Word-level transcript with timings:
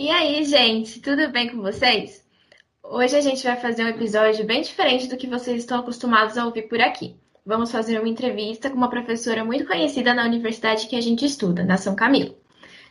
E 0.00 0.08
aí, 0.08 0.42
gente, 0.46 0.98
tudo 0.98 1.28
bem 1.28 1.50
com 1.50 1.60
vocês? 1.60 2.26
Hoje 2.82 3.14
a 3.16 3.20
gente 3.20 3.44
vai 3.44 3.54
fazer 3.56 3.84
um 3.84 3.88
episódio 3.88 4.46
bem 4.46 4.62
diferente 4.62 5.06
do 5.06 5.16
que 5.18 5.26
vocês 5.26 5.58
estão 5.58 5.80
acostumados 5.80 6.38
a 6.38 6.46
ouvir 6.46 6.68
por 6.70 6.80
aqui. 6.80 7.14
Vamos 7.44 7.70
fazer 7.70 7.98
uma 7.98 8.08
entrevista 8.08 8.70
com 8.70 8.78
uma 8.78 8.88
professora 8.88 9.44
muito 9.44 9.66
conhecida 9.66 10.14
na 10.14 10.24
universidade 10.24 10.86
que 10.86 10.96
a 10.96 11.02
gente 11.02 11.26
estuda, 11.26 11.64
na 11.64 11.76
São 11.76 11.94
Camilo. 11.94 12.34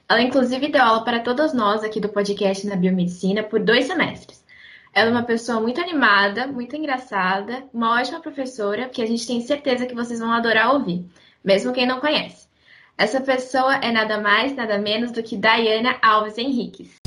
Ela, 0.07 0.21
inclusive, 0.21 0.67
deu 0.67 0.83
aula 0.83 1.03
para 1.03 1.19
todas 1.19 1.51
nós 1.51 1.83
aqui 1.83 1.99
do 1.99 2.09
podcast 2.09 2.67
na 2.67 2.75
Biomedicina 2.75 3.41
por 3.41 3.59
dois 3.59 3.85
semestres. 3.85 4.45
Ela 4.93 5.09
é 5.09 5.11
uma 5.11 5.23
pessoa 5.23 5.59
muito 5.59 5.81
animada, 5.81 6.45
muito 6.45 6.75
engraçada, 6.75 7.63
uma 7.73 7.99
ótima 7.99 8.19
professora 8.19 8.87
que 8.87 9.01
a 9.01 9.07
gente 9.07 9.25
tem 9.25 9.41
certeza 9.41 9.87
que 9.87 9.95
vocês 9.95 10.19
vão 10.19 10.31
adorar 10.31 10.75
ouvir, 10.75 11.03
mesmo 11.43 11.73
quem 11.73 11.87
não 11.87 11.99
conhece. 11.99 12.48
Essa 12.99 13.19
pessoa 13.21 13.77
é 13.77 13.93
nada 13.93 14.19
mais, 14.19 14.53
nada 14.53 14.77
menos 14.77 15.13
do 15.13 15.23
que 15.23 15.37
Dayana 15.37 15.95
Alves 16.01 16.37
Henriques. 16.37 16.97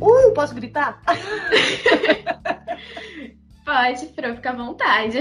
Uh, 0.00 0.32
posso 0.34 0.56
gritar? 0.56 1.00
Pode, 3.64 4.06
para 4.06 4.34
ficar 4.34 4.50
à 4.50 4.56
vontade. 4.56 5.18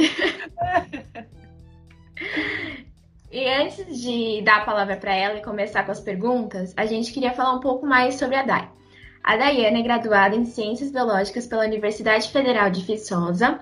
e 3.31 3.47
antes 3.47 4.01
de 4.01 4.41
dar 4.41 4.61
a 4.61 4.65
palavra 4.65 4.97
para 4.97 5.13
ela 5.13 5.37
e 5.37 5.43
começar 5.43 5.83
com 5.83 5.91
as 5.91 5.99
perguntas, 5.99 6.73
a 6.75 6.87
gente 6.87 7.13
queria 7.13 7.33
falar 7.33 7.53
um 7.53 7.59
pouco 7.59 7.85
mais 7.85 8.15
sobre 8.15 8.37
a 8.37 8.41
Day. 8.41 8.67
A 9.23 9.37
Dayana 9.37 9.77
é 9.77 9.83
graduada 9.83 10.35
em 10.35 10.45
Ciências 10.45 10.91
Biológicas 10.91 11.45
pela 11.45 11.65
Universidade 11.65 12.31
Federal 12.31 12.71
de 12.71 12.81
Viçosa 12.81 13.59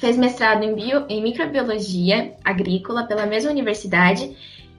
Fez 0.00 0.16
mestrado 0.16 0.64
em, 0.64 0.74
bio, 0.74 1.04
em 1.10 1.22
microbiologia 1.22 2.34
agrícola 2.42 3.04
pela 3.06 3.26
mesma 3.26 3.50
universidade 3.50 4.34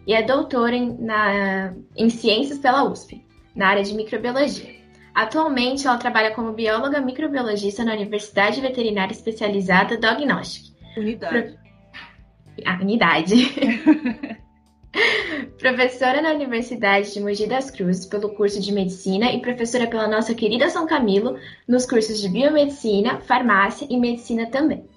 e 0.08 0.16
é 0.16 0.24
doutora 0.24 0.76
em, 0.76 0.98
na, 0.98 1.76
em 1.96 2.10
ciências 2.10 2.58
pela 2.58 2.84
USP, 2.84 3.24
na 3.56 3.68
área 3.68 3.84
de 3.84 3.94
microbiologia. 3.94 4.82
Atualmente, 5.14 5.86
ela 5.86 5.98
trabalha 5.98 6.32
como 6.32 6.54
bióloga 6.54 7.00
microbiologista 7.00 7.84
na 7.84 7.94
Universidade 7.94 8.62
Veterinária 8.62 9.14
Especializada 9.14 9.96
Dognostic. 9.96 10.74
Unidade. 10.98 11.44
Pro... 11.44 11.62
Ah, 12.66 12.80
unidade. 12.82 13.36
professora 15.60 16.22
na 16.22 16.32
Universidade 16.32 17.14
de 17.14 17.20
Mogi 17.20 17.46
das 17.46 17.70
Cruzes 17.70 18.08
pelo 18.08 18.34
curso 18.34 18.60
de 18.60 18.72
Medicina 18.72 19.32
e 19.32 19.40
professora 19.40 19.86
pela 19.86 20.08
nossa 20.08 20.34
querida 20.34 20.70
São 20.70 20.88
Camilo 20.88 21.38
nos 21.68 21.86
cursos 21.86 22.20
de 22.20 22.28
Biomedicina, 22.28 23.20
Farmácia 23.22 23.86
e 23.88 23.98
Medicina 23.98 24.48
também. 24.48 24.90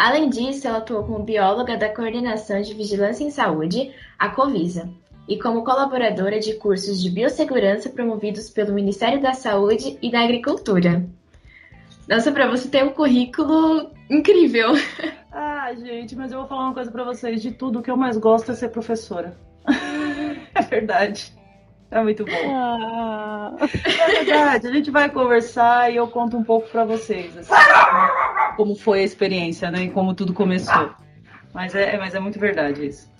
Além 0.00 0.30
disso, 0.30 0.66
ela 0.66 0.78
atuou 0.78 1.04
como 1.04 1.24
bióloga 1.24 1.76
da 1.76 1.94
Coordenação 1.94 2.62
de 2.62 2.72
Vigilância 2.72 3.22
em 3.22 3.30
Saúde, 3.30 3.94
a 4.18 4.30
Covisa, 4.30 4.88
e 5.28 5.38
como 5.38 5.62
colaboradora 5.62 6.40
de 6.40 6.54
cursos 6.54 7.02
de 7.02 7.10
biossegurança 7.10 7.90
promovidos 7.90 8.48
pelo 8.48 8.72
Ministério 8.72 9.20
da 9.20 9.34
Saúde 9.34 9.98
e 10.00 10.10
da 10.10 10.22
Agricultura. 10.22 11.04
Nossa, 12.08 12.32
para 12.32 12.48
você 12.48 12.66
ter 12.66 12.82
um 12.82 12.92
currículo 12.92 13.90
incrível. 14.08 14.72
Ah, 15.32 15.72
gente, 15.74 16.16
mas 16.16 16.32
eu 16.32 16.40
vou 16.40 16.48
falar 16.48 16.64
uma 16.64 16.74
coisa 16.74 16.90
para 16.90 17.04
vocês. 17.04 17.40
De 17.40 17.52
tudo, 17.52 17.78
o 17.78 17.82
que 17.82 17.90
eu 17.90 17.96
mais 17.96 18.16
gosto 18.16 18.50
é 18.50 18.54
ser 18.56 18.70
professora. 18.70 19.36
é 20.52 20.62
verdade. 20.62 21.32
É 21.90 22.02
muito 22.02 22.24
bom. 22.24 22.32
Ah. 22.52 23.56
É 23.60 24.24
verdade, 24.24 24.66
a 24.66 24.72
gente 24.72 24.90
vai 24.90 25.08
conversar 25.08 25.92
e 25.92 25.96
eu 25.96 26.06
conto 26.08 26.36
um 26.36 26.44
pouco 26.44 26.68
para 26.68 26.84
vocês, 26.84 27.36
assim, 27.36 27.52
como 28.60 28.74
foi 28.74 29.00
a 29.00 29.04
experiência, 29.04 29.70
né? 29.70 29.84
E 29.84 29.90
como 29.90 30.12
tudo 30.12 30.34
começou. 30.34 30.90
Mas 31.54 31.74
é, 31.74 31.96
mas 31.96 32.14
é 32.14 32.20
muito 32.20 32.38
verdade 32.38 32.86
isso. 32.86 33.10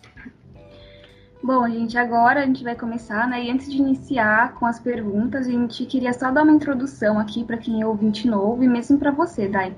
Bom, 1.42 1.66
gente, 1.66 1.96
agora 1.96 2.42
a 2.42 2.46
gente 2.46 2.62
vai 2.62 2.76
começar, 2.76 3.26
né? 3.26 3.44
E 3.44 3.50
antes 3.50 3.72
de 3.72 3.78
iniciar 3.78 4.52
com 4.56 4.66
as 4.66 4.78
perguntas, 4.78 5.46
a 5.46 5.50
gente 5.50 5.86
queria 5.86 6.12
só 6.12 6.30
dar 6.30 6.42
uma 6.42 6.52
introdução 6.52 7.18
aqui 7.18 7.42
para 7.42 7.56
quem 7.56 7.80
é 7.80 7.86
ouvinte 7.86 8.28
novo 8.28 8.62
e 8.62 8.68
mesmo 8.68 8.98
para 8.98 9.10
você, 9.10 9.48
Dai. 9.48 9.74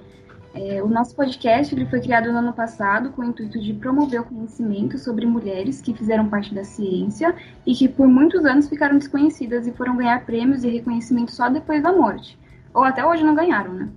É, 0.53 0.83
o 0.83 0.89
nosso 0.89 1.15
podcast 1.15 1.73
ele 1.73 1.87
foi 1.87 2.01
criado 2.01 2.33
no 2.33 2.39
ano 2.39 2.53
passado 2.53 3.11
com 3.13 3.23
o 3.23 3.25
intuito 3.25 3.61
de 3.61 3.73
promover 3.73 4.23
o 4.23 4.25
conhecimento 4.25 4.99
sobre 4.99 5.25
mulheres 5.27 5.81
que 5.81 5.95
fizeram 5.95 6.29
parte 6.29 6.53
da 6.53 6.65
ciência 6.65 7.37
e 7.65 7.73
que 7.73 7.89
por 7.89 8.09
muitos 8.09 8.45
anos 8.45 8.69
ficaram 8.69 8.99
desconhecidas 8.99 9.69
e 9.69 9.73
foram 9.73 9.97
ganhar 9.97 10.27
prêmios 10.27 10.65
e 10.65 10.69
reconhecimento 10.69 11.31
só 11.31 11.49
depois 11.49 11.81
da 11.81 11.93
morte. 11.93 12.37
Ou 12.75 12.83
até 12.83 13.07
hoje 13.07 13.23
não 13.23 13.37
ganharam, 13.37 13.73
né? 13.73 13.89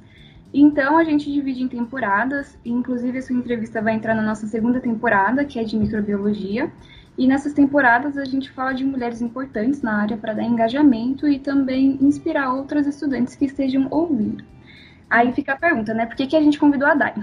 Então 0.58 0.98
a 0.98 1.04
gente 1.04 1.30
divide 1.30 1.62
em 1.62 1.68
temporadas, 1.68 2.58
inclusive 2.64 3.18
essa 3.18 3.34
entrevista 3.34 3.82
vai 3.82 3.94
entrar 3.94 4.16
na 4.16 4.22
nossa 4.22 4.48
segunda 4.48 4.80
temporada, 4.80 5.44
que 5.44 5.60
é 5.60 5.66
de 5.66 5.76
microbiologia. 5.76 6.72
E 7.18 7.28
nessas 7.28 7.52
temporadas 7.52 8.18
a 8.18 8.24
gente 8.24 8.50
fala 8.52 8.72
de 8.72 8.86
mulheres 8.86 9.22
importantes 9.22 9.82
na 9.82 10.02
área 10.02 10.16
para 10.16 10.32
dar 10.32 10.44
engajamento 10.44 11.28
e 11.28 11.40
também 11.40 11.98
inspirar 12.00 12.54
outras 12.54 12.88
estudantes 12.88 13.36
que 13.36 13.44
estejam 13.44 13.90
ouvindo. 13.92 14.46
Aí 15.10 15.34
fica 15.34 15.54
a 15.54 15.58
pergunta, 15.58 15.94
né? 15.94 16.06
Por 16.06 16.16
que, 16.16 16.26
que 16.26 16.38
a 16.38 16.42
gente 16.42 16.58
convidou 16.58 16.88
a 16.88 16.96
Dai? 16.96 17.14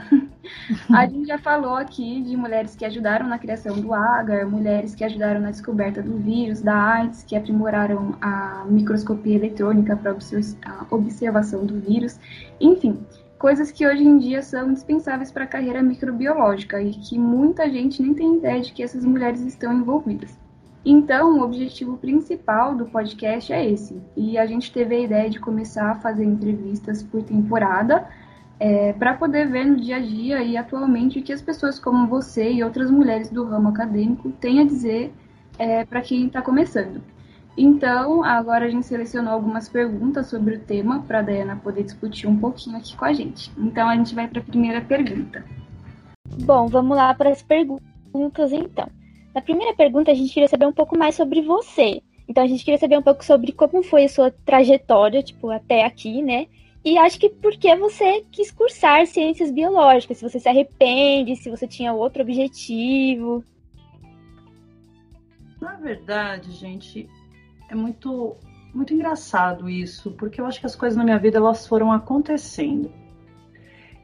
a 0.95 1.07
gente 1.07 1.27
já 1.27 1.39
falou 1.39 1.77
aqui 1.77 2.23
de 2.23 2.37
mulheres 2.37 2.77
que 2.77 2.85
ajudaram 2.85 3.27
na 3.27 3.39
criação 3.39 3.81
do 3.81 3.95
agar, 3.95 4.47
mulheres 4.47 4.95
que 4.95 5.05
ajudaram 5.05 5.41
na 5.41 5.51
descoberta 5.51 6.03
do 6.03 6.19
vírus, 6.19 6.61
da 6.61 6.75
AIDS, 6.75 7.25
que 7.25 7.35
aprimoraram 7.35 8.15
a 8.21 8.65
microscopia 8.69 9.37
eletrônica 9.37 9.97
para 9.97 10.15
observação 10.91 11.65
do 11.67 11.81
vírus, 11.81 12.21
enfim, 12.61 12.99
coisas 13.43 13.73
que 13.73 13.85
hoje 13.85 14.05
em 14.05 14.19
dia 14.19 14.41
são 14.41 14.71
indispensáveis 14.71 15.33
para 15.33 15.43
a 15.43 15.49
carreira 15.49 15.83
microbiológica 15.83 16.81
e 16.81 16.93
que 16.93 17.19
muita 17.19 17.69
gente 17.69 18.01
nem 18.01 18.15
tem 18.15 18.37
ideia 18.37 18.61
de 18.61 18.73
que 18.73 18.85
essas 18.85 19.05
mulheres 19.05 19.41
estão 19.41 19.73
envolvidas. 19.73 20.39
Então, 20.85 21.41
o 21.41 21.43
objetivo 21.43 21.97
principal 21.97 22.77
do 22.77 22.87
podcast 22.87 23.53
é 23.53 23.69
esse. 23.69 24.01
E 24.17 24.39
a 24.39 24.47
gente 24.47 24.73
teve 24.73 24.95
a 24.95 25.01
ideia 25.01 25.29
de 25.29 25.41
começar 25.41 25.91
a 25.91 25.97
fazer 25.97 26.25
entrevistas 26.25 27.03
por 27.03 27.25
temporada 27.25 28.09
é, 28.61 28.93
para 28.93 29.15
poder 29.15 29.49
ver 29.49 29.65
no 29.65 29.75
dia 29.77 29.97
a 29.97 30.01
dia 30.01 30.41
e 30.41 30.57
atualmente 30.57 31.19
o 31.19 31.23
que 31.23 31.33
as 31.33 31.43
pessoas 31.43 31.81
como 31.81 32.07
você 32.07 32.49
e 32.49 32.63
outras 32.63 32.93
mulheres 32.93 33.29
do 33.29 33.45
ramo 33.45 33.71
acadêmico 33.71 34.31
têm 34.41 34.61
a 34.61 34.65
dizer 34.65 35.13
é, 35.59 35.85
para 35.85 36.01
quem 36.01 36.29
está 36.29 36.41
começando. 36.41 37.03
Então, 37.57 38.25
agora 38.25 38.65
a 38.65 38.71
gente 38.71 38.87
selecionou 38.87 39.33
algumas 39.33 39.69
perguntas 39.69 40.29
sobre 40.29 40.57
o 40.57 40.61
tema 40.61 41.03
para 41.03 41.19
a 41.19 41.23
Dayana 41.23 41.57
poder 41.57 41.83
discutir 41.83 42.27
um 42.27 42.37
pouquinho 42.37 42.79
aqui 42.79 42.97
com 42.97 43.05
a 43.05 43.13
gente. 43.13 43.53
Então, 43.59 43.89
a 43.89 43.97
gente 43.97 44.15
vai 44.15 44.27
para 44.27 44.41
a 44.41 44.45
primeira 44.45 44.81
pergunta. 44.81 45.45
Bom, 46.45 46.67
vamos 46.67 46.97
lá 46.97 47.13
para 47.15 47.31
as 47.31 47.43
perguntas 47.43 48.53
então. 48.53 48.89
Na 49.35 49.41
primeira 49.41 49.75
pergunta, 49.75 50.11
a 50.11 50.15
gente 50.15 50.33
queria 50.33 50.49
saber 50.49 50.67
um 50.67 50.73
pouco 50.73 50.97
mais 50.97 51.15
sobre 51.15 51.43
você. 51.43 52.03
Então, 52.27 52.43
a 52.43 52.47
gente 52.47 52.65
queria 52.65 52.79
saber 52.79 52.99
um 52.99 53.03
pouco 53.03 53.25
sobre 53.25 53.53
como 53.53 53.83
foi 53.83 54.05
a 54.05 54.09
sua 54.09 54.31
trajetória, 54.31 55.23
tipo, 55.23 55.51
até 55.51 55.85
aqui, 55.85 56.23
né? 56.23 56.47
E 56.85 56.99
acho 56.99 57.19
que 57.19 57.29
por 57.29 57.53
que 57.53 57.75
você 57.77 58.25
quis 58.33 58.51
cursar 58.51 59.07
ciências 59.07 59.51
biológicas, 59.51 60.19
se 60.19 60.29
você 60.29 60.41
se 60.41 60.49
arrepende, 60.49 61.37
se 61.37 61.51
você 61.51 61.67
tinha 61.67 61.93
outro 61.93 62.23
objetivo. 62.23 63.45
Na 65.61 65.77
verdade, 65.77 66.51
gente, 66.51 67.09
é 67.73 67.75
muito 67.75 68.37
muito 68.75 68.95
engraçado 68.95 69.69
isso, 69.69 70.13
porque 70.13 70.41
eu 70.41 70.47
acho 70.47 70.61
que 70.61 70.67
as 70.67 70.75
coisas 70.75 70.97
na 70.97 71.05
minha 71.05 71.19
vida 71.19 71.37
elas 71.37 71.67
foram 71.67 71.93
acontecendo. 71.93 72.91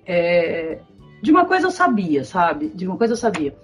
É, 0.05 0.81
de 1.23 1.31
uma 1.31 1.47
coisa 1.47 1.69
eu 1.69 1.71
sabia, 1.71 2.23
sabe? 2.25 2.69
De 2.69 2.87
uma 2.87 2.99
coisa 2.99 3.15
eu 3.15 3.17
sabia. 3.17 3.57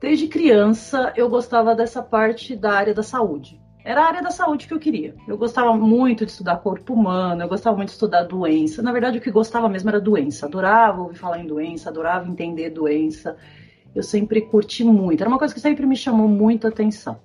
Desde 0.00 0.26
criança 0.26 1.12
eu 1.16 1.28
gostava 1.28 1.74
dessa 1.74 2.02
parte 2.02 2.54
da 2.54 2.72
área 2.72 2.92
da 2.92 3.02
saúde. 3.02 3.58
Era 3.82 4.02
a 4.02 4.06
área 4.06 4.22
da 4.22 4.30
saúde 4.30 4.66
que 4.66 4.74
eu 4.74 4.78
queria. 4.78 5.14
Eu 5.26 5.38
gostava 5.38 5.74
muito 5.74 6.24
de 6.24 6.32
estudar 6.32 6.56
corpo 6.56 6.92
humano, 6.92 7.42
eu 7.42 7.48
gostava 7.48 7.76
muito 7.76 7.88
de 7.88 7.94
estudar 7.94 8.24
doença. 8.24 8.82
Na 8.82 8.92
verdade, 8.92 9.18
o 9.18 9.20
que 9.20 9.30
gostava 9.30 9.68
mesmo 9.68 9.88
era 9.88 10.00
doença. 10.00 10.46
Adorava 10.46 11.00
ouvir 11.02 11.16
falar 11.16 11.38
em 11.38 11.46
doença, 11.46 11.90
adorava 11.90 12.28
entender 12.28 12.70
doença. 12.70 13.36
Eu 13.94 14.02
sempre 14.02 14.42
curti 14.42 14.84
muito. 14.84 15.22
Era 15.22 15.28
uma 15.28 15.38
coisa 15.38 15.52
que 15.52 15.60
sempre 15.60 15.86
me 15.86 15.96
chamou 15.96 16.28
muito 16.28 16.66
atenção. 16.66 17.18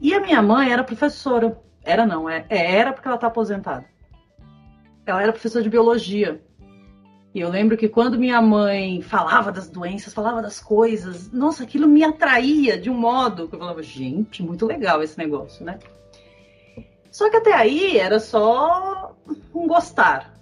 E 0.00 0.14
a 0.14 0.20
minha 0.20 0.42
mãe 0.42 0.70
era 0.70 0.84
professora. 0.84 1.60
Era 1.82 2.04
não, 2.04 2.28
é, 2.28 2.44
é 2.48 2.76
era 2.76 2.92
porque 2.92 3.06
ela 3.06 3.16
está 3.16 3.28
aposentada. 3.28 3.84
Ela 5.04 5.22
era 5.22 5.32
professora 5.32 5.62
de 5.62 5.70
biologia. 5.70 6.42
E 7.34 7.40
eu 7.40 7.50
lembro 7.50 7.76
que 7.76 7.88
quando 7.88 8.18
minha 8.18 8.40
mãe 8.40 9.02
falava 9.02 9.52
das 9.52 9.68
doenças, 9.68 10.14
falava 10.14 10.40
das 10.40 10.58
coisas, 10.58 11.30
nossa, 11.30 11.64
aquilo 11.64 11.86
me 11.86 12.02
atraía 12.02 12.78
de 12.78 12.88
um 12.88 12.94
modo 12.94 13.46
que 13.46 13.54
eu 13.54 13.58
falava, 13.58 13.82
gente, 13.82 14.42
muito 14.42 14.64
legal 14.64 15.02
esse 15.02 15.18
negócio, 15.18 15.64
né? 15.64 15.78
Só 17.10 17.30
que 17.30 17.36
até 17.36 17.52
aí 17.52 17.98
era 17.98 18.18
só 18.18 19.14
um 19.54 19.66
gostar. 19.66 20.34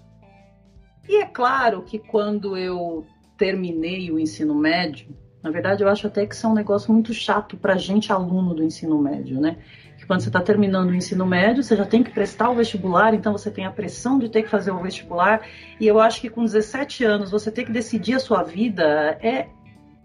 E 1.08 1.16
é 1.16 1.26
claro 1.26 1.82
que 1.82 1.98
quando 1.98 2.56
eu 2.56 3.04
terminei 3.36 4.10
o 4.10 4.18
ensino 4.18 4.54
médio, 4.54 5.16
na 5.44 5.50
verdade 5.50 5.84
eu 5.84 5.88
acho 5.88 6.08
até 6.08 6.26
que 6.26 6.34
isso 6.34 6.46
é 6.46 6.50
um 6.50 6.54
negócio 6.54 6.92
muito 6.92 7.14
chato 7.14 7.56
para 7.56 7.76
gente 7.76 8.10
aluno 8.10 8.54
do 8.54 8.64
ensino 8.64 8.98
médio, 8.98 9.40
né? 9.40 9.58
que 9.96 10.06
quando 10.06 10.20
você 10.20 10.28
está 10.28 10.40
terminando 10.40 10.90
o 10.90 10.94
ensino 10.94 11.24
médio, 11.24 11.62
você 11.62 11.76
já 11.76 11.86
tem 11.86 12.02
que 12.02 12.10
prestar 12.10 12.50
o 12.50 12.54
vestibular, 12.54 13.14
então 13.14 13.32
você 13.32 13.50
tem 13.50 13.64
a 13.64 13.70
pressão 13.70 14.18
de 14.18 14.28
ter 14.28 14.42
que 14.42 14.50
fazer 14.50 14.70
o 14.70 14.82
vestibular. 14.82 15.46
E 15.80 15.86
eu 15.86 16.00
acho 16.00 16.20
que 16.20 16.28
com 16.28 16.44
17 16.44 17.04
anos 17.04 17.30
você 17.30 17.50
ter 17.50 17.64
que 17.64 17.72
decidir 17.72 18.14
a 18.14 18.18
sua 18.18 18.42
vida 18.42 19.18
é, 19.22 19.48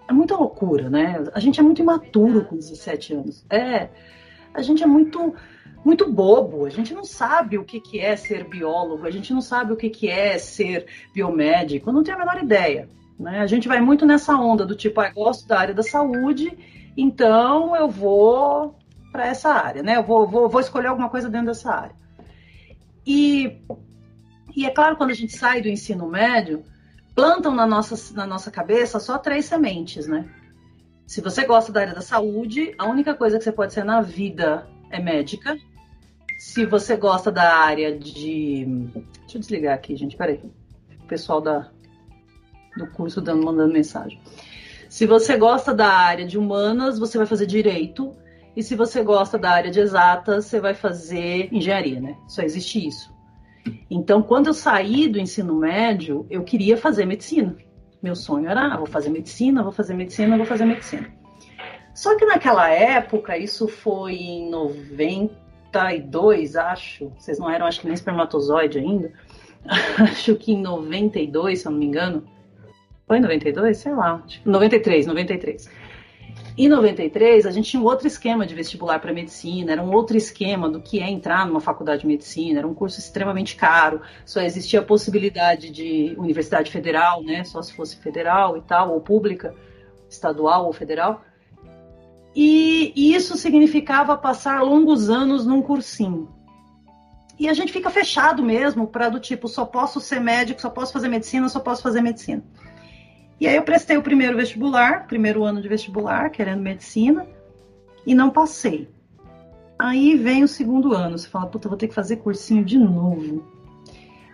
é 0.07 0.13
muita 0.13 0.36
loucura, 0.36 0.89
né? 0.89 1.24
A 1.33 1.39
gente 1.39 1.59
é 1.59 1.63
muito 1.63 1.81
imaturo 1.81 2.45
com 2.45 2.56
17 2.56 3.13
anos. 3.13 3.45
É, 3.50 3.89
a 4.53 4.62
gente 4.62 4.83
é 4.83 4.88
muito 4.88 5.33
muito 5.83 6.12
bobo. 6.12 6.65
A 6.65 6.69
gente 6.69 6.94
não 6.94 7.03
sabe 7.03 7.57
o 7.57 7.63
que, 7.63 7.80
que 7.80 8.00
é 8.00 8.15
ser 8.15 8.44
biólogo, 8.44 9.06
a 9.06 9.12
gente 9.12 9.33
não 9.33 9.41
sabe 9.41 9.74
o 9.74 9.77
que, 9.77 9.89
que 9.89 10.09
é 10.09 10.38
ser 10.38 10.86
biomédico, 11.13 11.91
não 11.91 12.03
tem 12.03 12.13
a 12.13 12.18
menor 12.18 12.41
ideia. 12.41 12.89
Né? 13.19 13.39
A 13.39 13.48
gente 13.48 13.68
vai 13.68 13.81
muito 13.81 14.06
nessa 14.06 14.36
onda 14.36 14.66
do 14.66 14.75
tipo, 14.75 15.01
ah, 15.01 15.10
gosto 15.10 15.48
da 15.48 15.60
área 15.60 15.74
da 15.74 15.83
saúde, 15.83 16.57
então 16.95 17.75
eu 17.75 17.89
vou 17.89 18.75
para 19.12 19.27
essa 19.27 19.50
área, 19.50 19.83
né? 19.83 19.98
Eu 19.98 20.04
vou, 20.04 20.27
vou, 20.27 20.48
vou 20.48 20.62
escolher 20.62 20.88
alguma 20.88 21.10
coisa 21.10 21.30
dentro 21.30 21.48
dessa 21.48 21.71
área. 21.71 21.95
E, 23.06 23.60
e 24.56 24.66
é 24.66 24.69
claro, 24.69 24.95
quando 24.95 25.10
a 25.10 25.16
gente 25.16 25.36
sai 25.36 25.62
do 25.62 25.68
ensino 25.68 26.07
médio, 26.07 26.63
plantam 27.13 27.54
na 27.54 27.66
nossa, 27.66 28.13
na 28.13 28.25
nossa 28.25 28.50
cabeça 28.50 29.00
só 29.00 29.18
três 29.18 29.45
sementes, 29.45 30.07
né? 30.07 30.30
Se 31.06 31.22
você 31.22 31.44
gosta 31.44 31.72
da 31.72 31.81
área 31.81 31.95
da 31.95 32.01
saúde, 32.01 32.74
a 32.77 32.86
única 32.88 33.15
coisa 33.15 33.38
que 33.38 33.44
você 33.44 33.51
pode 33.51 33.74
ser 33.74 33.83
na 33.83 34.00
vida 34.00 34.68
é 34.92 35.01
médica. 35.01 35.57
Se 36.38 36.65
você 36.65 36.95
gosta 36.95 37.31
da 37.31 37.56
área 37.56 37.98
de. 37.98 38.63
Deixa 39.22 39.38
eu 39.38 39.39
desligar 39.39 39.74
aqui, 39.74 39.95
gente, 39.95 40.15
peraí. 40.15 40.39
O 41.04 41.07
pessoal 41.07 41.42
da, 41.42 41.72
do 42.79 42.87
curso 42.87 43.21
dando, 43.21 43.45
mandando 43.45 43.71
mensagem. 43.71 44.19
Se 44.89 45.05
você 45.05 45.37
gosta 45.37 45.73
da 45.73 45.87
área 45.87 46.25
de 46.25 46.37
humanas, 46.37 46.97
você 46.97 47.17
vai 47.17 47.27
fazer 47.27 47.45
direito. 47.45 48.15
E 48.55 48.63
se 48.63 48.75
você 48.75 49.03
gosta 49.03 49.37
da 49.37 49.51
área 49.51 49.69
de 49.69 49.79
exatas, 49.79 50.45
você 50.45 50.59
vai 50.59 50.73
fazer 50.73 51.53
engenharia, 51.53 52.01
né? 52.01 52.17
Só 52.27 52.41
existe 52.41 52.87
isso. 52.87 53.13
Então, 53.89 54.21
quando 54.23 54.47
eu 54.47 54.53
saí 54.53 55.07
do 55.07 55.19
ensino 55.19 55.55
médio, 55.55 56.25
eu 56.29 56.43
queria 56.43 56.75
fazer 56.75 57.05
medicina. 57.05 57.55
Meu 58.01 58.15
sonho 58.15 58.49
era, 58.49 58.73
ah, 58.73 58.77
vou 58.77 58.87
fazer 58.87 59.09
medicina, 59.09 59.61
vou 59.61 59.71
fazer 59.71 59.93
medicina, 59.93 60.37
vou 60.37 60.45
fazer 60.45 60.65
medicina. 60.65 61.07
Só 61.93 62.17
que 62.17 62.25
naquela 62.25 62.69
época, 62.69 63.37
isso 63.37 63.67
foi 63.67 64.15
em 64.15 64.49
92, 64.49 66.55
acho. 66.55 67.11
Vocês 67.17 67.37
não 67.37 67.49
eram, 67.49 67.67
acho 67.67 67.81
que 67.81 67.87
nem 67.87 67.93
espermatozoide 67.93 68.79
ainda. 68.79 69.11
acho 69.99 70.35
que 70.35 70.53
em 70.53 70.61
92, 70.61 71.59
se 71.59 71.67
eu 71.67 71.71
não 71.71 71.79
me 71.79 71.85
engano. 71.85 72.23
Foi 73.09 73.17
em 73.17 73.21
92? 73.21 73.75
Sei 73.75 73.91
lá. 73.91 74.23
93, 74.45 75.07
93. 75.07 75.67
Em 76.56 76.69
93, 76.69 77.47
a 77.47 77.51
gente 77.51 77.71
tinha 77.71 77.81
um 77.81 77.85
outro 77.85 78.06
esquema 78.06 78.45
de 78.45 78.53
vestibular 78.53 79.00
para 79.00 79.11
medicina, 79.11 79.71
era 79.71 79.81
um 79.81 79.91
outro 79.91 80.15
esquema 80.15 80.69
do 80.69 80.79
que 80.79 81.00
é 81.00 81.09
entrar 81.09 81.47
numa 81.47 81.59
faculdade 81.59 82.01
de 82.01 82.07
medicina, 82.07 82.59
era 82.59 82.67
um 82.67 82.73
curso 82.73 83.00
extremamente 83.00 83.56
caro, 83.56 84.01
só 84.23 84.41
existia 84.41 84.81
a 84.81 84.83
possibilidade 84.83 85.71
de 85.71 86.13
universidade 86.19 86.71
federal, 86.71 87.23
né, 87.23 87.44
só 87.44 87.63
se 87.63 87.73
fosse 87.73 87.95
federal 87.97 88.56
e 88.57 88.61
tal, 88.61 88.94
ou 88.94 89.01
pública, 89.01 89.55
estadual 90.07 90.67
ou 90.67 90.73
federal. 90.73 91.23
E, 92.35 92.94
e 92.95 93.15
isso 93.15 93.38
significava 93.38 94.15
passar 94.15 94.62
longos 94.62 95.09
anos 95.09 95.47
num 95.47 95.63
cursinho. 95.63 96.29
E 97.39 97.50
a 97.50 97.53
gente 97.53 97.73
fica 97.73 97.89
fechado 97.89 98.44
mesmo 98.44 98.85
para 98.85 99.09
do 99.09 99.19
tipo, 99.19 99.47
só 99.47 99.65
posso 99.65 100.00
ser 100.00 100.19
médico, 100.19 100.62
só 100.62 100.69
posso 100.69 100.94
fazer 100.94 101.07
medicina, 101.07 101.50
só 101.50 101.59
posso 101.59 101.81
fazer 101.81 102.01
medicina. 102.01 102.44
E 103.39 103.47
aí 103.47 103.56
eu 103.56 103.63
prestei 103.63 103.95
o 103.95 104.01
primeiro 104.01 104.36
vestibular, 104.36 105.07
primeiro 105.07 105.44
ano 105.44 105.62
de 105.62 105.69
vestibular, 105.69 106.30
querendo 106.30 106.62
medicina, 106.62 107.25
e 108.06 108.13
não 108.13 108.30
passei. 108.30 108.89
Aí 109.77 110.18
vem 110.18 110.44
o 110.44 110.47
segundo 110.47 110.94
ano, 110.94 111.18
você 111.18 111.30
fala, 111.30 111.47
puta, 111.47 111.69
vou 111.69 111.77
ter 111.77 111.88
que 111.88 111.94
fazer 111.94 112.18
cursinho 112.18 112.65
de 112.65 112.77
novo. 112.77 113.45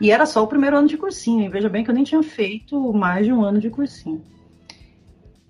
E 0.02 0.10
era 0.10 0.26
só 0.26 0.44
o 0.44 0.48
primeiro 0.48 0.76
ano 0.76 0.88
de 0.88 0.98
cursinho, 0.98 1.46
e 1.46 1.50
veja 1.50 1.70
bem 1.70 1.84
que 1.84 1.92
eu 1.92 1.96
nem 1.96 2.04
tinha 2.04 2.24
feito 2.24 2.92
mais 2.94 3.26
de 3.26 3.32
um 3.32 3.44
ano 3.44 3.60
de 3.60 3.70
cursinho. 3.70 4.24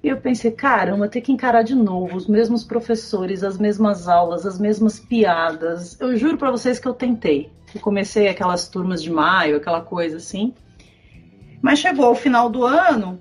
E 0.04 0.08
eu 0.08 0.18
pensei, 0.18 0.52
caramba, 0.52 1.08
ter 1.08 1.22
que 1.22 1.32
encarar 1.32 1.64
de 1.64 1.74
novo 1.74 2.16
os 2.16 2.28
mesmos 2.28 2.64
professores, 2.64 3.44
as 3.44 3.58
mesmas 3.58 4.08
aulas, 4.08 4.46
as 4.46 4.60
mesmas 4.60 5.00
piadas. 5.00 6.00
Eu 6.00 6.16
juro 6.16 6.38
para 6.38 6.52
vocês 6.52 6.78
que 6.78 6.88
eu 6.88 6.94
tentei. 6.94 7.50
Eu 7.74 7.82
comecei 7.82 8.28
aquelas 8.28 8.68
turmas 8.68 9.02
de 9.02 9.10
maio, 9.10 9.58
aquela 9.58 9.82
coisa 9.82 10.18
assim. 10.18 10.54
Mas 11.60 11.80
chegou 11.80 12.12
o 12.12 12.16
final 12.16 12.52
do 12.52 12.64
ano, 12.64 13.20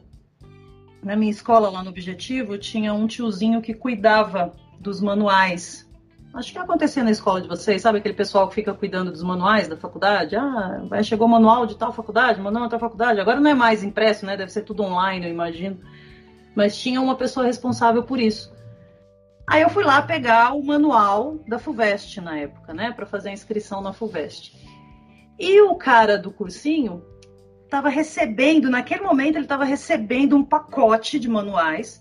na 1.05 1.15
minha 1.15 1.31
escola 1.31 1.69
lá 1.69 1.83
no 1.83 1.91
Objetivo, 1.91 2.57
tinha 2.57 2.95
um 2.95 3.07
tiozinho 3.07 3.61
que 3.61 3.75
cuidava 3.75 4.55
dos 4.81 5.01
manuais. 5.01 5.89
Acho 6.33 6.53
que 6.53 6.59
acontecia 6.59 7.05
na 7.05 7.11
escola 7.11 7.41
de 7.41 7.47
vocês, 7.47 7.83
sabe 7.83 7.99
aquele 7.99 8.15
pessoal 8.15 8.49
que 8.49 8.57
fica 8.57 8.75
cuidando 8.75 9.13
dos 9.13 9.23
manuais 9.23 9.69
da 9.69 9.77
faculdade? 9.77 10.35
Ah, 10.35 10.83
vai, 10.89 11.05
chegou 11.05 11.29
o 11.29 11.31
manual 11.31 11.67
de 11.67 11.77
tal 11.77 11.93
faculdade, 11.93 12.41
manual 12.41 12.65
de 12.65 12.71
tal 12.71 12.81
faculdade. 12.81 13.21
Agora 13.21 13.39
não 13.39 13.51
é 13.51 13.55
mais 13.55 13.85
impresso, 13.85 14.27
né? 14.27 14.37
Deve 14.37 14.51
ser 14.51 14.63
tudo 14.63 14.83
online, 14.83 15.27
eu 15.27 15.31
imagino. 15.31 15.79
Mas 16.57 16.77
tinha 16.77 17.01
uma 17.01 17.15
pessoa 17.15 17.47
responsável 17.47 18.03
por 18.03 18.19
isso. 18.19 18.53
Aí 19.47 19.63
eu 19.63 19.69
fui 19.69 19.85
lá 19.85 20.01
pegar 20.01 20.55
o 20.55 20.65
manual 20.65 21.39
da 21.47 21.59
FUVEST 21.59 22.21
na 22.21 22.39
época, 22.39 22.73
né, 22.73 22.93
para 22.93 23.05
fazer 23.05 23.29
a 23.29 23.33
inscrição 23.33 23.83
na 23.83 23.93
FUVEST. 23.93 24.57
E 25.39 25.61
o 25.61 25.75
cara 25.75 26.17
do 26.17 26.31
cursinho 26.31 27.05
estava 27.75 27.89
recebendo, 27.89 28.71
naquele 28.71 29.03
momento, 29.03 29.35
ele 29.35 29.47
estava 29.47 29.65
recebendo 29.65 30.37
um 30.37 30.45
pacote 30.45 31.19
de 31.19 31.29
manuais. 31.29 32.01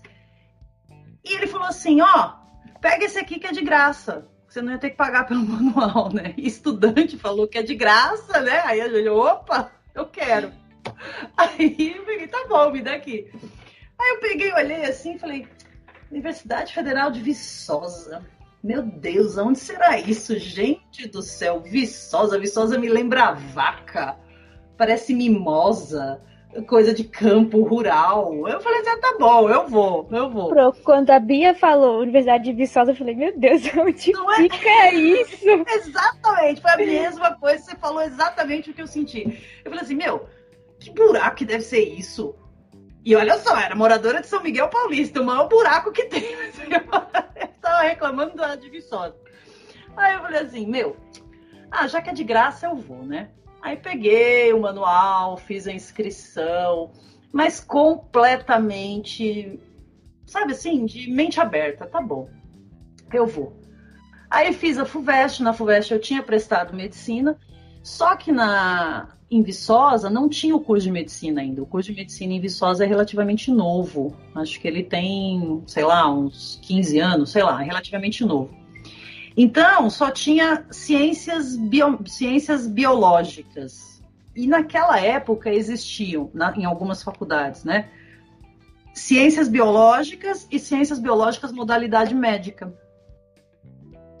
E 1.24 1.34
ele 1.34 1.48
falou 1.48 1.66
assim: 1.66 2.00
ó, 2.00 2.34
pega 2.80 3.04
esse 3.04 3.18
aqui 3.18 3.40
que 3.40 3.46
é 3.48 3.52
de 3.52 3.62
graça. 3.62 4.28
Você 4.48 4.62
não 4.62 4.70
ia 4.70 4.78
ter 4.78 4.90
que 4.90 4.96
pagar 4.96 5.26
pelo 5.26 5.42
manual, 5.44 6.12
né? 6.12 6.32
E 6.36 6.46
estudante 6.46 7.18
falou 7.18 7.48
que 7.48 7.58
é 7.58 7.62
de 7.62 7.74
graça, 7.74 8.40
né? 8.40 8.60
Aí 8.64 8.80
a 8.80 8.88
gente, 8.88 9.08
opa, 9.08 9.72
eu 9.92 10.06
quero. 10.06 10.52
Aí 11.36 11.94
eu 11.96 12.04
peguei, 12.04 12.28
tá 12.28 12.44
bom, 12.48 12.70
me 12.70 12.80
dá 12.80 12.94
aqui. 12.94 13.28
Aí 13.98 14.10
eu 14.10 14.20
peguei, 14.20 14.52
olhei 14.52 14.84
assim 14.84 15.14
e 15.14 15.18
falei, 15.18 15.48
Universidade 16.08 16.72
Federal 16.72 17.10
de 17.10 17.20
Viçosa. 17.20 18.24
Meu 18.62 18.82
Deus, 18.82 19.36
onde 19.36 19.58
será 19.58 19.98
isso? 19.98 20.38
Gente 20.38 21.08
do 21.08 21.20
céu, 21.20 21.60
Viçosa, 21.60 22.38
Viçosa 22.38 22.78
me 22.78 22.88
lembra 22.88 23.32
vaca 23.32 24.16
parece 24.76 25.14
mimosa, 25.14 26.20
coisa 26.66 26.94
de 26.94 27.04
campo 27.04 27.62
rural. 27.62 28.46
Eu 28.48 28.60
falei 28.60 28.80
assim, 28.80 28.90
ah, 28.90 28.98
tá 28.98 29.16
bom, 29.18 29.48
eu 29.48 29.66
vou, 29.66 30.08
eu 30.10 30.30
vou. 30.30 30.72
Quando 30.84 31.10
a 31.10 31.18
Bia 31.18 31.54
falou 31.54 32.00
Universidade 32.00 32.44
de 32.44 32.52
Viçosa, 32.52 32.92
eu 32.92 32.96
falei, 32.96 33.14
meu 33.14 33.36
Deus, 33.36 33.62
onde 33.76 34.12
Não 34.12 34.32
é? 34.32 34.36
fica 34.36 34.68
é? 34.68 34.94
isso? 34.94 35.46
exatamente, 35.68 36.60
foi 36.60 36.70
a 36.70 36.76
mesma 36.76 37.36
coisa, 37.36 37.62
você 37.62 37.76
falou 37.76 38.02
exatamente 38.02 38.70
o 38.70 38.74
que 38.74 38.82
eu 38.82 38.86
senti. 38.86 39.42
Eu 39.64 39.70
falei 39.70 39.84
assim, 39.84 39.96
meu, 39.96 40.26
que 40.78 40.90
buraco 40.90 41.36
que 41.36 41.44
deve 41.44 41.62
ser 41.62 41.82
isso? 41.82 42.34
E 43.04 43.14
olha 43.14 43.36
só, 43.38 43.58
era 43.58 43.74
moradora 43.74 44.20
de 44.20 44.26
São 44.26 44.42
Miguel 44.42 44.68
Paulista, 44.68 45.20
o 45.20 45.24
maior 45.24 45.46
buraco 45.48 45.92
que 45.92 46.04
tem. 46.04 46.22
Eu 46.74 47.48
tava 47.60 47.82
reclamando 47.82 48.36
da 48.36 48.56
de 48.56 48.68
Viçosa. 48.70 49.16
Aí 49.96 50.14
eu 50.14 50.20
falei 50.20 50.40
assim, 50.40 50.66
meu, 50.66 50.96
ah, 51.70 51.86
já 51.86 52.02
que 52.02 52.10
é 52.10 52.12
de 52.12 52.24
graça, 52.24 52.66
eu 52.66 52.76
vou, 52.76 53.04
né? 53.04 53.30
Aí 53.64 53.76
peguei 53.78 54.52
o 54.52 54.60
manual, 54.60 55.38
fiz 55.38 55.66
a 55.66 55.72
inscrição, 55.72 56.92
mas 57.32 57.60
completamente, 57.60 59.58
sabe 60.26 60.52
assim, 60.52 60.84
de 60.84 61.10
mente 61.10 61.40
aberta, 61.40 61.86
tá 61.86 61.98
bom, 61.98 62.28
eu 63.10 63.26
vou. 63.26 63.58
Aí 64.28 64.52
fiz 64.52 64.76
a 64.76 64.84
FUVEST, 64.84 65.42
na 65.42 65.54
FUVEST 65.54 65.92
eu 65.92 65.98
tinha 65.98 66.22
prestado 66.22 66.76
medicina, 66.76 67.38
só 67.82 68.14
que 68.16 68.30
na 68.30 69.08
em 69.30 69.42
Viçosa 69.42 70.10
não 70.10 70.28
tinha 70.28 70.54
o 70.54 70.60
curso 70.60 70.84
de 70.84 70.92
medicina 70.92 71.40
ainda. 71.40 71.62
O 71.62 71.66
curso 71.66 71.90
de 71.90 71.96
medicina 71.96 72.34
em 72.34 72.40
Viçosa 72.40 72.84
é 72.84 72.86
relativamente 72.86 73.50
novo. 73.50 74.14
Acho 74.34 74.60
que 74.60 74.68
ele 74.68 74.82
tem, 74.82 75.62
sei 75.66 75.84
lá, 75.84 76.12
uns 76.12 76.60
15 76.62 76.98
anos, 76.98 77.30
sei 77.30 77.42
lá, 77.42 77.62
é 77.62 77.64
relativamente 77.64 78.26
novo. 78.26 78.63
Então, 79.36 79.90
só 79.90 80.10
tinha 80.10 80.64
ciências, 80.70 81.56
bio, 81.56 81.98
ciências 82.06 82.66
biológicas. 82.66 84.02
E 84.34 84.46
naquela 84.46 85.00
época 85.00 85.50
existiam, 85.50 86.30
na, 86.32 86.52
em 86.56 86.64
algumas 86.64 87.02
faculdades, 87.02 87.64
né? 87.64 87.88
Ciências 88.92 89.48
biológicas 89.48 90.46
e 90.50 90.58
ciências 90.58 91.00
biológicas 91.00 91.52
modalidade 91.52 92.14
médica. 92.14 92.72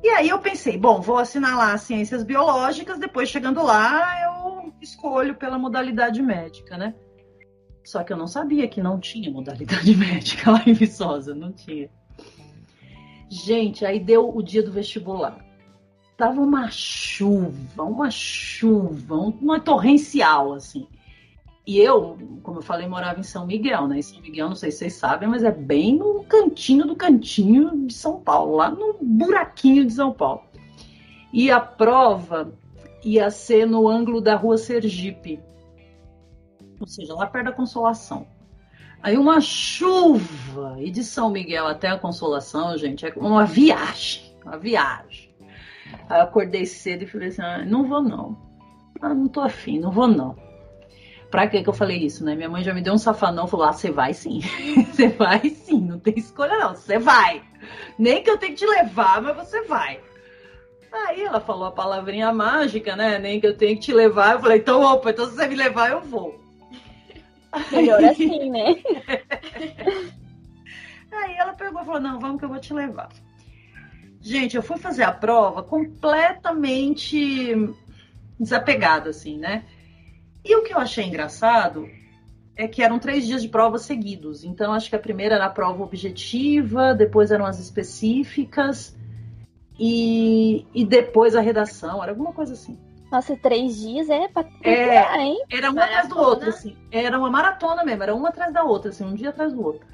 E 0.02 0.08
aí 0.08 0.28
eu 0.28 0.38
pensei, 0.38 0.76
bom, 0.76 1.00
vou 1.00 1.18
assinar 1.18 1.56
lá 1.56 1.78
ciências 1.78 2.22
biológicas, 2.22 2.98
depois 2.98 3.28
chegando 3.28 3.62
lá 3.62 4.20
eu 4.22 4.72
escolho 4.80 5.34
pela 5.34 5.58
modalidade 5.58 6.20
médica, 6.20 6.76
né? 6.76 6.94
Só 7.84 8.02
que 8.02 8.12
eu 8.12 8.16
não 8.16 8.26
sabia 8.26 8.66
que 8.66 8.82
não 8.82 8.98
tinha 8.98 9.30
modalidade 9.30 9.94
médica 9.96 10.50
lá 10.50 10.62
em 10.66 10.72
Viçosa, 10.72 11.34
não 11.34 11.52
tinha. 11.52 11.88
Gente, 13.28 13.84
aí 13.84 13.98
deu 13.98 14.34
o 14.34 14.42
dia 14.42 14.62
do 14.62 14.72
vestibular. 14.72 15.44
Tava 16.16 16.40
uma 16.40 16.70
chuva, 16.70 17.82
uma 17.82 18.10
chuva, 18.10 19.16
uma 19.16 19.58
torrencial, 19.58 20.52
assim. 20.52 20.86
E 21.66 21.78
eu, 21.78 22.18
como 22.42 22.58
eu 22.58 22.62
falei, 22.62 22.86
morava 22.86 23.18
em 23.18 23.24
São 23.24 23.46
Miguel, 23.46 23.88
né? 23.88 23.98
Em 23.98 24.02
São 24.02 24.20
Miguel, 24.20 24.48
não 24.48 24.56
sei 24.56 24.70
se 24.70 24.78
vocês 24.78 24.94
sabem, 24.94 25.28
mas 25.28 25.42
é 25.42 25.50
bem 25.50 25.96
no 25.96 26.22
cantinho 26.24 26.86
do 26.86 26.94
cantinho 26.94 27.86
de 27.86 27.94
São 27.94 28.20
Paulo, 28.20 28.56
lá 28.56 28.70
no 28.70 28.98
buraquinho 29.00 29.86
de 29.86 29.92
São 29.92 30.12
Paulo. 30.12 30.42
E 31.32 31.50
a 31.50 31.58
prova 31.58 32.52
ia 33.02 33.30
ser 33.30 33.66
no 33.66 33.88
ângulo 33.88 34.20
da 34.20 34.36
rua 34.36 34.58
Sergipe, 34.58 35.40
ou 36.78 36.86
seja, 36.86 37.14
lá 37.14 37.26
perto 37.26 37.46
da 37.46 37.52
Consolação. 37.52 38.26
Aí 39.04 39.18
uma 39.18 39.38
chuva, 39.38 40.76
e 40.78 40.90
de 40.90 41.04
São 41.04 41.28
Miguel 41.28 41.66
até 41.66 41.88
a 41.88 41.98
Consolação, 41.98 42.74
gente, 42.78 43.04
é 43.04 43.12
uma 43.16 43.44
viagem, 43.44 44.34
uma 44.42 44.56
viagem. 44.56 45.30
Aí 46.08 46.20
eu 46.20 46.24
acordei 46.24 46.64
cedo 46.64 47.02
e 47.02 47.06
falei 47.06 47.28
assim, 47.28 47.42
ah, 47.42 47.62
não 47.66 47.86
vou 47.86 48.00
não. 48.00 48.34
Ah, 49.02 49.12
não 49.12 49.28
tô 49.28 49.42
afim, 49.42 49.78
não 49.78 49.90
vou 49.90 50.08
não. 50.08 50.34
Pra 51.30 51.46
que 51.46 51.62
que 51.62 51.68
eu 51.68 51.74
falei 51.74 51.98
isso, 51.98 52.24
né? 52.24 52.34
Minha 52.34 52.48
mãe 52.48 52.64
já 52.64 52.72
me 52.72 52.80
deu 52.80 52.94
um 52.94 52.98
safanão, 52.98 53.46
falou, 53.46 53.66
ah, 53.66 53.74
você 53.74 53.90
vai 53.90 54.14
sim. 54.14 54.40
Você 54.90 55.08
vai 55.08 55.50
sim, 55.50 55.82
não 55.82 55.98
tem 55.98 56.14
escolha 56.16 56.56
não, 56.56 56.74
você 56.74 56.98
vai. 56.98 57.42
Nem 57.98 58.22
que 58.22 58.30
eu 58.30 58.38
tenha 58.38 58.52
que 58.52 58.58
te 58.58 58.66
levar, 58.66 59.20
mas 59.20 59.36
você 59.36 59.60
vai. 59.64 60.00
Aí 60.90 61.20
ela 61.20 61.40
falou 61.40 61.66
a 61.66 61.72
palavrinha 61.72 62.32
mágica, 62.32 62.96
né? 62.96 63.18
Nem 63.18 63.38
que 63.38 63.46
eu 63.46 63.54
tenha 63.54 63.74
que 63.74 63.82
te 63.82 63.92
levar. 63.92 64.32
Eu 64.32 64.40
falei, 64.40 64.58
então, 64.60 64.80
opa, 64.80 65.10
então 65.10 65.26
se 65.26 65.36
você 65.36 65.46
me 65.46 65.56
levar, 65.56 65.90
eu 65.90 66.00
vou. 66.00 66.43
Melhor 67.70 68.04
assim, 68.04 68.50
né? 68.50 68.76
Aí 71.12 71.36
ela 71.36 71.52
pegou 71.54 71.82
e 71.82 71.84
falou, 71.84 72.00
não, 72.00 72.18
vamos 72.18 72.38
que 72.38 72.44
eu 72.44 72.48
vou 72.48 72.58
te 72.58 72.74
levar. 72.74 73.08
Gente, 74.20 74.56
eu 74.56 74.62
fui 74.62 74.78
fazer 74.78 75.04
a 75.04 75.12
prova 75.12 75.62
completamente 75.62 77.54
desapegada, 78.38 79.10
assim, 79.10 79.38
né? 79.38 79.64
E 80.44 80.56
o 80.56 80.62
que 80.62 80.74
eu 80.74 80.78
achei 80.78 81.04
engraçado 81.04 81.88
é 82.56 82.66
que 82.68 82.82
eram 82.82 82.98
três 82.98 83.26
dias 83.26 83.42
de 83.42 83.48
prova 83.48 83.78
seguidos. 83.78 84.44
Então, 84.44 84.72
acho 84.72 84.88
que 84.88 84.96
a 84.96 85.00
primeira 85.00 85.34
era 85.36 85.46
a 85.46 85.50
prova 85.50 85.82
objetiva, 85.82 86.94
depois 86.94 87.30
eram 87.30 87.44
as 87.46 87.58
específicas 87.58 88.96
e, 89.78 90.66
e 90.74 90.84
depois 90.84 91.34
a 91.34 91.40
redação, 91.40 92.02
era 92.02 92.12
alguma 92.12 92.32
coisa 92.32 92.52
assim. 92.54 92.78
Nossa, 93.14 93.36
três 93.36 93.76
dias 93.76 94.10
é 94.10 94.26
pra 94.26 94.44
é, 94.64 95.20
hein? 95.20 95.44
Era 95.48 95.70
uma 95.70 95.84
atrás 95.84 96.08
do 96.08 96.18
outro, 96.18 96.48
assim. 96.48 96.76
Era 96.90 97.16
uma 97.16 97.30
maratona 97.30 97.84
mesmo, 97.84 98.02
era 98.02 98.12
uma 98.12 98.30
atrás 98.30 98.52
da 98.52 98.64
outra, 98.64 98.90
assim, 98.90 99.04
um 99.04 99.14
dia 99.14 99.28
atrás 99.28 99.52
do 99.52 99.64
outro. 99.64 99.86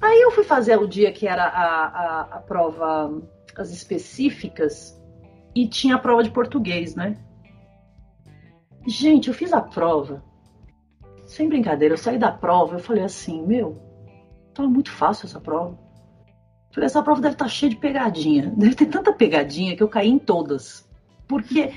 Aí 0.00 0.22
eu 0.22 0.30
fui 0.30 0.44
fazer 0.44 0.78
o 0.78 0.86
dia 0.86 1.10
que 1.10 1.26
era 1.26 1.42
a, 1.42 1.86
a, 1.86 2.20
a 2.20 2.38
prova, 2.38 3.20
as 3.58 3.72
específicas, 3.72 4.96
e 5.56 5.66
tinha 5.66 5.96
a 5.96 5.98
prova 5.98 6.22
de 6.22 6.30
português, 6.30 6.94
né? 6.94 7.18
Gente, 8.86 9.26
eu 9.26 9.34
fiz 9.34 9.52
a 9.52 9.60
prova. 9.60 10.22
Sem 11.26 11.48
brincadeira, 11.48 11.94
eu 11.94 11.98
saí 11.98 12.16
da 12.16 12.30
prova, 12.30 12.76
eu 12.76 12.80
falei 12.80 13.02
assim, 13.02 13.44
meu, 13.44 13.82
tava 14.54 14.68
muito 14.68 14.92
fácil 14.92 15.26
essa 15.26 15.40
prova. 15.40 15.76
Falei, 16.70 16.86
essa 16.86 17.02
prova 17.02 17.20
deve 17.20 17.34
estar 17.34 17.46
tá 17.46 17.50
cheia 17.50 17.70
de 17.70 17.76
pegadinha. 17.76 18.52
Deve 18.56 18.76
ter 18.76 18.86
tanta 18.86 19.12
pegadinha 19.12 19.76
que 19.76 19.82
eu 19.82 19.88
caí 19.88 20.08
em 20.08 20.18
todas. 20.20 20.88
Porque 21.26 21.72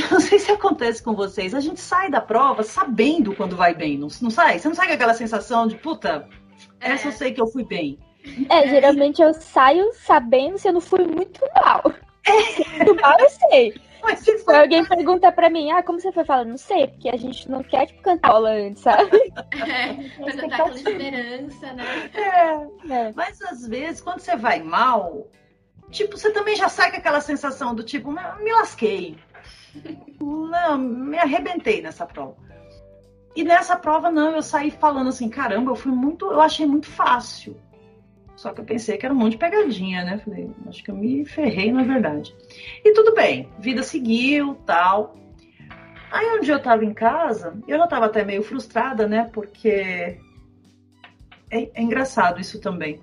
eu 0.00 0.10
não 0.10 0.20
sei 0.20 0.38
se 0.38 0.50
acontece 0.50 1.02
com 1.02 1.14
vocês. 1.14 1.54
A 1.54 1.60
gente 1.60 1.80
sai 1.80 2.10
da 2.10 2.20
prova 2.20 2.62
sabendo 2.62 3.34
quando 3.34 3.56
vai 3.56 3.74
bem, 3.74 3.98
não, 3.98 4.08
não 4.20 4.30
sai? 4.30 4.58
Você 4.58 4.68
não 4.68 4.74
sai 4.74 4.88
com 4.88 4.94
aquela 4.94 5.14
sensação 5.14 5.66
de, 5.66 5.76
puta, 5.76 6.28
essa 6.80 7.08
é. 7.08 7.08
eu 7.08 7.12
sei 7.12 7.32
que 7.32 7.40
eu 7.40 7.46
fui 7.46 7.64
bem. 7.64 7.98
É, 8.50 8.68
geralmente 8.68 9.22
eu 9.22 9.32
saio 9.32 9.90
sabendo 9.94 10.58
se 10.58 10.68
eu 10.68 10.72
não 10.72 10.80
fui 10.80 11.04
muito 11.06 11.40
mal. 11.64 11.82
É. 12.26 12.84
Muito 12.84 13.00
mal 13.00 13.18
eu 13.18 13.30
sei. 13.30 13.74
Mas 14.02 14.20
se 14.20 14.38
for... 14.38 14.54
alguém 14.54 14.84
pergunta 14.84 15.30
pra 15.32 15.50
mim, 15.50 15.70
ah, 15.70 15.82
como 15.82 16.00
você 16.00 16.12
foi? 16.12 16.24
Fala, 16.24 16.44
não 16.44 16.56
sei, 16.56 16.86
porque 16.86 17.08
a 17.08 17.16
gente 17.16 17.50
não 17.50 17.62
quer, 17.62 17.86
tipo, 17.86 18.02
cantar 18.02 18.30
aula 18.30 18.50
antes, 18.50 18.82
sabe? 18.82 19.16
É, 19.16 19.94
pra 20.22 20.34
dar 20.34 20.54
aquela 20.54 20.70
esperança, 20.70 21.72
né? 21.72 22.10
É. 22.14 22.92
é. 22.92 23.12
Mas 23.14 23.42
às 23.42 23.66
vezes, 23.66 24.00
quando 24.00 24.20
você 24.20 24.36
vai 24.36 24.62
mal, 24.62 25.26
tipo, 25.90 26.16
você 26.16 26.30
também 26.30 26.56
já 26.56 26.68
sai 26.68 26.90
com 26.90 26.98
aquela 26.98 27.20
sensação 27.20 27.74
do 27.74 27.82
tipo, 27.82 28.12
me 28.12 28.52
lasquei. 28.52 29.16
Não, 30.20 30.78
me 30.78 31.18
arrebentei 31.18 31.82
nessa 31.82 32.06
prova. 32.06 32.36
E 33.36 33.44
nessa 33.44 33.76
prova, 33.76 34.10
não, 34.10 34.34
eu 34.34 34.42
saí 34.42 34.70
falando 34.70 35.08
assim, 35.08 35.28
caramba, 35.28 35.70
eu 35.70 35.76
fui 35.76 35.92
muito, 35.92 36.26
eu 36.26 36.40
achei 36.40 36.66
muito 36.66 36.86
fácil. 36.86 37.56
Só 38.34 38.52
que 38.52 38.60
eu 38.60 38.64
pensei 38.64 38.96
que 38.96 39.04
era 39.04 39.14
um 39.14 39.18
monte 39.18 39.32
de 39.32 39.38
pegadinha, 39.38 40.04
né? 40.04 40.18
Falei, 40.18 40.50
acho 40.68 40.82
que 40.82 40.90
eu 40.90 40.96
me 40.96 41.24
ferrei, 41.24 41.72
na 41.72 41.82
verdade. 41.82 42.34
E 42.84 42.92
tudo 42.92 43.14
bem, 43.14 43.48
vida 43.58 43.82
seguiu, 43.82 44.54
tal. 44.66 45.16
Aí 46.10 46.38
um 46.38 46.40
dia 46.40 46.54
eu 46.54 46.62
tava 46.62 46.84
em 46.84 46.94
casa, 46.94 47.58
eu 47.66 47.76
já 47.78 47.86
tava 47.86 48.06
até 48.06 48.24
meio 48.24 48.42
frustrada, 48.42 49.06
né? 49.06 49.28
Porque 49.32 50.18
é, 51.50 51.70
é 51.74 51.82
engraçado 51.82 52.40
isso 52.40 52.60
também. 52.60 53.00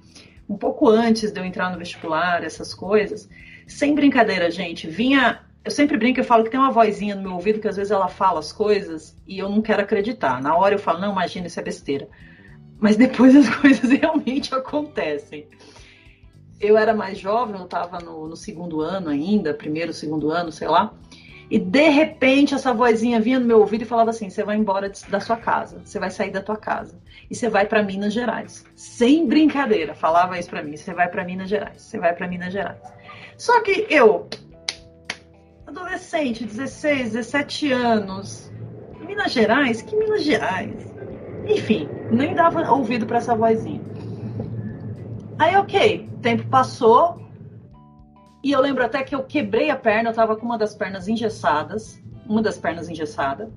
Um 0.50 0.58
pouco 0.58 0.90
antes 0.90 1.32
de 1.32 1.40
eu 1.40 1.46
entrar 1.46 1.72
no 1.72 1.78
vestibular, 1.78 2.44
essas 2.44 2.74
coisas, 2.74 3.30
sem 3.68 3.94
brincadeira, 3.96 4.50
gente, 4.50 4.88
vinha 4.88 5.45
eu 5.66 5.72
sempre 5.72 5.98
brinco, 5.98 6.20
eu 6.20 6.24
falo 6.24 6.44
que 6.44 6.52
tem 6.52 6.60
uma 6.60 6.72
vozinha 6.72 7.16
no 7.16 7.24
meu 7.24 7.34
ouvido 7.34 7.60
que 7.60 7.68
às 7.68 7.76
vezes 7.76 7.92
ela 7.92 8.08
fala 8.08 8.40
as 8.40 8.54
coisas 8.54 9.18
e 9.28 9.40
eu 9.40 9.50
não 9.50 9.62
quero 9.62 9.82
acreditar. 9.82 10.42
Na 10.42 10.56
hora 10.56 10.76
eu 10.76 10.80
falo, 10.80 11.00
não, 11.00 11.12
imagina, 11.12 11.48
isso 11.48 11.60
é 11.60 11.64
besteira 11.64 12.08
mas 12.80 12.98
depois 12.98 13.36
as 13.36 13.50
coisas 13.56 13.90
realmente 13.92 14.54
acontecem. 14.54 15.48
Eu 16.60 16.78
era 16.78 16.94
mais 16.94 17.18
jovem, 17.18 17.58
eu 17.58 17.66
estava 17.66 18.00
no, 18.00 18.28
no, 18.28 18.36
segundo 18.36 18.82
ano 18.82 19.10
ainda, 19.10 19.54
primeiro, 19.54 19.94
segundo 19.94 20.32
ano, 20.32 20.52
sei 20.52 20.68
lá. 20.68 20.94
E 21.50 21.60
de 21.60 21.90
repente 21.90 22.56
essa 22.56 22.74
vozinha 22.74 23.20
vinha 23.20 23.40
no 23.40 23.46
meu 23.46 23.60
ouvido 23.60 23.84
e 23.84 23.86
falava 23.86 24.10
assim: 24.10 24.30
você 24.30 24.44
vai 24.44 24.56
embora 24.56 24.92
da 25.10 25.20
sua 25.20 25.38
casa, 25.38 25.82
você 25.84 26.00
vai 26.00 26.10
sair 26.10 26.32
da 26.32 26.42
tua 26.42 26.58
casa 26.58 27.00
e 27.30 27.36
você 27.36 27.50
vai 27.50 27.66
para 27.68 27.84
Minas 27.84 28.14
Gerais. 28.14 28.66
Sem 28.76 29.28
brincadeira, 29.28 29.94
falava 29.94 30.40
isso 30.40 30.50
para 30.50 30.64
mim: 30.64 30.76
você 30.76 30.94
vai 30.94 31.08
para 31.08 31.24
Minas 31.24 31.50
Gerais, 31.50 31.82
você 31.82 32.00
vai 32.00 32.16
para 32.16 32.28
Minas 32.28 32.52
Gerais. 32.52 32.82
Só 33.38 33.62
que 33.62 33.86
eu, 33.90 34.28
adolescente, 35.68 36.46
16, 36.46 37.14
17 37.14 37.72
anos, 37.72 38.52
Minas 39.06 39.32
Gerais? 39.32 39.82
Que 39.82 39.96
Minas 39.96 40.24
Gerais? 40.24 40.94
Enfim, 41.48 41.88
nem 42.12 42.34
dava 42.34 42.70
ouvido 42.72 43.06
para 43.06 43.18
essa 43.18 43.36
vozinha. 43.36 43.82
Aí, 45.38 45.56
ok, 45.56 46.10
tempo 46.22 46.48
passou. 46.48 47.24
E 48.44 48.52
eu 48.52 48.62
lembro 48.62 48.84
até 48.84 49.04
que 49.04 49.14
eu 49.14 49.24
quebrei 49.24 49.70
a 49.70 49.76
perna, 49.76 50.10
eu 50.10 50.14
tava 50.14 50.36
com 50.36 50.46
uma 50.46 50.58
das 50.58 50.76
pernas 50.76 51.08
engessadas, 51.08 52.02
uma 52.28 52.42
das 52.42 52.58
pernas 52.58 52.90
engessada. 52.90 53.52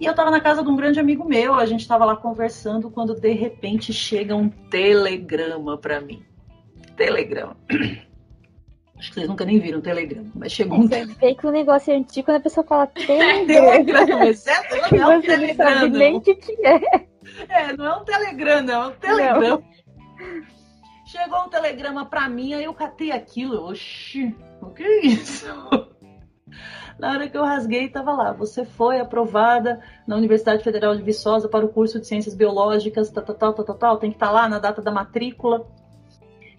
E 0.00 0.06
eu 0.06 0.14
tava 0.14 0.30
na 0.30 0.40
casa 0.40 0.62
de 0.62 0.68
um 0.68 0.76
grande 0.76 1.00
amigo 1.00 1.24
meu, 1.24 1.54
a 1.54 1.66
gente 1.66 1.88
tava 1.88 2.04
lá 2.04 2.14
conversando 2.14 2.90
quando 2.90 3.14
de 3.14 3.32
repente 3.32 3.92
chega 3.92 4.36
um 4.36 4.48
telegrama 4.48 5.76
para 5.76 6.00
mim. 6.00 6.22
Telegrama. 6.96 7.56
Acho 8.98 9.08
que 9.10 9.14
vocês 9.14 9.28
nunca 9.28 9.44
nem 9.44 9.60
viram 9.60 9.80
telegrama, 9.80 10.28
mas 10.34 10.50
chegou 10.50 10.78
um. 10.78 10.88
Você 10.88 11.06
vê 11.06 11.34
que 11.34 11.46
o 11.46 11.52
negócio 11.52 11.92
é 11.92 11.96
antigo 11.96 12.26
quando 12.26 12.38
a 12.38 12.40
pessoa 12.40 12.66
fala 12.66 12.86
telegrama. 12.88 13.46
telegrama, 13.46 14.26
exceto, 14.26 14.76
não 14.92 15.12
é 15.12 15.16
um 15.16 15.22
você 15.22 15.36
não 15.36 15.54
sabe 15.54 15.88
nem 15.90 16.16
o 16.16 16.20
que, 16.20 16.34
que 16.34 16.66
é. 16.66 17.06
É, 17.48 17.76
não 17.76 17.86
é 17.86 17.96
um 17.96 18.04
telegrama, 18.04 18.62
não, 18.62 18.82
é 18.82 18.86
um 18.88 18.92
telegrama. 18.92 19.62
Chegou 21.06 21.44
um 21.44 21.48
telegrama 21.48 22.06
pra 22.06 22.28
mim, 22.28 22.54
aí 22.54 22.64
eu 22.64 22.74
catei 22.74 23.12
aquilo. 23.12 23.64
Oxi, 23.68 24.34
o 24.60 24.70
que 24.70 24.82
é 24.82 25.06
isso? 25.06 25.46
Na 26.98 27.12
hora 27.12 27.28
que 27.28 27.36
eu 27.36 27.44
rasguei, 27.44 27.88
tava 27.88 28.12
lá. 28.12 28.32
Você 28.32 28.64
foi 28.64 28.98
aprovada 28.98 29.80
na 30.06 30.16
Universidade 30.16 30.64
Federal 30.64 30.96
de 30.96 31.02
Viçosa 31.02 31.48
para 31.48 31.64
o 31.64 31.68
curso 31.68 32.00
de 32.00 32.06
Ciências 32.06 32.34
Biológicas, 32.34 33.08
tal, 33.10 33.22
tal, 33.22 33.36
tal, 33.36 33.64
tal, 33.64 33.76
tal. 33.76 33.96
Tem 33.98 34.10
que 34.10 34.16
estar 34.16 34.26
tá 34.26 34.32
lá 34.32 34.48
na 34.48 34.58
data 34.58 34.82
da 34.82 34.90
matrícula. 34.90 35.64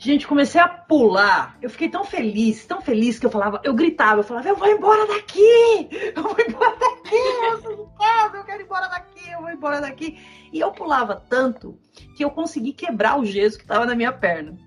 Gente, 0.01 0.25
comecei 0.25 0.62
a 0.62 0.68
pular. 0.70 1.58
Eu 1.62 1.70
fiquei 1.70 1.89
tão 1.89 2.06
feliz, 2.06 2.65
tão 2.65 2.79
feliz 2.79 3.20
que 3.20 3.25
eu 3.25 3.29
falava, 3.29 3.60
eu 3.65 3.74
gritava, 3.74 4.22
eu 4.22 4.24
falava, 4.24 4.48
eu 4.48 4.56
vou 4.56 4.70
embora 4.70 5.06
daqui! 5.06 5.89
Eu 6.15 6.24
vou 6.24 6.38
embora 6.39 6.74
daqui! 6.77 7.15
Eu 7.51 7.62
sou 7.62 7.75
de 7.75 7.98
casa, 7.98 8.38
eu 8.38 8.46
quero 8.46 8.62
ir 8.62 8.63
embora 8.63 8.88
daqui, 8.88 9.29
eu 9.29 9.41
vou 9.41 9.51
embora 9.51 9.82
daqui. 9.82 10.18
E 10.53 10.60
eu 10.62 10.72
pulava 10.72 11.22
tanto 11.29 11.77
que 12.15 12.24
eu 12.24 12.32
consegui 12.32 12.72
quebrar 12.72 13.20
o 13.20 13.25
gesso 13.25 13.58
que 13.58 13.65
estava 13.65 13.86
na 13.86 13.94
minha 13.94 14.13
perna. 14.13 14.58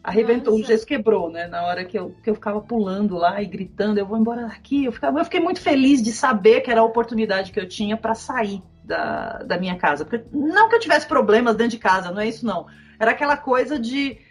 Arrebentou, 0.00 0.52
Nossa. 0.52 0.64
o 0.64 0.66
gesso 0.68 0.86
quebrou, 0.86 1.28
né? 1.28 1.48
Na 1.48 1.66
hora 1.66 1.84
que 1.84 1.98
eu, 1.98 2.14
que 2.22 2.30
eu 2.30 2.36
ficava 2.36 2.60
pulando 2.60 3.16
lá 3.16 3.42
e 3.42 3.46
gritando, 3.46 3.98
eu 3.98 4.06
vou 4.06 4.16
embora 4.16 4.42
daqui. 4.42 4.84
Eu, 4.84 4.92
ficava, 4.92 5.18
eu 5.18 5.24
fiquei 5.24 5.40
muito 5.40 5.60
feliz 5.60 6.00
de 6.00 6.12
saber 6.12 6.60
que 6.60 6.70
era 6.70 6.82
a 6.82 6.84
oportunidade 6.84 7.50
que 7.50 7.58
eu 7.58 7.68
tinha 7.68 7.96
para 7.96 8.14
sair 8.14 8.62
da, 8.84 9.38
da 9.38 9.58
minha 9.58 9.76
casa. 9.76 10.04
Porque, 10.04 10.24
não 10.32 10.68
que 10.68 10.76
eu 10.76 10.80
tivesse 10.80 11.08
problemas 11.08 11.56
dentro 11.56 11.72
de 11.72 11.78
casa, 11.78 12.12
não 12.12 12.20
é 12.20 12.28
isso 12.28 12.46
não. 12.46 12.68
Era 13.00 13.10
aquela 13.10 13.36
coisa 13.36 13.76
de 13.76 14.27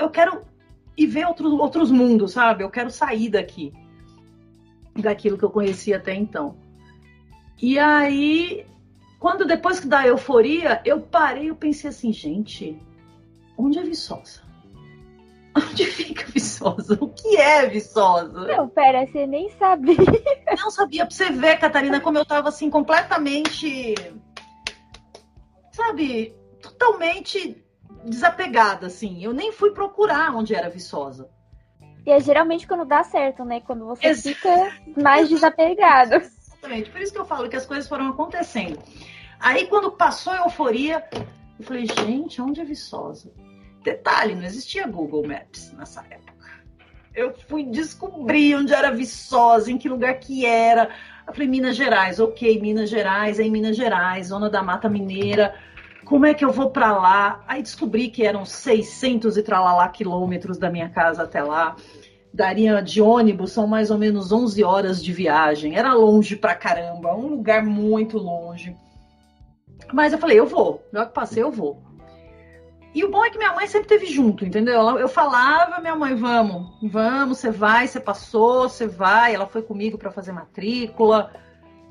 eu 0.00 0.10
quero 0.10 0.42
ir 0.96 1.06
ver 1.06 1.26
outros, 1.26 1.52
outros 1.52 1.90
mundos, 1.90 2.32
sabe? 2.32 2.64
Eu 2.64 2.70
quero 2.70 2.90
sair 2.90 3.28
daqui, 3.28 3.72
daquilo 4.96 5.38
que 5.38 5.44
eu 5.44 5.50
conhecia 5.50 5.98
até 5.98 6.14
então. 6.14 6.56
E 7.60 7.78
aí, 7.78 8.66
quando 9.18 9.46
depois 9.46 9.80
da 9.84 10.06
euforia, 10.06 10.80
eu 10.84 11.00
parei 11.00 11.48
e 11.50 11.54
pensei 11.54 11.90
assim, 11.90 12.12
gente, 12.12 12.80
onde 13.56 13.78
é 13.78 13.82
Viçosa? 13.82 14.48
Onde 15.56 15.84
fica 15.84 16.26
Viçosa? 16.30 16.96
O 17.00 17.08
que 17.08 17.36
é 17.36 17.66
Viçosa? 17.66 18.46
Não, 18.46 18.68
pera, 18.68 19.04
você 19.04 19.26
nem 19.26 19.50
sabia. 19.50 19.96
Não 20.56 20.70
sabia, 20.70 21.04
pra 21.04 21.14
você 21.14 21.28
ver, 21.32 21.58
Catarina, 21.58 22.00
como 22.00 22.18
eu 22.18 22.24
tava 22.24 22.50
assim, 22.50 22.70
completamente. 22.70 23.94
Sabe, 25.72 26.32
totalmente 26.62 27.60
desapegada, 28.04 28.86
assim. 28.86 29.22
Eu 29.22 29.32
nem 29.32 29.52
fui 29.52 29.70
procurar 29.72 30.34
onde 30.34 30.54
era 30.54 30.68
Viçosa. 30.68 31.30
E 32.06 32.10
é 32.10 32.20
geralmente 32.20 32.66
quando 32.66 32.84
dá 32.84 33.02
certo, 33.02 33.44
né? 33.44 33.60
Quando 33.60 33.86
você 33.86 34.06
Ex 34.06 34.22
fica 34.22 34.72
mais 34.96 35.28
desapegado. 35.28 36.14
Exatamente. 36.60 36.90
Por 36.90 37.00
isso 37.00 37.12
que 37.12 37.18
eu 37.18 37.26
falo 37.26 37.48
que 37.48 37.56
as 37.56 37.66
coisas 37.66 37.88
foram 37.88 38.08
acontecendo. 38.08 38.78
Aí 39.38 39.66
quando 39.66 39.92
passou 39.92 40.32
a 40.32 40.44
euforia, 40.44 41.04
eu 41.58 41.64
falei, 41.64 41.86
gente, 41.86 42.40
onde 42.40 42.60
é 42.60 42.64
Viçosa? 42.64 43.32
Detalhe, 43.82 44.34
não 44.34 44.44
existia 44.44 44.86
Google 44.86 45.26
Maps 45.26 45.72
nessa 45.72 46.04
época. 46.10 46.30
Eu 47.14 47.34
fui 47.48 47.64
descobrir 47.64 48.54
onde 48.54 48.72
era 48.72 48.90
Viçosa, 48.90 49.70
em 49.70 49.78
que 49.78 49.88
lugar 49.88 50.14
que 50.20 50.46
era. 50.46 50.90
Eu 51.26 51.32
falei, 51.32 51.48
Minas 51.48 51.76
Gerais, 51.76 52.20
ok, 52.20 52.60
Minas 52.60 52.90
Gerais, 52.90 53.40
é 53.40 53.42
em 53.42 53.50
Minas 53.50 53.76
Gerais, 53.76 54.28
zona 54.28 54.48
da 54.48 54.62
Mata 54.62 54.88
Mineira. 54.88 55.54
Como 56.10 56.26
é 56.26 56.34
que 56.34 56.44
eu 56.44 56.50
vou 56.50 56.70
para 56.70 56.90
lá? 56.90 57.40
Aí 57.46 57.62
descobri 57.62 58.08
que 58.08 58.26
eram 58.26 58.44
600 58.44 59.36
e 59.36 59.44
tralalá 59.44 59.88
quilômetros 59.88 60.58
da 60.58 60.68
minha 60.68 60.88
casa 60.88 61.22
até 61.22 61.40
lá. 61.40 61.76
Daria 62.34 62.82
de 62.82 63.00
ônibus, 63.00 63.52
são 63.52 63.64
mais 63.64 63.92
ou 63.92 63.96
menos 63.96 64.32
11 64.32 64.64
horas 64.64 65.04
de 65.04 65.12
viagem. 65.12 65.76
Era 65.76 65.94
longe 65.94 66.34
pra 66.34 66.56
caramba, 66.56 67.14
um 67.14 67.28
lugar 67.28 67.62
muito 67.62 68.18
longe. 68.18 68.76
Mas 69.92 70.12
eu 70.12 70.18
falei, 70.18 70.36
eu 70.36 70.46
vou. 70.46 70.82
Já 70.92 71.06
que 71.06 71.14
passei, 71.14 71.44
eu 71.44 71.52
vou. 71.52 71.80
E 72.92 73.04
o 73.04 73.08
bom 73.08 73.24
é 73.24 73.30
que 73.30 73.38
minha 73.38 73.54
mãe 73.54 73.68
sempre 73.68 73.86
teve 73.86 74.06
junto, 74.06 74.44
entendeu? 74.44 74.98
Eu 74.98 75.08
falava, 75.08 75.80
minha 75.80 75.94
mãe, 75.94 76.16
vamos, 76.16 76.76
vamos, 76.82 77.38
você 77.38 77.52
vai, 77.52 77.86
você 77.86 78.00
passou, 78.00 78.68
você 78.68 78.88
vai. 78.88 79.32
Ela 79.32 79.46
foi 79.46 79.62
comigo 79.62 79.96
para 79.96 80.10
fazer 80.10 80.32
matrícula. 80.32 81.30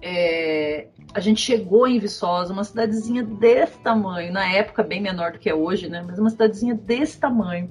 É, 0.02 0.88
a 1.14 1.20
gente 1.20 1.42
chegou 1.42 1.88
em 1.88 2.00
Viçosa, 2.00 2.54
uma 2.54 2.64
cidadezinha 2.64 3.24
desse 3.24 3.78
tamanho, 3.80 4.32
na 4.32 4.50
época 4.52 4.84
bem 4.84 5.02
menor 5.02 5.34
do 5.34 5.40
que 5.40 5.50
é 5.50 5.56
hoje, 5.56 5.90
né? 5.90 6.04
Mas 6.06 6.20
uma 6.20 6.30
cidadezinha 6.30 6.76
desse 6.76 7.20
tamanho. 7.20 7.70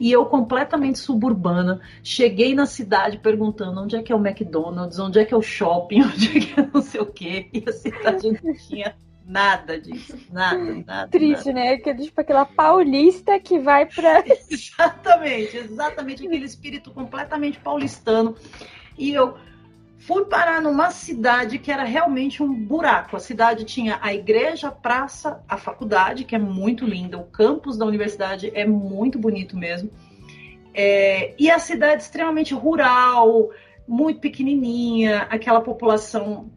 E 0.00 0.12
eu 0.12 0.24
completamente 0.26 0.98
suburbana, 0.98 1.80
cheguei 2.04 2.54
na 2.54 2.66
cidade 2.66 3.18
perguntando 3.18 3.80
onde 3.80 3.96
é 3.96 4.02
que 4.02 4.12
é 4.12 4.14
o 4.14 4.24
McDonald's, 4.24 4.98
onde 4.98 5.18
é 5.18 5.24
que 5.24 5.34
é 5.34 5.36
o 5.36 5.42
shopping, 5.42 6.02
onde 6.06 6.38
é 6.38 6.40
que 6.40 6.60
é 6.60 6.68
não 6.72 6.80
sei 6.80 7.00
o 7.00 7.06
quê. 7.06 7.48
E 7.52 7.64
a 7.68 7.72
cidade 7.72 8.30
não 8.30 8.54
tinha 8.54 8.94
Nada 9.28 9.78
disso, 9.78 10.16
nada, 10.32 10.82
nada. 10.86 11.08
Triste, 11.10 11.52
nada. 11.52 11.60
né? 11.60 11.72
Aquele, 11.74 12.04
tipo 12.04 12.18
aquela 12.18 12.46
paulista 12.46 13.38
que 13.38 13.58
vai 13.58 13.84
pra. 13.84 14.24
exatamente, 14.48 15.54
exatamente 15.54 16.26
aquele 16.26 16.46
espírito 16.46 16.90
completamente 16.92 17.60
paulistano. 17.60 18.34
E 18.96 19.12
eu 19.12 19.36
fui 19.98 20.24
parar 20.26 20.62
numa 20.62 20.90
cidade 20.90 21.58
que 21.58 21.70
era 21.70 21.84
realmente 21.84 22.42
um 22.42 22.54
buraco. 22.54 23.16
A 23.16 23.20
cidade 23.20 23.64
tinha 23.64 23.98
a 24.00 24.14
igreja, 24.14 24.68
a 24.68 24.72
praça, 24.72 25.42
a 25.48 25.56
faculdade, 25.56 26.24
que 26.24 26.34
é 26.34 26.38
muito 26.38 26.86
linda, 26.86 27.18
o 27.18 27.24
campus 27.24 27.76
da 27.76 27.84
universidade 27.84 28.50
é 28.54 28.64
muito 28.64 29.18
bonito 29.18 29.56
mesmo. 29.56 29.90
É, 30.72 31.34
e 31.38 31.50
a 31.50 31.58
cidade 31.58 32.02
extremamente 32.02 32.54
rural, 32.54 33.50
muito 33.86 34.20
pequenininha, 34.20 35.22
aquela 35.30 35.60
população 35.60 36.50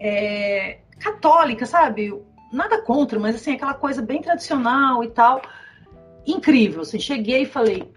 é, 0.00 0.78
católica, 0.98 1.66
sabe? 1.66 2.14
Nada 2.50 2.80
contra, 2.80 3.18
mas 3.18 3.36
assim, 3.36 3.52
aquela 3.52 3.74
coisa 3.74 4.00
bem 4.00 4.22
tradicional 4.22 5.04
e 5.04 5.08
tal. 5.08 5.42
Incrível, 6.26 6.82
assim, 6.82 6.98
cheguei 6.98 7.42
e 7.42 7.46
falei, 7.46 7.92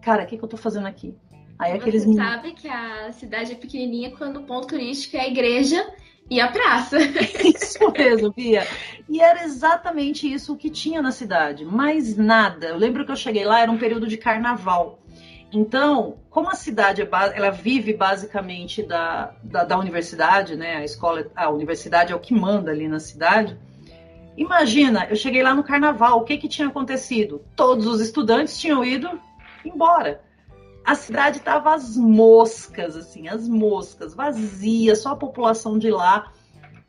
cara, 0.00 0.24
o 0.24 0.26
que, 0.26 0.36
que 0.36 0.44
eu 0.44 0.48
tô 0.48 0.56
fazendo 0.56 0.86
aqui? 0.86 1.14
Aí 1.62 1.72
aqueles 1.72 2.04
Você 2.04 2.14
sabe 2.16 2.52
que 2.52 2.68
a 2.68 3.12
cidade 3.12 3.52
é 3.52 3.54
pequenininha 3.54 4.10
quando 4.16 4.38
o 4.38 4.42
ponto 4.42 4.66
turístico 4.66 5.16
é 5.16 5.20
a 5.20 5.28
igreja 5.28 5.86
e 6.28 6.40
a 6.40 6.48
praça. 6.48 6.98
Isso 7.44 7.78
mesmo, 7.96 8.32
Bia. 8.32 8.66
E 9.08 9.20
era 9.20 9.44
exatamente 9.44 10.32
isso 10.32 10.56
que 10.56 10.70
tinha 10.70 11.02
na 11.02 11.12
cidade, 11.12 11.64
mais 11.64 12.16
nada. 12.16 12.68
Eu 12.68 12.76
lembro 12.76 13.04
que 13.04 13.12
eu 13.12 13.16
cheguei 13.16 13.44
lá, 13.44 13.60
era 13.60 13.70
um 13.70 13.78
período 13.78 14.06
de 14.06 14.16
carnaval. 14.16 14.98
Então, 15.52 16.16
como 16.30 16.48
a 16.48 16.54
cidade 16.54 17.02
é 17.02 17.08
ela 17.34 17.50
vive 17.50 17.92
basicamente 17.92 18.82
da, 18.82 19.34
da, 19.42 19.64
da, 19.64 19.78
universidade, 19.78 20.56
né? 20.56 20.76
A 20.76 20.84
escola, 20.84 21.30
a 21.36 21.50
universidade 21.50 22.12
é 22.12 22.16
o 22.16 22.20
que 22.20 22.34
manda 22.34 22.70
ali 22.70 22.88
na 22.88 22.98
cidade. 22.98 23.58
Imagina, 24.36 25.06
eu 25.10 25.16
cheguei 25.16 25.42
lá 25.42 25.54
no 25.54 25.62
carnaval, 25.62 26.18
o 26.18 26.24
que 26.24 26.38
que 26.38 26.48
tinha 26.48 26.68
acontecido? 26.68 27.44
Todos 27.54 27.86
os 27.86 28.00
estudantes 28.00 28.58
tinham 28.58 28.82
ido 28.82 29.20
embora. 29.62 30.22
A 30.84 30.94
cidade 30.94 31.38
estava 31.38 31.74
às 31.74 31.96
moscas, 31.96 32.96
assim, 32.96 33.28
as 33.28 33.48
moscas, 33.48 34.14
vazia, 34.14 34.96
só 34.96 35.10
a 35.10 35.16
população 35.16 35.78
de 35.78 35.90
lá. 35.90 36.32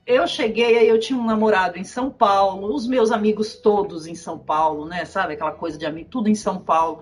Eu 0.06 0.27
cheguei, 0.27 0.77
aí 0.77 0.88
eu 0.88 0.99
tinha 0.99 1.17
um 1.17 1.25
namorado 1.25 1.77
em 1.77 1.84
São 1.84 2.10
Paulo, 2.10 2.73
os 2.73 2.88
meus 2.88 3.12
amigos 3.12 3.56
todos 3.56 4.08
em 4.08 4.15
São 4.15 4.38
Paulo, 4.38 4.86
né? 4.86 5.06
Sabe 5.06 5.34
aquela 5.34 5.51
coisa 5.51 5.77
de 5.77 5.86
amigo, 5.86 6.10
tudo 6.10 6.27
em 6.27 6.36
São 6.36 6.60
Paulo. 6.60 7.01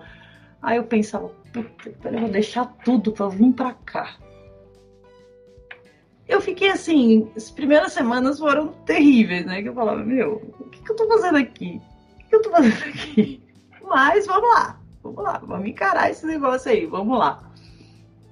Aí 0.60 0.76
eu 0.76 0.84
pensava, 0.84 1.28
puta, 1.52 1.92
eu 2.04 2.20
vou 2.20 2.28
deixar 2.28 2.66
tudo 2.84 3.10
para 3.10 3.28
vir 3.28 3.52
para 3.52 3.72
cá. 3.72 4.16
Eu 6.28 6.40
fiquei 6.40 6.70
assim, 6.70 7.30
as 7.36 7.50
primeiras 7.50 7.92
semanas 7.92 8.38
foram 8.38 8.68
terríveis, 8.68 9.44
né? 9.44 9.62
Que 9.62 9.68
eu 9.68 9.74
falava, 9.74 10.04
meu, 10.04 10.54
o 10.60 10.68
que, 10.68 10.82
que 10.82 10.92
eu 10.92 10.96
tô 10.96 11.08
fazendo 11.08 11.38
aqui? 11.38 11.80
O 12.14 12.18
que, 12.18 12.24
que 12.26 12.36
eu 12.36 12.42
tô 12.42 12.50
fazendo 12.50 12.84
aqui? 12.88 13.42
Mas 13.82 14.26
vamos 14.26 14.48
lá, 14.54 14.80
vamos 15.02 15.22
lá, 15.22 15.38
vamos 15.38 15.68
encarar 15.68 16.10
esse 16.10 16.26
negócio 16.26 16.70
aí, 16.70 16.86
vamos 16.86 17.18
lá. 17.18 17.50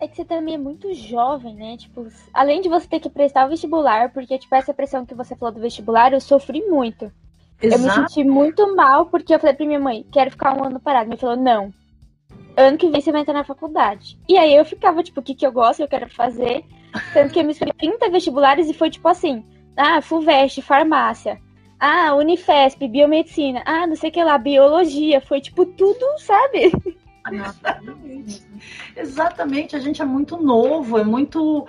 É 0.00 0.08
que 0.08 0.16
você 0.16 0.24
também 0.24 0.54
é 0.54 0.58
muito 0.58 0.94
jovem, 0.94 1.54
né? 1.54 1.76
Tipo, 1.76 2.06
além 2.32 2.62
de 2.62 2.70
você 2.70 2.88
ter 2.88 3.00
que 3.00 3.10
prestar 3.10 3.46
o 3.46 3.50
vestibular, 3.50 4.10
porque, 4.12 4.38
tipo, 4.38 4.54
essa 4.54 4.72
pressão 4.72 5.04
que 5.04 5.14
você 5.14 5.36
falou 5.36 5.54
do 5.54 5.60
vestibular, 5.60 6.12
eu 6.12 6.20
sofri 6.20 6.62
muito. 6.66 7.12
Exato. 7.60 7.82
Eu 7.82 7.86
me 7.86 8.08
senti 8.08 8.24
muito 8.24 8.74
mal, 8.74 9.06
porque 9.06 9.34
eu 9.34 9.38
falei 9.38 9.54
pra 9.54 9.66
minha 9.66 9.78
mãe, 9.78 10.06
quero 10.10 10.30
ficar 10.30 10.56
um 10.56 10.64
ano 10.64 10.80
parado. 10.80 11.06
Minha 11.06 11.16
mãe 11.16 11.18
falou, 11.18 11.36
não, 11.36 11.74
ano 12.56 12.78
que 12.78 12.88
vem 12.88 13.00
você 13.00 13.12
vai 13.12 13.20
entrar 13.20 13.34
na 13.34 13.44
faculdade. 13.44 14.18
E 14.26 14.38
aí 14.38 14.54
eu 14.54 14.64
ficava, 14.64 15.02
tipo, 15.02 15.20
o 15.20 15.22
que, 15.22 15.34
que 15.34 15.46
eu 15.46 15.52
gosto, 15.52 15.80
eu 15.80 15.88
quero 15.88 16.08
fazer. 16.08 16.64
Tanto 17.12 17.32
que 17.32 17.38
eu 17.38 17.44
me 17.44 17.50
inscrevi 17.50 17.76
30 17.76 18.10
vestibulares 18.10 18.68
e 18.68 18.74
foi 18.74 18.90
tipo 18.90 19.06
assim: 19.06 19.44
ah, 19.76 20.00
FUVEST, 20.00 20.62
farmácia. 20.62 21.40
Ah, 21.80 22.14
Unifesp, 22.14 22.86
biomedicina. 22.86 23.62
Ah, 23.64 23.86
não 23.86 23.96
sei 23.96 24.10
o 24.10 24.12
que 24.12 24.22
lá, 24.22 24.36
biologia. 24.36 25.20
Foi 25.20 25.40
tipo 25.40 25.64
tudo, 25.64 26.04
sabe? 26.18 26.72
Exatamente. 27.32 28.46
Exatamente. 28.94 29.76
A 29.76 29.78
gente 29.78 30.02
é 30.02 30.04
muito 30.04 30.36
novo, 30.36 30.98
é 30.98 31.04
muito. 31.04 31.66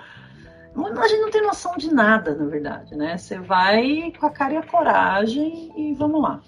A 0.76 1.08
gente 1.08 1.20
não 1.20 1.30
tem 1.30 1.42
noção 1.42 1.76
de 1.76 1.92
nada, 1.92 2.34
na 2.34 2.44
verdade, 2.44 2.94
né? 2.94 3.16
Você 3.16 3.38
vai 3.38 4.12
com 4.18 4.26
a 4.26 4.30
cara 4.30 4.54
e 4.54 4.56
a 4.58 4.62
coragem 4.62 5.72
e 5.76 5.94
vamos 5.94 6.20
lá. 6.22 6.40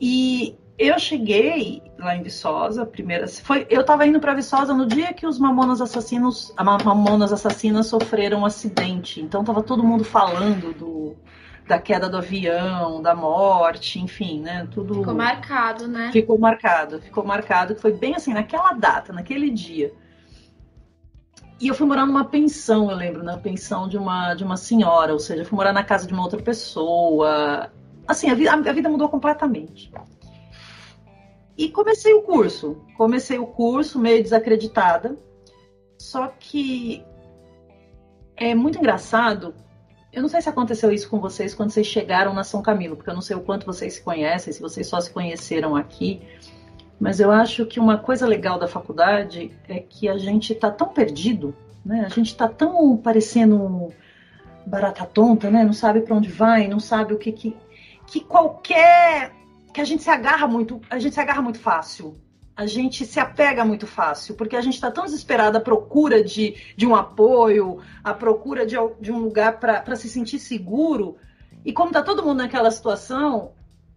E 0.00 0.56
eu 0.78 0.98
cheguei 0.98 1.82
lá 1.98 2.14
em 2.14 2.22
Viçosa, 2.22 2.86
primeira, 2.86 3.26
foi, 3.26 3.66
eu 3.68 3.80
estava 3.80 4.06
indo 4.06 4.20
para 4.20 4.34
Viçosa 4.34 4.72
no 4.72 4.86
dia 4.86 5.12
que 5.12 5.26
os 5.26 5.38
Mamonas 5.38 5.80
Assassinos, 5.80 6.52
a 6.56 6.62
Mamonas 6.62 7.32
Assassinas 7.32 7.88
sofreram 7.88 8.40
um 8.40 8.46
acidente. 8.46 9.20
Então 9.20 9.42
tava 9.42 9.62
todo 9.62 9.82
mundo 9.82 10.04
falando 10.04 10.72
do 10.72 11.16
da 11.68 11.78
queda 11.78 12.08
do 12.08 12.16
avião, 12.16 13.00
da 13.02 13.14
morte, 13.14 14.00
enfim, 14.00 14.40
né? 14.40 14.66
Tudo 14.70 14.94
ficou 14.94 15.14
marcado, 15.14 15.86
né? 15.86 16.10
Ficou 16.10 16.38
marcado, 16.38 17.00
ficou 17.00 17.24
marcado, 17.24 17.76
foi 17.76 17.92
bem 17.92 18.14
assim 18.14 18.32
naquela 18.32 18.72
data, 18.72 19.12
naquele 19.12 19.50
dia. 19.50 19.92
E 21.60 21.68
eu 21.68 21.74
fui 21.74 21.86
morar 21.86 22.06
numa 22.06 22.24
pensão, 22.24 22.90
eu 22.90 22.96
lembro, 22.96 23.22
na 23.22 23.36
pensão 23.36 23.88
de 23.88 23.98
uma 23.98 24.34
de 24.34 24.44
uma 24.44 24.56
senhora, 24.56 25.12
ou 25.12 25.18
seja, 25.18 25.44
fui 25.44 25.56
morar 25.56 25.72
na 25.72 25.84
casa 25.84 26.06
de 26.06 26.12
uma 26.12 26.22
outra 26.22 26.40
pessoa. 26.40 27.70
Assim, 28.06 28.30
a 28.30 28.34
vida, 28.34 28.52
a 28.52 28.72
vida 28.72 28.88
mudou 28.88 29.08
completamente. 29.08 29.92
E 31.56 31.68
comecei 31.68 32.14
o 32.14 32.22
curso. 32.22 32.80
Comecei 32.96 33.38
o 33.38 33.46
curso 33.46 33.98
meio 33.98 34.22
desacreditada. 34.22 35.16
Só 35.98 36.28
que 36.28 37.04
é 38.36 38.54
muito 38.54 38.78
engraçado. 38.78 39.54
Eu 40.12 40.22
não 40.22 40.28
sei 40.28 40.40
se 40.40 40.48
aconteceu 40.48 40.90
isso 40.90 41.08
com 41.08 41.20
vocês 41.20 41.54
quando 41.54 41.70
vocês 41.70 41.86
chegaram 41.86 42.32
na 42.32 42.42
São 42.42 42.62
Camilo, 42.62 42.96
porque 42.96 43.10
eu 43.10 43.14
não 43.14 43.20
sei 43.20 43.36
o 43.36 43.40
quanto 43.40 43.66
vocês 43.66 43.94
se 43.94 44.02
conhecem, 44.02 44.52
se 44.52 44.60
vocês 44.60 44.86
só 44.86 45.00
se 45.00 45.10
conheceram 45.10 45.76
aqui. 45.76 46.22
Mas 46.98 47.20
eu 47.20 47.30
acho 47.30 47.66
que 47.66 47.78
uma 47.78 47.98
coisa 47.98 48.26
legal 48.26 48.58
da 48.58 48.66
faculdade 48.66 49.52
é 49.68 49.78
que 49.78 50.08
a 50.08 50.16
gente 50.16 50.52
está 50.52 50.70
tão 50.70 50.88
perdido, 50.88 51.54
né? 51.84 52.04
A 52.06 52.08
gente 52.08 52.28
está 52.28 52.48
tão 52.48 52.96
parecendo 52.96 53.92
barata 54.66 55.04
tonta, 55.04 55.50
né? 55.50 55.62
Não 55.62 55.72
sabe 55.72 56.00
para 56.00 56.16
onde 56.16 56.28
vai, 56.28 56.66
não 56.66 56.80
sabe 56.80 57.14
o 57.14 57.18
que 57.18 57.30
que 57.32 57.56
que 58.06 58.20
qualquer 58.20 59.32
que 59.72 59.80
a 59.80 59.84
gente 59.84 60.02
se 60.02 60.10
agarra 60.10 60.46
muito, 60.46 60.80
a 60.88 60.98
gente 60.98 61.14
se 61.14 61.20
agarra 61.20 61.42
muito 61.42 61.60
fácil. 61.60 62.16
A 62.58 62.66
gente 62.66 63.06
se 63.06 63.20
apega 63.20 63.64
muito 63.64 63.86
fácil, 63.86 64.34
porque 64.34 64.56
a 64.56 64.60
gente 64.60 64.74
está 64.74 64.90
tão 64.90 65.04
desesperado 65.04 65.56
à 65.56 65.60
procura 65.60 66.24
de, 66.24 66.56
de 66.76 66.84
um 66.84 66.96
apoio, 66.96 67.78
à 68.02 68.12
procura 68.12 68.66
de, 68.66 68.74
de 69.00 69.12
um 69.12 69.20
lugar 69.20 69.60
para 69.60 69.94
se 69.94 70.08
sentir 70.08 70.40
seguro. 70.40 71.16
E 71.64 71.72
como 71.72 71.90
está 71.90 72.02
todo 72.02 72.20
mundo 72.20 72.38
naquela 72.38 72.68
situação, 72.72 73.52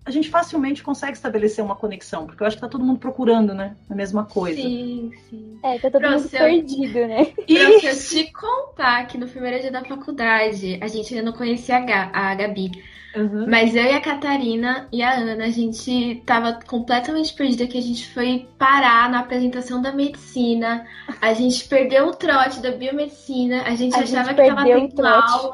a 0.06 0.12
gente 0.12 0.30
facilmente 0.30 0.84
consegue 0.84 1.14
estabelecer 1.14 1.66
uma 1.66 1.76
conexão, 1.76 2.28
porque 2.28 2.44
eu 2.44 2.46
acho 2.46 2.56
que 2.56 2.62
tá 2.62 2.70
todo 2.70 2.86
mundo 2.86 3.00
procurando, 3.00 3.52
né? 3.56 3.76
A 3.90 3.96
mesma 3.96 4.26
coisa. 4.26 4.62
Sim, 4.62 5.12
sim. 5.28 5.60
É, 5.64 5.80
tá 5.80 5.90
todo 5.90 6.02
pra 6.02 6.12
mundo 6.12 6.30
perdido, 6.30 7.08
né? 7.08 7.34
E 7.48 7.56
pra 7.56 7.90
eu 7.90 7.98
te 7.98 8.32
contar 8.32 9.08
que 9.08 9.18
no 9.18 9.28
primeiro 9.28 9.60
dia 9.60 9.72
da 9.72 9.84
faculdade, 9.84 10.78
a 10.80 10.88
gente 10.88 11.16
ainda 11.16 11.32
não 11.32 11.36
conhecia 11.36 11.78
a, 11.78 12.32
a 12.32 12.36
Gabi. 12.36 12.72
Uhum. 13.16 13.46
Mas 13.50 13.76
eu 13.76 13.84
e 13.84 13.92
a 13.92 14.00
Catarina 14.02 14.88
e 14.92 15.04
a 15.04 15.16
Ana, 15.16 15.46
a 15.46 15.50
gente 15.50 16.24
tava 16.26 16.60
completamente 16.66 17.34
perdida 17.34 17.68
que 17.68 17.78
a 17.78 17.82
gente 17.82 18.08
foi 18.14 18.48
parar 18.58 19.10
na 19.10 19.20
apresentação 19.20 19.82
da 19.82 19.92
medicina. 19.92 20.86
A 21.22 21.34
gente 21.34 21.68
perdeu 21.68 22.08
o 22.08 22.16
trote 22.16 22.62
da 22.62 22.72
biomedicina. 22.72 23.64
A 23.64 23.76
gente 23.76 23.96
a 23.96 24.00
achava 24.00 24.30
gente 24.30 24.42
que 24.42 24.48
tava 24.48 24.64
tendo 24.64 25.06
aula. 25.06 25.54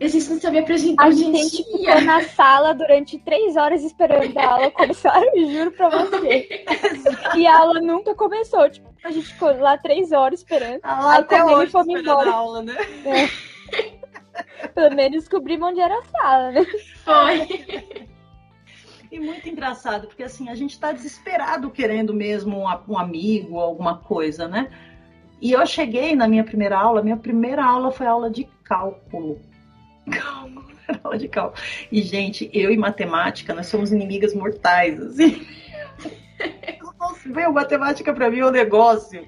A 0.00 0.08
gente 0.08 0.30
não 0.30 0.40
sabia 0.40 0.60
apresentar 0.60 1.04
A 1.04 1.10
gente 1.10 1.62
dia. 1.62 1.96
ficou 1.96 2.00
na 2.02 2.22
sala 2.22 2.74
durante 2.74 3.18
três 3.18 3.56
horas 3.56 3.82
esperando 3.82 4.36
a 4.36 4.46
aula 4.46 4.70
começar, 4.70 5.22
eu 5.34 5.50
juro 5.50 5.70
pra 5.72 5.88
você. 5.88 6.64
E 7.36 7.46
a 7.46 7.58
aula 7.58 7.80
nunca 7.80 8.14
começou. 8.14 8.68
Tipo, 8.68 8.88
a 9.04 9.10
gente 9.10 9.26
ficou 9.26 9.56
lá 9.58 9.78
três 9.78 10.10
horas 10.12 10.40
esperando. 10.40 10.80
Lá 10.82 11.12
Aí 11.12 11.20
até 11.20 11.38
e 11.38 11.42
hoje 11.42 11.66
esperando 11.66 11.98
embora. 11.98 12.30
a 12.30 12.34
aula, 12.34 12.62
né? 12.62 12.74
Pelo 14.74 14.94
menos 14.94 15.20
descobrimos 15.20 15.68
onde 15.70 15.80
era 15.80 15.98
a 15.98 16.04
sala, 16.04 16.52
né? 16.52 16.66
Foi. 17.04 18.08
E 19.10 19.20
muito 19.20 19.48
engraçado, 19.48 20.08
porque 20.08 20.24
assim, 20.24 20.48
a 20.48 20.54
gente 20.54 20.78
tá 20.78 20.90
desesperado 20.90 21.70
querendo 21.70 22.12
mesmo 22.12 22.58
um, 22.58 22.92
um 22.92 22.98
amigo, 22.98 23.60
alguma 23.60 23.98
coisa, 23.98 24.48
né? 24.48 24.70
E 25.40 25.52
eu 25.52 25.64
cheguei 25.66 26.16
na 26.16 26.26
minha 26.26 26.42
primeira 26.42 26.78
aula, 26.78 27.02
minha 27.02 27.16
primeira 27.16 27.64
aula 27.64 27.92
foi 27.92 28.06
aula 28.06 28.30
de 28.30 28.48
cálculo. 28.64 29.40
Cálculo, 30.10 30.66
era 30.88 31.00
aula 31.04 31.18
de 31.18 31.28
cálculo. 31.28 31.62
E, 31.92 32.02
gente, 32.02 32.50
eu 32.52 32.72
e 32.72 32.76
matemática, 32.76 33.54
nós 33.54 33.66
somos 33.66 33.92
inimigas 33.92 34.34
mortais, 34.34 35.00
assim. 35.00 35.46
Meu, 37.26 37.52
matemática 37.52 38.12
pra 38.12 38.30
mim 38.30 38.38
é 38.38 38.46
um 38.46 38.50
negócio. 38.50 39.26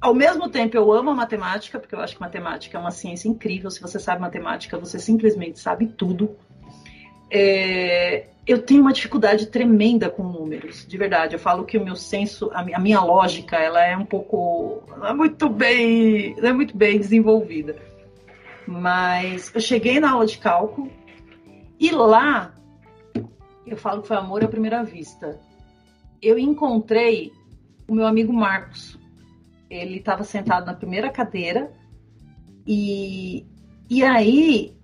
Ao 0.00 0.14
mesmo 0.14 0.48
tempo, 0.48 0.76
eu 0.76 0.92
amo 0.92 1.10
a 1.10 1.14
matemática, 1.14 1.78
porque 1.78 1.94
eu 1.94 2.00
acho 2.00 2.14
que 2.14 2.20
matemática 2.20 2.76
é 2.76 2.80
uma 2.80 2.90
ciência 2.90 3.28
incrível. 3.28 3.70
Se 3.70 3.80
você 3.80 3.98
sabe 3.98 4.20
matemática, 4.20 4.78
você 4.78 4.98
simplesmente 4.98 5.58
sabe 5.58 5.86
tudo. 5.86 6.36
É, 7.30 8.28
eu 8.46 8.62
tenho 8.62 8.82
uma 8.82 8.92
dificuldade 8.92 9.46
tremenda 9.46 10.08
com 10.08 10.22
números, 10.22 10.86
de 10.86 10.96
verdade. 10.96 11.34
Eu 11.34 11.38
falo 11.38 11.64
que 11.64 11.76
o 11.76 11.84
meu 11.84 11.96
senso, 11.96 12.50
a 12.54 12.62
mi- 12.62 12.74
a 12.74 12.78
minha 12.78 13.00
lógica, 13.00 13.56
ela 13.56 13.84
é 13.84 13.96
um 13.96 14.04
pouco, 14.04 14.82
é 15.02 15.12
muito 15.12 15.48
bem, 15.48 16.36
é 16.38 16.52
muito 16.52 16.76
bem 16.76 16.98
desenvolvida. 16.98 17.76
Mas 18.66 19.52
eu 19.54 19.60
cheguei 19.60 19.98
na 19.98 20.12
aula 20.12 20.26
de 20.26 20.38
cálculo 20.38 20.90
e 21.80 21.90
lá 21.90 22.54
eu 23.66 23.76
falo 23.76 24.02
que 24.02 24.08
foi 24.08 24.16
amor 24.16 24.44
à 24.44 24.48
primeira 24.48 24.84
vista. 24.84 25.40
Eu 26.22 26.38
encontrei 26.38 27.32
o 27.88 27.94
meu 27.94 28.06
amigo 28.06 28.32
Marcos. 28.32 28.98
Ele 29.68 29.98
estava 29.98 30.24
sentado 30.24 30.66
na 30.66 30.74
primeira 30.74 31.10
cadeira 31.10 31.72
e, 32.66 33.44
e 33.88 34.02
aí 34.04 34.76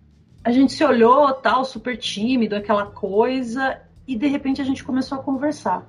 a 0.44 0.50
gente 0.50 0.72
se 0.72 0.84
olhou, 0.84 1.32
tal, 1.34 1.64
super 1.64 1.96
tímido, 1.96 2.56
aquela 2.56 2.86
coisa, 2.86 3.80
e 4.06 4.16
de 4.16 4.26
repente 4.26 4.60
a 4.60 4.64
gente 4.64 4.82
começou 4.82 5.18
a 5.18 5.22
conversar. 5.22 5.86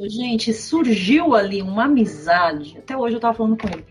Gente, 0.00 0.52
surgiu 0.52 1.34
ali 1.34 1.60
uma 1.60 1.84
amizade. 1.84 2.78
Até 2.78 2.96
hoje 2.96 3.16
eu 3.16 3.20
tava 3.20 3.34
falando 3.34 3.56
com 3.56 3.66
ele. 3.68 3.84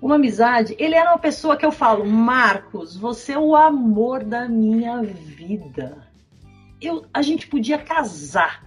Uma 0.00 0.14
amizade. 0.14 0.76
Ele 0.78 0.94
era 0.94 1.10
uma 1.10 1.18
pessoa 1.18 1.56
que 1.56 1.66
eu 1.66 1.72
falo, 1.72 2.06
Marcos, 2.06 2.96
você 2.96 3.32
é 3.32 3.38
o 3.38 3.56
amor 3.56 4.22
da 4.22 4.48
minha 4.48 5.02
vida. 5.02 6.06
Eu, 6.80 7.04
a 7.12 7.22
gente 7.22 7.48
podia 7.48 7.78
casar. 7.78 8.64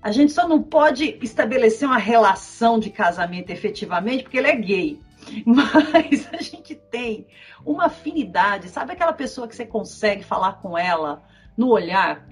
A 0.00 0.12
gente 0.12 0.32
só 0.32 0.46
não 0.46 0.62
pode 0.62 1.18
estabelecer 1.22 1.86
uma 1.86 1.98
relação 1.98 2.78
de 2.78 2.90
casamento 2.90 3.50
efetivamente, 3.50 4.22
porque 4.22 4.38
ele 4.38 4.48
é 4.48 4.56
gay. 4.56 5.00
Mas 5.44 6.28
a 6.32 6.40
gente 6.42 6.74
tem 6.74 7.26
uma 7.64 7.86
afinidade. 7.86 8.68
Sabe 8.68 8.92
aquela 8.92 9.12
pessoa 9.12 9.48
que 9.48 9.56
você 9.56 9.66
consegue 9.66 10.24
falar 10.24 10.54
com 10.54 10.78
ela 10.78 11.22
no 11.56 11.68
olhar? 11.68 12.26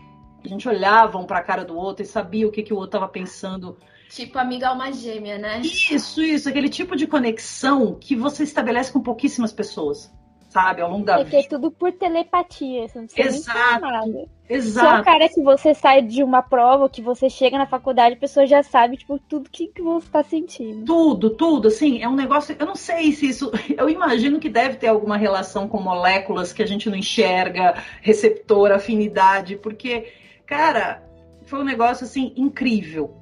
A 0.45 0.49
gente 0.49 0.69
olhava 0.69 1.19
um 1.19 1.27
para 1.27 1.39
a 1.39 1.43
cara 1.43 1.65
do 1.65 1.77
outro 1.77 2.05
e 2.05 2.07
sabia 2.07 2.47
o 2.47 2.53
que, 2.53 2.63
que 2.63 2.73
o 2.73 2.77
outro 2.77 2.99
estava 2.99 3.09
pensando. 3.09 3.77
Tipo, 4.09 4.39
amiga 4.39 4.69
alma 4.69 4.93
gêmea, 4.93 5.37
né? 5.37 5.61
Isso, 5.61 6.23
isso, 6.23 6.49
aquele 6.49 6.69
tipo 6.69 6.95
de 6.95 7.07
conexão 7.07 7.95
que 7.95 8.15
você 8.15 8.45
estabelece 8.45 8.93
com 8.93 9.01
pouquíssimas 9.01 9.53
pessoas, 9.53 10.13
sabe, 10.57 10.81
ao 10.81 10.91
longo 10.91 11.05
da 11.05 11.17
Porque 11.17 11.37
é 11.37 11.43
vida. 11.43 11.51
tudo 11.51 11.71
por 11.71 11.93
telepatia, 11.93 12.89
você 12.89 12.99
não 12.99 13.07
precisa 13.07 13.37
Exato. 13.53 13.81
nada. 13.83 14.09
Só 14.09 14.55
a 14.55 14.57
Exato. 14.57 15.05
cara 15.05 15.29
que 15.29 15.43
você 15.43 15.75
sai 15.75 16.01
de 16.01 16.23
uma 16.23 16.41
prova, 16.41 16.89
que 16.89 17.03
você 17.03 17.29
chega 17.29 17.59
na 17.59 17.67
faculdade, 17.67 18.15
a 18.15 18.19
pessoa 18.19 18.47
já 18.47 18.63
sabe, 18.63 18.97
tipo, 18.97 19.19
tudo 19.19 19.51
que, 19.51 19.67
que 19.67 19.83
você 19.83 20.09
tá 20.09 20.23
sentindo. 20.23 20.87
Tudo, 20.87 21.31
tudo, 21.31 21.69
assim, 21.69 22.03
é 22.03 22.09
um 22.09 22.15
negócio. 22.15 22.57
Eu 22.59 22.65
não 22.65 22.75
sei 22.75 23.13
se 23.13 23.29
isso. 23.29 23.53
Eu 23.77 23.91
imagino 23.91 24.41
que 24.41 24.49
deve 24.49 24.77
ter 24.77 24.87
alguma 24.87 25.19
relação 25.19 25.69
com 25.69 25.79
moléculas 25.79 26.55
que 26.55 26.63
a 26.63 26.67
gente 26.67 26.89
não 26.89 26.97
enxerga, 26.97 27.75
receptor, 28.01 28.73
afinidade, 28.73 29.57
porque, 29.57 30.13
cara, 30.47 31.03
foi 31.45 31.59
um 31.61 31.65
negócio 31.65 32.05
assim 32.05 32.33
incrível. 32.35 33.15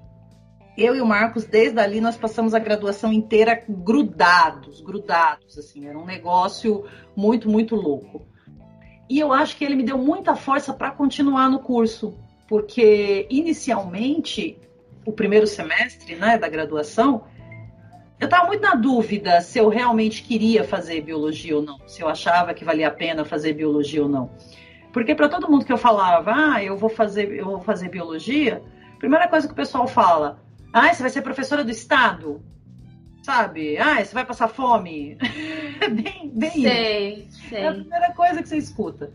Eu 0.77 0.97
e 0.97 1.01
o 1.01 1.07
Marcos, 1.07 1.45
desde 1.45 1.79
ali, 1.79 2.01
nós 2.01 2.17
passamos 2.17 2.53
a 2.53 2.59
graduação 2.59 3.13
inteira 3.13 3.63
grudados, 3.69 4.81
grudados, 4.81 5.57
assim, 5.57 5.87
era 5.87 5.97
um 5.97 6.05
negócio 6.05 6.85
muito, 7.15 7.49
muito 7.49 7.77
louco. 7.77 8.27
E 9.09 9.21
eu 9.21 9.33
acho 9.33 9.57
que 9.57 9.65
ele 9.65 9.77
me 9.77 9.85
deu 9.85 9.99
muita 9.99 10.35
força 10.35 10.73
para 10.73 10.91
continuar 10.91 11.49
no 11.49 11.61
curso, 11.61 12.19
porque 12.49 13.27
inicialmente 13.31 14.59
o 15.07 15.13
primeiro 15.13 15.47
semestre 15.47 16.17
né, 16.17 16.39
da 16.39 16.49
graduação, 16.49 17.25
eu 18.19 18.25
estava 18.25 18.47
muito 18.47 18.63
na 18.63 18.75
dúvida 18.75 19.41
se 19.41 19.59
eu 19.59 19.69
realmente 19.69 20.23
queria 20.23 20.65
fazer 20.65 21.03
biologia 21.03 21.57
ou 21.57 21.63
não, 21.63 21.87
se 21.87 22.01
eu 22.01 22.09
achava 22.09 22.55
que 22.55 22.65
valia 22.65 22.89
a 22.89 22.91
pena 22.91 23.25
fazer 23.25 23.53
biologia 23.53 24.03
ou 24.03 24.09
não. 24.09 24.31
Porque 24.93 25.15
para 25.15 25.29
todo 25.29 25.51
mundo 25.51 25.65
que 25.65 25.73
eu 25.73 25.77
falava, 25.77 26.33
ah, 26.35 26.65
eu 26.65 26.77
vou 26.77 26.89
fazer, 26.89 27.33
eu 27.33 27.45
vou 27.47 27.61
fazer 27.61 27.89
biologia, 27.89 28.63
primeira 28.99 29.29
coisa 29.29 29.47
que 29.47 29.53
o 29.53 29.57
pessoal 29.57 29.87
fala, 29.87 30.44
ah, 30.75 30.93
você 30.93 31.03
vai 31.03 31.11
ser 31.11 31.23
professora 31.23 31.63
do 31.65 31.71
estado, 31.71 32.43
sabe? 33.23 33.79
Ah, 33.79 34.05
você 34.05 34.13
vai 34.13 34.27
passar 34.27 34.49
fome. 34.49 35.17
bem, 35.93 36.31
bem 36.35 36.51
isso. 36.51 36.61
Sei, 36.61 37.29
É 37.53 37.67
a 37.69 37.73
sei. 37.73 37.81
primeira 37.83 38.13
coisa 38.13 38.43
que 38.43 38.49
você 38.49 38.57
escuta. 38.59 39.13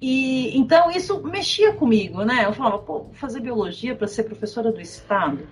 E 0.00 0.58
então 0.58 0.90
isso 0.90 1.22
mexia 1.22 1.72
comigo, 1.74 2.24
né? 2.24 2.44
Eu 2.44 2.52
falava, 2.52 2.80
pô, 2.80 3.04
vou 3.04 3.14
fazer 3.14 3.38
biologia 3.40 3.94
para 3.94 4.08
ser 4.08 4.24
professora 4.24 4.72
do 4.72 4.80
estado. 4.80 5.46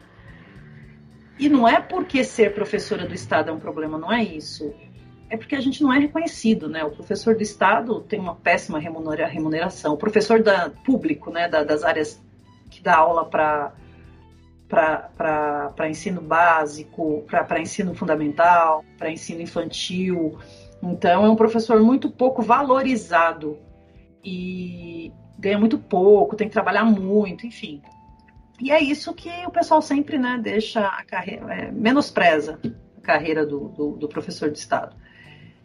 E 1.38 1.48
não 1.48 1.66
é 1.66 1.80
porque 1.80 2.22
ser 2.24 2.52
professora 2.52 3.06
do 3.06 3.14
estado 3.14 3.48
é 3.50 3.52
um 3.52 3.60
problema, 3.60 3.96
não 3.96 4.12
é 4.12 4.22
isso. 4.22 4.74
É 5.30 5.36
porque 5.36 5.54
a 5.54 5.60
gente 5.60 5.80
não 5.82 5.92
é 5.92 5.98
reconhecido, 6.00 6.68
né? 6.68 6.82
O 6.84 6.90
professor 6.90 7.36
do 7.36 7.42
estado 7.42 8.00
tem 8.00 8.18
uma 8.18 8.34
péssima 8.34 8.80
remunera- 8.80 9.28
remuneração. 9.28 9.94
O 9.94 9.96
professor 9.96 10.42
da 10.42 10.68
público, 10.84 11.30
né, 11.30 11.48
da- 11.48 11.62
das 11.62 11.84
áreas 11.84 12.20
que 12.68 12.82
dá 12.82 12.96
aula 12.96 13.24
para 13.24 13.72
para 14.70 15.88
ensino 15.88 16.22
básico, 16.22 17.24
para 17.26 17.60
ensino 17.60 17.94
fundamental, 17.94 18.84
para 18.96 19.10
ensino 19.10 19.42
infantil, 19.42 20.38
então, 20.82 21.24
é 21.24 21.28
um 21.28 21.36
professor 21.36 21.80
muito 21.82 22.10
pouco 22.10 22.42
valorizado 22.42 23.58
e 24.24 25.12
ganha 25.38 25.58
muito 25.58 25.78
pouco, 25.78 26.36
tem 26.36 26.48
que 26.48 26.52
trabalhar 26.52 26.84
muito, 26.84 27.46
enfim. 27.46 27.82
E 28.60 28.70
é 28.70 28.80
isso 28.80 29.14
que 29.14 29.30
o 29.46 29.50
pessoal 29.50 29.80
sempre 29.80 30.18
né, 30.18 30.38
deixa 30.42 30.86
a 30.86 31.04
carreira, 31.04 31.54
é, 31.54 31.70
menospreza 31.70 32.58
a 32.96 33.00
carreira 33.00 33.44
do, 33.44 33.68
do, 33.68 33.90
do 33.92 34.08
professor 34.08 34.50
de 34.50 34.58
Estado. 34.58 34.96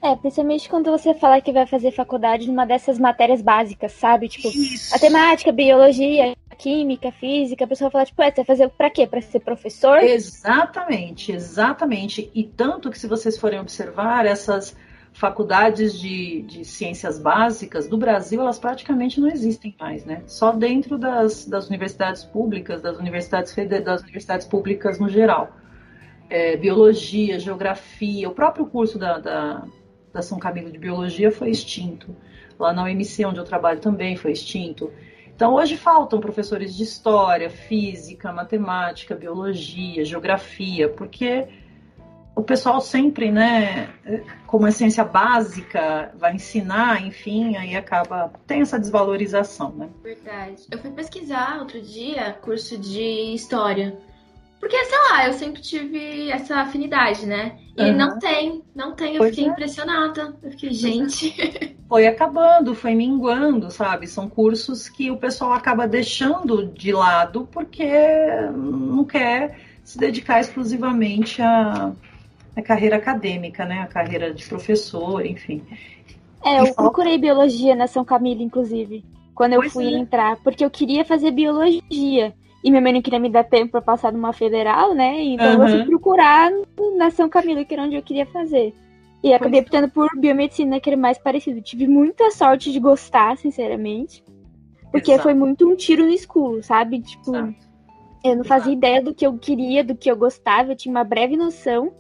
É, 0.02 0.16
principalmente 0.16 0.70
quando 0.70 0.92
você 0.92 1.14
fala 1.14 1.42
que 1.42 1.52
vai 1.52 1.66
fazer 1.66 1.92
faculdade 1.92 2.48
numa 2.48 2.66
dessas 2.66 3.00
matérias 3.00 3.42
básicas, 3.42 3.92
sabe? 3.94 4.28
Tipo, 4.28 4.50
Isso. 4.50 4.92
matemática, 4.92 5.52
biologia, 5.52 6.36
química, 6.56 7.12
física, 7.12 7.66
a 7.66 7.68
pessoa 7.68 7.92
fala, 7.92 8.06
tipo, 8.06 8.22
é, 8.22 8.32
você 8.32 8.38
vai 8.38 8.46
fazer 8.46 8.70
pra 8.70 8.90
quê? 8.90 9.06
Pra 9.06 9.22
ser 9.22 9.42
professor? 9.42 9.98
Exatamente, 9.98 11.32
exatamente. 11.32 12.32
E 12.34 12.44
tanto 12.44 12.90
que 12.90 12.98
se 12.98 13.08
vocês 13.08 13.38
forem 13.38 13.60
observar, 13.60 14.26
essas 14.26 14.76
faculdades 15.16 15.98
de, 15.98 16.42
de 16.42 16.66
ciências 16.66 17.18
básicas 17.18 17.88
do 17.88 17.98
Brasil, 17.98 18.42
elas 18.42 18.60
praticamente 18.60 19.20
não 19.22 19.30
existem 19.30 19.74
mais, 19.80 20.06
né? 20.06 20.24
Só 20.28 20.52
dentro 20.52 20.98
das, 20.98 21.46
das 21.46 21.70
universidades 21.70 22.26
públicas, 22.26 22.82
das 22.82 22.98
universidades, 22.98 23.56
das 23.84 24.02
universidades 24.02 24.46
públicas 24.46 25.00
no 25.00 25.08
geral. 25.08 25.56
É, 26.30 26.58
biologia, 26.58 27.40
geografia, 27.40 28.28
o 28.28 28.34
próprio 28.34 28.66
curso 28.66 29.00
da, 29.00 29.18
da, 29.18 29.64
da 30.12 30.22
São 30.22 30.38
Camilo 30.38 30.70
de 30.70 30.78
Biologia 30.78 31.32
foi 31.32 31.50
extinto. 31.50 32.14
Lá 32.60 32.74
na 32.74 32.84
UMC, 32.84 33.26
onde 33.26 33.40
eu 33.40 33.46
trabalho, 33.46 33.80
também 33.80 34.18
foi 34.18 34.34
extinto. 34.34 34.92
Então, 35.36 35.54
hoje 35.56 35.76
faltam 35.76 36.22
professores 36.22 36.74
de 36.74 36.84
história, 36.84 37.50
física, 37.50 38.32
matemática, 38.32 39.14
biologia, 39.14 40.06
geografia, 40.06 40.88
porque 40.88 41.46
o 42.34 42.42
pessoal 42.42 42.80
sempre, 42.80 43.32
né, 43.32 43.90
como 44.48 44.66
essência 44.66 45.04
básica, 45.04 46.14
vai 46.16 46.36
ensinar, 46.36 47.02
enfim, 47.06 47.58
aí 47.58 47.76
acaba. 47.76 48.32
tem 48.48 48.62
essa 48.62 48.80
desvalorização, 48.80 49.72
né? 49.72 49.90
Verdade. 50.02 50.64
Eu 50.72 50.80
fui 50.80 50.92
pesquisar 50.92 51.60
outro 51.60 51.82
dia 51.82 52.34
curso 52.42 52.78
de 52.78 53.34
história. 53.34 53.98
Porque, 54.66 54.84
sei 54.86 54.98
lá, 55.12 55.28
eu 55.28 55.34
sempre 55.34 55.62
tive 55.62 56.32
essa 56.32 56.56
afinidade, 56.56 57.24
né? 57.28 57.56
E 57.78 57.84
Uhum. 57.84 57.98
não 57.98 58.18
tem, 58.18 58.64
não 58.74 58.96
tem. 58.96 59.14
Eu 59.14 59.20
Pois 59.20 59.30
fiquei 59.30 59.46
é. 59.46 59.52
impressionada. 59.52 60.36
Eu 60.42 60.50
fiquei, 60.50 60.74
gente. 60.74 61.78
Foi 61.88 62.08
acabando, 62.08 62.74
foi 62.74 62.96
minguando, 62.96 63.70
sabe? 63.70 64.08
São 64.08 64.28
cursos 64.28 64.90
que 64.90 65.12
o 65.12 65.18
pessoal 65.18 65.54
acaba 65.54 65.88
deixando 65.88 66.66
de 66.66 66.92
lado 66.92 67.48
porque 67.52 67.88
não 68.56 69.06
quer 69.06 69.60
se 69.84 70.00
dedicar 70.00 70.40
exclusivamente 70.40 71.44
à, 71.44 71.92
à 72.56 72.62
carreira 72.64 72.96
acadêmica, 72.96 73.66
né? 73.66 73.82
A 73.84 73.88
carreira 73.88 74.34
de 74.34 74.48
professor, 74.48 75.24
enfim. 75.24 75.62
É, 76.44 76.62
eu 76.62 76.74
procurei 76.74 77.20
biologia 77.20 77.76
na 77.76 77.86
São 77.86 78.04
Camilo, 78.04 78.42
inclusive, 78.42 79.06
quando 79.36 79.54
eu 79.54 79.60
pois 79.60 79.74
fui 79.74 79.94
é. 79.94 79.96
entrar, 79.96 80.38
porque 80.38 80.66
eu 80.66 80.72
queria 80.72 81.06
fazer 81.06 81.30
biologia. 81.30 82.34
E 82.66 82.72
minha 82.72 82.82
mãe 82.82 82.94
não 82.94 83.02
queria 83.04 83.20
me 83.20 83.30
dar 83.30 83.44
tempo 83.44 83.74
para 83.74 83.82
passar 83.82 84.12
numa 84.12 84.34
federal, 84.34 84.96
né? 84.96 85.22
Então 85.22 85.60
uhum. 85.60 85.68
eu 85.68 85.70
fui 85.70 85.86
procurar 85.86 86.52
na 86.98 87.12
São 87.12 87.30
Camilo, 87.30 87.64
que 87.64 87.76
era 87.76 87.84
onde 87.84 87.96
eu 87.96 88.02
queria 88.02 88.26
fazer. 88.26 88.74
E 89.24 89.32
acabei 89.32 89.60
optando 89.60 89.88
por 89.88 90.10
biomedicina, 90.18 90.80
que 90.80 90.90
era 90.90 90.98
mais 90.98 91.20
parecido. 91.20 91.62
Tive 91.62 91.88
muita 91.88 92.32
sorte 92.32 92.72
de 92.72 92.80
gostar, 92.80 93.38
sinceramente. 93.38 94.24
Porque 94.92 95.12
Exato. 95.12 95.22
foi 95.22 95.36
muito 95.36 95.70
um 95.70 95.76
tiro 95.76 96.06
no 96.06 96.12
escuro, 96.12 96.64
sabe? 96.64 97.02
Tipo, 97.02 97.36
Exato. 97.36 97.56
eu 98.24 98.36
não 98.36 98.44
fazia 98.44 98.72
Exato. 98.72 98.88
ideia 98.88 99.04
do 99.04 99.14
que 99.14 99.28
eu 99.28 99.38
queria, 99.38 99.84
do 99.84 99.96
que 99.96 100.10
eu 100.10 100.18
gostava, 100.18 100.72
eu 100.72 100.76
tinha 100.76 100.92
uma 100.92 101.04
breve 101.04 101.38
noção. 101.38 101.94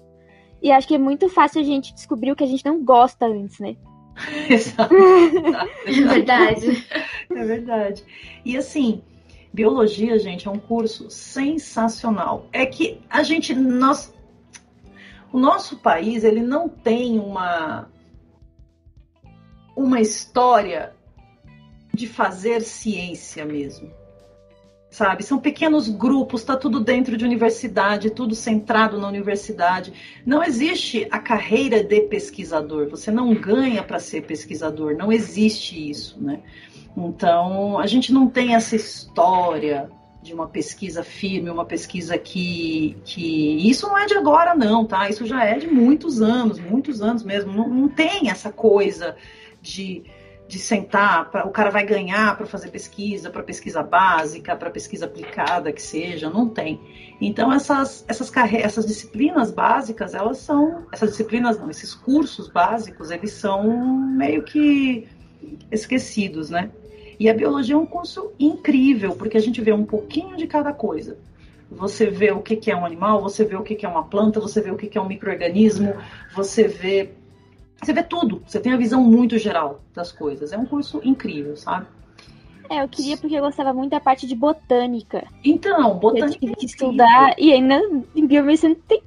E 0.64 0.72
acho 0.72 0.88
que 0.88 0.96
é 0.96 0.98
muito 0.98 1.30
fácil 1.30 1.62
a 1.62 1.64
gente 1.64 1.94
descobrir 1.94 2.32
o 2.32 2.36
que 2.36 2.44
a 2.44 2.48
gente 2.48 2.66
não 2.66 2.84
gosta 2.84 3.28
antes, 3.28 3.60
né? 3.60 3.76
Exato. 4.50 4.96
é 5.86 5.92
verdade. 5.92 6.88
É 7.30 7.44
verdade. 7.44 8.04
E 8.44 8.58
assim, 8.58 9.04
biologia, 9.56 10.20
gente, 10.20 10.48
é 10.48 10.52
um 10.52 10.60
curso 10.60 11.10
sensacional. 11.10 12.48
É 12.52 12.66
que 12.66 13.00
a 13.10 13.24
gente, 13.24 13.56
nós, 13.56 14.14
o 15.32 15.40
nosso 15.40 15.78
país, 15.78 16.26
ele 16.26 16.42
não 16.42 16.68
tem 16.68 17.18
uma 17.18 17.90
uma 19.76 20.00
história 20.00 20.94
de 21.94 22.08
fazer 22.08 22.62
ciência 22.62 23.44
mesmo 23.44 23.92
sabe? 24.96 25.24
São 25.24 25.38
pequenos 25.38 25.90
grupos, 25.90 26.40
está 26.40 26.56
tudo 26.56 26.80
dentro 26.80 27.18
de 27.18 27.26
universidade, 27.26 28.12
tudo 28.12 28.34
centrado 28.34 28.98
na 28.98 29.10
universidade. 29.10 29.92
Não 30.26 30.42
existe 30.42 31.06
a 31.12 31.20
carreira 31.20 31.84
de 31.84 32.00
pesquisador, 32.04 32.88
você 32.88 33.12
não 33.12 33.34
ganha 33.34 33.84
para 33.84 34.00
ser 34.00 34.22
pesquisador, 34.22 34.96
não 34.96 35.12
existe 35.12 35.90
isso, 35.90 36.18
né? 36.24 36.42
Então, 36.96 37.78
a 37.78 37.88
gente 37.88 38.14
não 38.14 38.28
tem 38.28 38.56
essa 38.56 38.76
história 38.76 39.90
de 40.22 40.34
uma 40.34 40.48
pesquisa 40.48 41.04
firme, 41.04 41.50
uma 41.50 41.66
pesquisa 41.66 42.18
que, 42.18 42.98
que. 43.06 43.70
Isso 43.70 43.88
não 43.88 43.98
é 43.98 44.06
de 44.06 44.16
agora, 44.16 44.56
não, 44.56 44.86
tá? 44.86 45.08
Isso 45.10 45.26
já 45.26 45.44
é 45.44 45.58
de 45.58 45.68
muitos 45.68 46.22
anos, 46.22 46.60
muitos 46.60 47.02
anos 47.02 47.24
mesmo. 47.24 47.54
Não, 47.54 47.68
não 47.68 47.88
tem 47.88 48.30
essa 48.30 48.52
coisa 48.52 49.16
de 49.62 50.04
de 50.48 50.60
sentar, 50.60 51.32
pra, 51.32 51.46
o 51.46 51.50
cara 51.50 51.72
vai 51.72 51.84
ganhar 51.84 52.38
para 52.38 52.46
fazer 52.46 52.70
pesquisa, 52.70 53.32
para 53.32 53.42
pesquisa 53.42 53.82
básica, 53.82 54.56
para 54.56 54.70
pesquisa 54.70 55.06
aplicada 55.06 55.72
que 55.72 55.82
seja, 55.82 56.30
não 56.30 56.48
tem. 56.48 56.80
Então 57.20 57.52
essas 57.52 58.06
essas 58.08 58.32
essas 58.54 58.86
disciplinas 58.86 59.50
básicas, 59.50 60.14
elas 60.14 60.38
são, 60.38 60.86
essas 60.92 61.12
disciplinas 61.12 61.58
não, 61.58 61.70
esses 61.70 61.96
cursos 61.96 62.48
básicos, 62.48 63.10
eles 63.10 63.32
são 63.32 63.68
meio 63.72 64.44
que 64.44 65.08
esquecidos, 65.72 66.50
né? 66.50 66.70
E 67.20 67.30
a 67.30 67.34
biologia 67.34 67.76
é 67.76 67.78
um 67.78 67.86
curso 67.86 68.32
incrível, 68.40 69.16
porque 69.16 69.38
a 69.38 69.42
gente 69.42 69.62
vê 69.62 69.72
um 69.72 69.86
pouquinho 69.86 70.36
de 70.36 70.48
cada 70.48 70.74
coisa. 70.74 71.18
Você 71.72 72.08
vê 72.08 72.32
o 72.32 72.42
que 72.42 72.72
é 72.72 72.76
um 72.76 72.86
animal, 72.86 73.22
você 73.22 73.44
vê 73.44 73.56
o 73.56 73.64
que 73.64 73.86
é 73.86 73.90
uma 73.90 74.04
planta, 74.04 74.40
você 74.40 74.62
vê 74.62 74.72
o 74.72 74.78
que 74.78 74.98
é 74.98 75.02
um 75.02 75.08
microorganismo, 75.08 75.94
você 76.34 76.68
vê 76.68 77.12
você 77.82 77.94
vê 77.94 78.04
tudo, 78.04 78.42
você 78.48 78.60
tem 78.60 78.74
a 78.74 78.78
visão 78.78 79.04
muito 79.04 79.38
geral 79.38 79.82
das 79.94 80.12
coisas. 80.12 80.54
É 80.54 80.58
um 80.58 80.66
curso 80.66 81.02
incrível, 81.04 81.56
sabe? 81.56 81.86
É, 82.70 82.82
eu 82.82 82.88
queria 82.88 83.18
porque 83.18 83.36
eu 83.36 83.42
gostava 83.42 83.74
muito 83.74 83.92
da 83.92 84.00
parte 84.00 84.26
de 84.28 84.36
botânica. 84.36 85.28
Então, 85.44 85.98
botânica. 85.98 86.28
Eu 86.28 86.40
tive 86.40 86.56
que 86.56 86.66
estudar 86.66 87.36
e 87.38 87.54
ainda 87.54 87.82
em 88.16 88.26
biomedicina 88.26 88.76
não 88.76 88.82
tem 88.82 89.02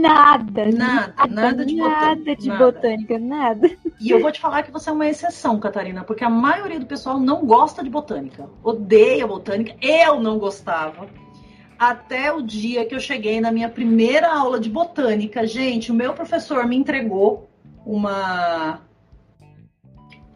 nada. 0.00 0.66
Nada, 0.66 1.14
nada, 1.16 1.26
nada 1.28 1.66
de 1.66 1.76
nada 1.76 2.14
botânica. 2.14 2.16
Nada 2.16 2.36
de 2.36 2.50
botânica, 2.50 3.18
nada. 3.18 3.70
E 4.00 4.10
eu 4.10 4.20
vou 4.20 4.30
te 4.30 4.40
falar 4.40 4.62
que 4.62 4.70
você 4.70 4.90
é 4.90 4.92
uma 4.92 5.08
exceção, 5.08 5.58
Catarina, 5.58 6.04
porque 6.04 6.24
a 6.24 6.30
maioria 6.30 6.78
do 6.78 6.86
pessoal 6.86 7.18
não 7.18 7.44
gosta 7.44 7.82
de 7.82 7.90
botânica. 7.90 8.48
Odeia 8.62 9.26
botânica. 9.26 9.74
Eu 9.80 10.20
não 10.20 10.38
gostava. 10.38 11.08
Até 11.78 12.32
o 12.32 12.42
dia 12.42 12.84
que 12.84 12.94
eu 12.94 13.00
cheguei 13.00 13.40
na 13.40 13.52
minha 13.52 13.68
primeira 13.68 14.34
aula 14.34 14.58
de 14.58 14.68
botânica. 14.68 15.46
Gente, 15.46 15.92
o 15.92 15.94
meu 15.94 16.12
professor 16.12 16.66
me 16.66 16.76
entregou 16.76 17.48
uma 17.86 18.80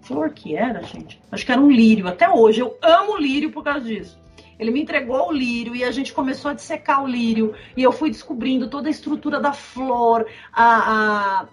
flor 0.03 0.31
que 0.31 0.55
era, 0.57 0.83
gente? 0.83 1.21
Acho 1.31 1.47
que 1.47 1.53
era 1.53 1.61
um 1.61 1.71
lírio. 1.71 2.09
Até 2.09 2.29
hoje 2.29 2.61
eu 2.61 2.77
amo 2.83 3.17
lírio 3.17 3.51
por 3.51 3.65
causa 3.65 3.81
disso. 3.81 4.21
Ele 4.59 4.71
me 4.71 4.83
entregou 4.83 5.29
o 5.29 5.33
lírio 5.33 5.75
e 5.75 5.83
a 5.83 5.91
gente 5.91 6.13
começou 6.13 6.51
a 6.51 6.55
dissecar 6.55 7.03
o 7.03 7.07
lírio 7.07 7.55
e 7.77 7.83
eu 7.83 7.91
fui 7.91 8.11
descobrindo 8.11 8.69
toda 8.69 8.89
a 8.89 8.91
estrutura 8.91 9.41
da 9.41 9.53
flor, 9.53 10.27
a, 10.53 11.43
a... 11.43 11.47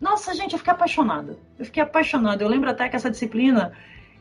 Nossa, 0.00 0.32
gente, 0.34 0.52
eu 0.52 0.58
fiquei 0.58 0.72
apaixonada. 0.72 1.38
Eu 1.58 1.64
fiquei 1.64 1.82
apaixonada. 1.82 2.42
Eu 2.42 2.48
lembro 2.48 2.70
até 2.70 2.88
que 2.88 2.96
essa 2.96 3.10
disciplina 3.10 3.72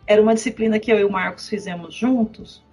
era 0.06 0.22
uma 0.22 0.34
disciplina 0.34 0.80
que 0.80 0.92
eu 0.92 1.00
e 1.00 1.04
o 1.04 1.12
Marcos 1.12 1.48
fizemos 1.48 1.94
juntos. 1.94 2.66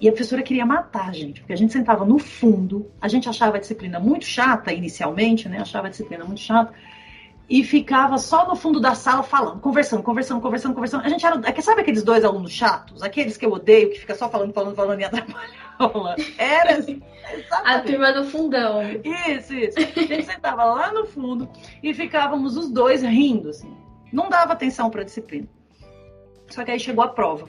E 0.00 0.08
a 0.08 0.12
professora 0.12 0.42
queria 0.42 0.64
matar 0.64 1.10
a 1.10 1.12
gente, 1.12 1.40
porque 1.40 1.52
a 1.52 1.56
gente 1.56 1.74
sentava 1.74 2.06
no 2.06 2.18
fundo, 2.18 2.90
a 3.00 3.06
gente 3.06 3.28
achava 3.28 3.58
a 3.58 3.60
disciplina 3.60 4.00
muito 4.00 4.24
chata 4.24 4.72
inicialmente, 4.72 5.46
né? 5.46 5.58
Achava 5.60 5.88
a 5.88 5.90
disciplina 5.90 6.24
muito 6.24 6.40
chata 6.40 6.72
e 7.50 7.64
ficava 7.64 8.16
só 8.16 8.46
no 8.46 8.54
fundo 8.54 8.78
da 8.78 8.94
sala 8.94 9.24
falando, 9.24 9.58
conversando, 9.58 10.04
conversando, 10.04 10.40
conversando, 10.40 10.72
conversando. 10.72 11.04
A 11.04 11.08
gente 11.08 11.26
era. 11.26 11.40
É 11.44 11.60
sabe 11.60 11.80
aqueles 11.80 12.04
dois 12.04 12.24
alunos 12.24 12.52
chatos? 12.52 13.02
Aqueles 13.02 13.36
que 13.36 13.44
eu 13.44 13.50
odeio, 13.50 13.90
que 13.90 13.98
fica 13.98 14.14
só 14.14 14.30
falando, 14.30 14.52
falando, 14.52 14.76
falando 14.76 15.00
e 15.00 15.02
atrapalha 15.04 15.50
a 15.76 15.84
aula? 15.84 16.14
Era 16.38 16.78
assim. 16.78 17.02
A 17.64 17.80
turma 17.80 18.12
do 18.12 18.24
fundão. 18.24 18.80
Isso, 19.28 19.52
isso. 19.52 19.78
A 19.80 19.82
gente 19.82 20.22
sentava 20.26 20.64
lá 20.64 20.92
no 20.92 21.04
fundo 21.04 21.48
e 21.82 21.92
ficávamos 21.92 22.56
os 22.56 22.70
dois 22.70 23.02
rindo, 23.02 23.48
assim. 23.48 23.76
Não 24.12 24.28
dava 24.28 24.52
atenção 24.52 24.88
para 24.88 25.00
a 25.00 25.04
disciplina. 25.04 25.48
Só 26.48 26.64
que 26.64 26.70
aí 26.70 26.78
chegou 26.78 27.02
a 27.02 27.08
prova. 27.08 27.48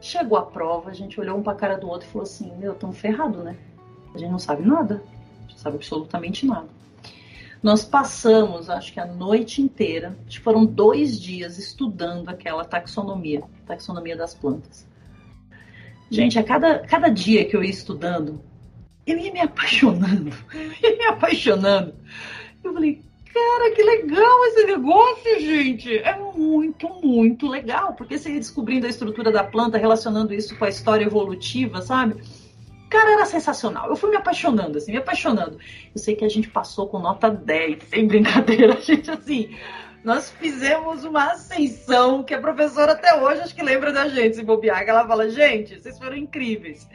Chegou 0.00 0.36
a 0.36 0.42
prova, 0.44 0.90
a 0.90 0.94
gente 0.94 1.20
olhou 1.20 1.38
um 1.38 1.42
para 1.42 1.52
a 1.52 1.56
cara 1.56 1.76
do 1.76 1.88
outro 1.88 2.08
e 2.08 2.10
falou 2.10 2.24
assim: 2.24 2.52
Meu, 2.56 2.72
estamos 2.72 2.98
ferrados, 2.98 3.44
né? 3.44 3.56
A 4.12 4.18
gente 4.18 4.30
não 4.30 4.40
sabe 4.40 4.66
nada. 4.66 5.04
A 5.04 5.40
gente 5.42 5.52
não 5.52 5.58
sabe 5.58 5.76
absolutamente 5.76 6.44
nada. 6.44 6.66
Nós 7.64 7.82
passamos, 7.82 8.68
acho 8.68 8.92
que 8.92 9.00
a 9.00 9.06
noite 9.06 9.62
inteira, 9.62 10.14
acho 10.26 10.36
que 10.36 10.44
foram 10.44 10.66
dois 10.66 11.18
dias 11.18 11.56
estudando 11.56 12.28
aquela 12.28 12.62
taxonomia, 12.62 13.42
taxonomia 13.66 14.14
das 14.14 14.34
plantas. 14.34 14.86
Gente, 16.10 16.38
a 16.38 16.44
cada, 16.44 16.80
cada 16.80 17.08
dia 17.08 17.46
que 17.46 17.56
eu 17.56 17.64
ia 17.64 17.70
estudando, 17.70 18.38
eu 19.06 19.16
ia 19.16 19.32
me 19.32 19.40
apaixonando, 19.40 20.30
ia 20.82 20.94
me 20.94 21.04
apaixonando. 21.06 21.94
Eu 22.62 22.74
falei, 22.74 23.00
cara, 23.32 23.74
que 23.74 23.82
legal 23.82 24.44
esse 24.44 24.66
negócio, 24.66 25.40
gente. 25.40 25.96
É 26.00 26.18
muito, 26.18 26.86
muito 27.02 27.48
legal, 27.48 27.94
porque 27.94 28.18
você 28.18 28.34
ia 28.34 28.40
descobrindo 28.40 28.84
a 28.84 28.90
estrutura 28.90 29.32
da 29.32 29.42
planta, 29.42 29.78
relacionando 29.78 30.34
isso 30.34 30.54
com 30.58 30.66
a 30.66 30.68
história 30.68 31.06
evolutiva, 31.06 31.80
sabe? 31.80 32.16
Cara, 32.88 33.12
era 33.12 33.26
sensacional. 33.26 33.88
Eu 33.88 33.96
fui 33.96 34.10
me 34.10 34.16
apaixonando, 34.16 34.78
assim, 34.78 34.92
me 34.92 34.98
apaixonando. 34.98 35.58
Eu 35.94 36.00
sei 36.00 36.14
que 36.14 36.24
a 36.24 36.28
gente 36.28 36.48
passou 36.48 36.88
com 36.88 36.98
nota 36.98 37.30
10, 37.30 37.82
sem 37.84 38.06
brincadeira. 38.06 38.74
A 38.74 38.80
gente, 38.80 39.10
assim, 39.10 39.56
nós 40.04 40.30
fizemos 40.30 41.04
uma 41.04 41.32
ascensão 41.32 42.22
que 42.22 42.34
a 42.34 42.40
professora 42.40 42.92
até 42.92 43.14
hoje 43.14 43.40
acho 43.40 43.54
que 43.54 43.62
lembra 43.62 43.92
da 43.92 44.06
gente, 44.06 44.36
se 44.36 44.42
bobear, 44.42 44.84
que 44.84 44.90
ela 44.90 45.06
fala, 45.06 45.30
gente, 45.30 45.80
vocês 45.80 45.98
foram 45.98 46.16
incríveis. 46.16 46.88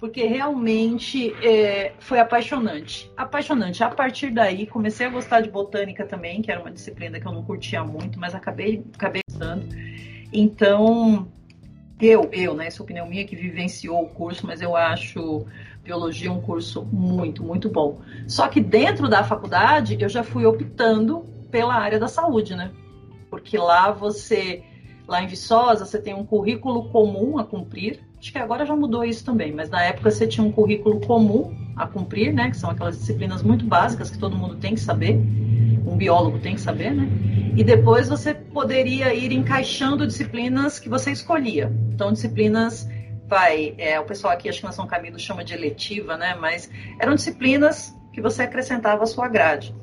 Porque 0.00 0.24
realmente 0.24 1.32
é, 1.42 1.92
foi 2.00 2.18
apaixonante. 2.18 3.10
Apaixonante. 3.16 3.82
A 3.82 3.88
partir 3.88 4.30
daí, 4.30 4.66
comecei 4.66 5.06
a 5.06 5.10
gostar 5.10 5.40
de 5.40 5.48
botânica 5.48 6.04
também, 6.04 6.42
que 6.42 6.50
era 6.50 6.60
uma 6.60 6.70
disciplina 6.70 7.18
que 7.18 7.26
eu 7.26 7.32
não 7.32 7.42
curtia 7.42 7.82
muito, 7.82 8.18
mas 8.18 8.34
acabei, 8.34 8.84
acabei 8.94 9.22
gostando. 9.26 9.66
Então, 10.32 11.32
eu, 12.00 12.28
eu, 12.32 12.54
né, 12.54 12.66
essa 12.66 12.82
opinião 12.82 13.06
minha 13.06 13.24
que 13.24 13.34
vivenciou 13.34 14.02
o 14.02 14.08
curso, 14.08 14.46
mas 14.46 14.60
eu 14.60 14.76
acho 14.76 15.46
biologia 15.82 16.32
um 16.32 16.40
curso 16.40 16.84
muito, 16.92 17.42
muito 17.42 17.70
bom. 17.70 18.00
Só 18.26 18.48
que 18.48 18.60
dentro 18.60 19.08
da 19.08 19.22
faculdade 19.22 19.96
eu 20.00 20.08
já 20.08 20.22
fui 20.22 20.44
optando 20.44 21.24
pela 21.50 21.74
área 21.74 21.98
da 21.98 22.08
saúde, 22.08 22.56
né? 22.56 22.72
Porque 23.30 23.56
lá 23.56 23.92
você, 23.92 24.64
lá 25.06 25.22
em 25.22 25.28
Viçosa, 25.28 25.86
você 25.86 26.00
tem 26.00 26.12
um 26.12 26.26
currículo 26.26 26.88
comum 26.90 27.38
a 27.38 27.44
cumprir. 27.44 28.00
Acho 28.18 28.32
que 28.32 28.38
agora 28.38 28.66
já 28.66 28.74
mudou 28.74 29.04
isso 29.04 29.24
também, 29.24 29.52
mas 29.52 29.70
na 29.70 29.82
época 29.82 30.10
você 30.10 30.26
tinha 30.26 30.44
um 30.44 30.50
currículo 30.50 31.00
comum 31.00 31.54
a 31.76 31.86
cumprir, 31.86 32.32
né? 32.34 32.50
Que 32.50 32.56
são 32.56 32.68
aquelas 32.68 32.98
disciplinas 32.98 33.42
muito 33.42 33.64
básicas 33.64 34.10
que 34.10 34.18
todo 34.18 34.36
mundo 34.36 34.56
tem 34.56 34.74
que 34.74 34.80
saber, 34.80 35.14
biólogo 35.96 36.38
tem 36.38 36.54
que 36.54 36.60
saber, 36.60 36.94
né? 36.94 37.08
E 37.56 37.64
depois 37.64 38.08
você 38.08 38.34
poderia 38.34 39.14
ir 39.14 39.32
encaixando 39.32 40.06
disciplinas 40.06 40.78
que 40.78 40.88
você 40.88 41.10
escolhia. 41.10 41.72
Então, 41.94 42.12
disciplinas 42.12 42.88
vai, 43.26 43.74
é, 43.78 43.98
o 43.98 44.04
pessoal 44.04 44.32
aqui 44.32 44.48
acho 44.48 44.60
que 44.60 44.66
na 44.66 44.72
São 44.72 44.86
Camilo 44.86 45.18
chama 45.18 45.42
de 45.42 45.54
eletiva, 45.54 46.16
né? 46.16 46.36
Mas 46.38 46.70
eram 47.00 47.14
disciplinas 47.14 47.94
que 48.12 48.20
você 48.20 48.42
acrescentava 48.42 49.04
à 49.04 49.06
sua 49.06 49.28
grade. 49.28 49.74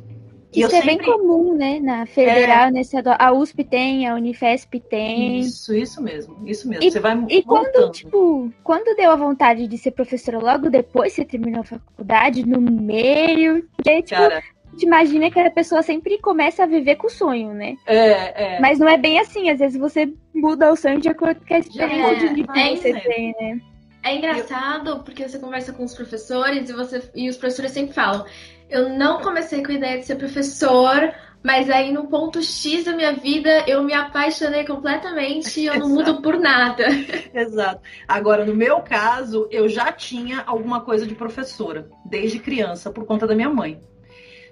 E 0.55 0.61
Isso 0.61 0.75
é 0.75 0.81
sempre... 0.81 0.97
bem 0.97 1.05
comum, 1.05 1.55
né? 1.55 1.79
Na 1.79 2.05
federal, 2.05 2.67
é... 2.67 2.71
nesse, 2.71 2.95
a 2.95 3.33
USP 3.33 3.63
tem, 3.63 4.07
a 4.07 4.13
Unifesp 4.13 4.79
tem. 4.79 5.39
Isso, 5.39 5.73
isso 5.73 6.01
mesmo, 6.01 6.37
isso 6.45 6.69
mesmo. 6.69 6.83
E, 6.83 6.91
você 6.91 6.99
vai 6.99 7.25
E 7.27 7.41
quando, 7.41 7.91
tipo, 7.91 8.53
quando 8.63 8.95
deu 8.95 9.09
a 9.09 9.15
vontade 9.15 9.67
de 9.67 9.77
ser 9.79 9.91
professora 9.91 10.37
logo 10.37 10.69
depois 10.69 11.15
que 11.15 11.21
você 11.21 11.27
terminou 11.27 11.61
a 11.61 11.63
faculdade, 11.63 12.47
no 12.47 12.61
meio, 12.61 13.67
porque, 13.75 14.03
tipo, 14.03 14.21
Cara, 14.21 14.43
gente 14.73 14.85
imagina 14.85 15.31
que 15.31 15.39
a 15.39 15.51
pessoa 15.51 15.81
sempre 15.81 16.17
começa 16.19 16.63
a 16.63 16.67
viver 16.67 16.95
com 16.95 17.07
o 17.07 17.09
sonho, 17.09 17.53
né? 17.53 17.75
É, 17.85 18.55
é. 18.55 18.59
Mas 18.59 18.79
não 18.79 18.87
é 18.87 18.97
bem 18.97 19.19
assim. 19.19 19.49
Às 19.49 19.59
vezes 19.59 19.79
você 19.79 20.11
muda 20.33 20.71
o 20.71 20.75
sonho 20.75 20.99
de 20.99 21.09
acordo 21.09 21.39
com 21.45 21.53
a 21.53 21.59
experiência 21.59 22.11
É, 22.11 22.15
de 22.15 22.27
vida 22.33 22.53
é 22.59 22.69
que 22.69 22.77
você 22.77 22.93
tem, 22.99 23.35
né? 23.39 23.61
É 24.03 24.17
engraçado 24.17 25.01
porque 25.03 25.27
você 25.27 25.39
conversa 25.39 25.71
com 25.71 25.83
os 25.83 25.93
professores 25.93 26.69
e, 26.69 26.73
você, 26.73 27.01
e 27.15 27.29
os 27.29 27.37
professores 27.37 27.71
sempre 27.71 27.93
falam: 27.93 28.25
Eu 28.69 28.89
não 28.89 29.21
comecei 29.21 29.63
com 29.63 29.71
a 29.71 29.75
ideia 29.75 29.99
de 29.99 30.05
ser 30.05 30.17
professor, 30.17 31.13
mas 31.41 31.69
aí 31.69 31.91
no 31.91 32.07
ponto 32.07 32.41
X 32.41 32.83
da 32.83 32.93
minha 32.93 33.13
vida 33.13 33.63
eu 33.65 33.81
me 33.81 33.93
apaixonei 33.93 34.65
completamente 34.65 35.61
e 35.61 35.67
eu 35.67 35.79
não 35.79 35.87
mudo 35.87 36.21
por 36.21 36.37
nada. 36.37 36.85
Exato. 37.33 37.81
Agora, 38.05 38.43
no 38.43 38.53
meu 38.53 38.81
caso, 38.81 39.47
eu 39.49 39.69
já 39.69 39.89
tinha 39.91 40.43
alguma 40.45 40.81
coisa 40.81 41.07
de 41.07 41.15
professora, 41.15 41.89
desde 42.05 42.39
criança, 42.39 42.91
por 42.91 43.05
conta 43.05 43.25
da 43.25 43.35
minha 43.35 43.49
mãe. 43.49 43.79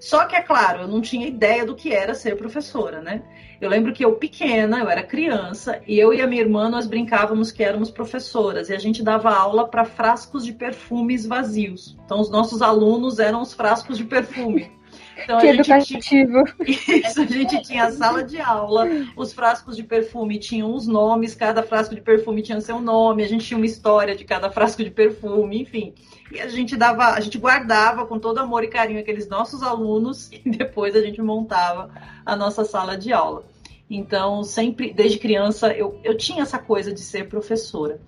Só 0.01 0.25
que, 0.25 0.35
é 0.35 0.41
claro, 0.41 0.81
eu 0.81 0.87
não 0.87 0.99
tinha 0.99 1.27
ideia 1.27 1.63
do 1.63 1.75
que 1.75 1.93
era 1.93 2.15
ser 2.15 2.35
professora, 2.35 3.01
né? 3.01 3.21
Eu 3.61 3.69
lembro 3.69 3.93
que 3.93 4.03
eu, 4.03 4.15
pequena, 4.15 4.79
eu 4.79 4.89
era 4.89 5.03
criança, 5.03 5.79
e 5.85 5.99
eu 5.99 6.11
e 6.11 6.19
a 6.19 6.25
minha 6.25 6.41
irmã, 6.41 6.67
nós 6.67 6.87
brincávamos 6.87 7.51
que 7.51 7.63
éramos 7.63 7.91
professoras, 7.91 8.69
e 8.69 8.73
a 8.73 8.79
gente 8.79 9.03
dava 9.03 9.29
aula 9.29 9.67
para 9.67 9.85
frascos 9.85 10.43
de 10.43 10.53
perfumes 10.53 11.27
vazios. 11.27 11.95
Então, 12.03 12.19
os 12.19 12.31
nossos 12.31 12.63
alunos 12.63 13.19
eram 13.19 13.43
os 13.43 13.53
frascos 13.53 13.95
de 13.95 14.03
perfume. 14.03 14.71
Então, 15.17 15.39
Que 15.39 15.47
a 15.47 15.53
gente 15.53 15.65
tinha... 15.99 16.23
educativo. 16.23 16.43
Isso, 16.65 17.21
a 17.21 17.25
gente 17.25 17.61
tinha 17.63 17.85
a 17.85 17.91
sala 17.91 18.23
de 18.23 18.39
aula, 18.39 18.87
os 19.15 19.33
frascos 19.33 19.75
de 19.75 19.83
perfume 19.83 20.39
tinham 20.39 20.73
os 20.73 20.87
nomes, 20.87 21.35
cada 21.35 21.61
frasco 21.63 21.93
de 21.93 22.01
perfume 22.01 22.41
tinha 22.41 22.59
seu 22.61 22.79
nome, 22.79 23.23
a 23.23 23.27
gente 23.27 23.45
tinha 23.45 23.57
uma 23.57 23.65
história 23.65 24.15
de 24.15 24.23
cada 24.23 24.49
frasco 24.49 24.83
de 24.83 24.91
perfume, 24.91 25.61
enfim. 25.61 25.93
E 26.31 26.39
a 26.39 26.47
gente 26.47 26.77
dava, 26.77 27.11
a 27.11 27.19
gente 27.19 27.37
guardava 27.37 28.05
com 28.05 28.17
todo 28.17 28.39
amor 28.39 28.63
e 28.63 28.67
carinho 28.67 28.99
aqueles 28.99 29.27
nossos 29.27 29.61
alunos 29.61 30.29
e 30.33 30.49
depois 30.49 30.95
a 30.95 31.01
gente 31.01 31.21
montava 31.21 31.91
a 32.25 32.35
nossa 32.35 32.63
sala 32.63 32.97
de 32.97 33.11
aula. 33.11 33.43
Então, 33.89 34.41
sempre, 34.43 34.93
desde 34.93 35.19
criança, 35.19 35.73
eu, 35.73 35.99
eu 36.03 36.15
tinha 36.15 36.43
essa 36.43 36.57
coisa 36.57 36.93
de 36.93 37.01
ser 37.01 37.27
professora. 37.27 37.99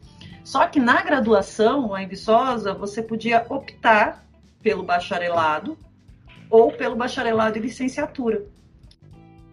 Só 0.43 0.65
que 0.67 0.79
na 0.79 1.01
graduação, 1.01 1.89
lá 1.89 2.01
em 2.01 2.07
Viçosa, 2.07 2.73
você 2.73 3.01
podia 3.01 3.45
optar 3.49 4.25
pelo 4.61 4.83
bacharelado 4.83 5.77
ou 6.53 6.71
pelo 6.71 6.95
bacharelado 6.95 7.57
e 7.57 7.61
licenciatura. 7.61 8.45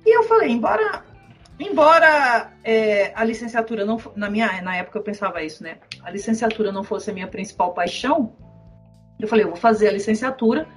E 0.04 0.14
eu 0.14 0.22
falei, 0.24 0.50
embora, 0.50 1.02
embora 1.58 2.52
é, 2.62 3.10
a 3.14 3.24
licenciatura 3.24 3.86
não 3.86 3.98
na 4.14 4.28
minha 4.28 4.60
na 4.60 4.76
época 4.76 4.98
eu 4.98 5.02
pensava 5.02 5.42
isso, 5.42 5.62
né? 5.62 5.78
A 6.02 6.10
licenciatura 6.10 6.70
não 6.70 6.84
fosse 6.84 7.10
a 7.10 7.14
minha 7.14 7.26
principal 7.26 7.72
paixão, 7.72 8.36
eu 9.18 9.26
falei, 9.26 9.46
eu 9.46 9.48
vou 9.48 9.56
fazer 9.56 9.88
a 9.88 9.92
licenciatura, 9.92 10.68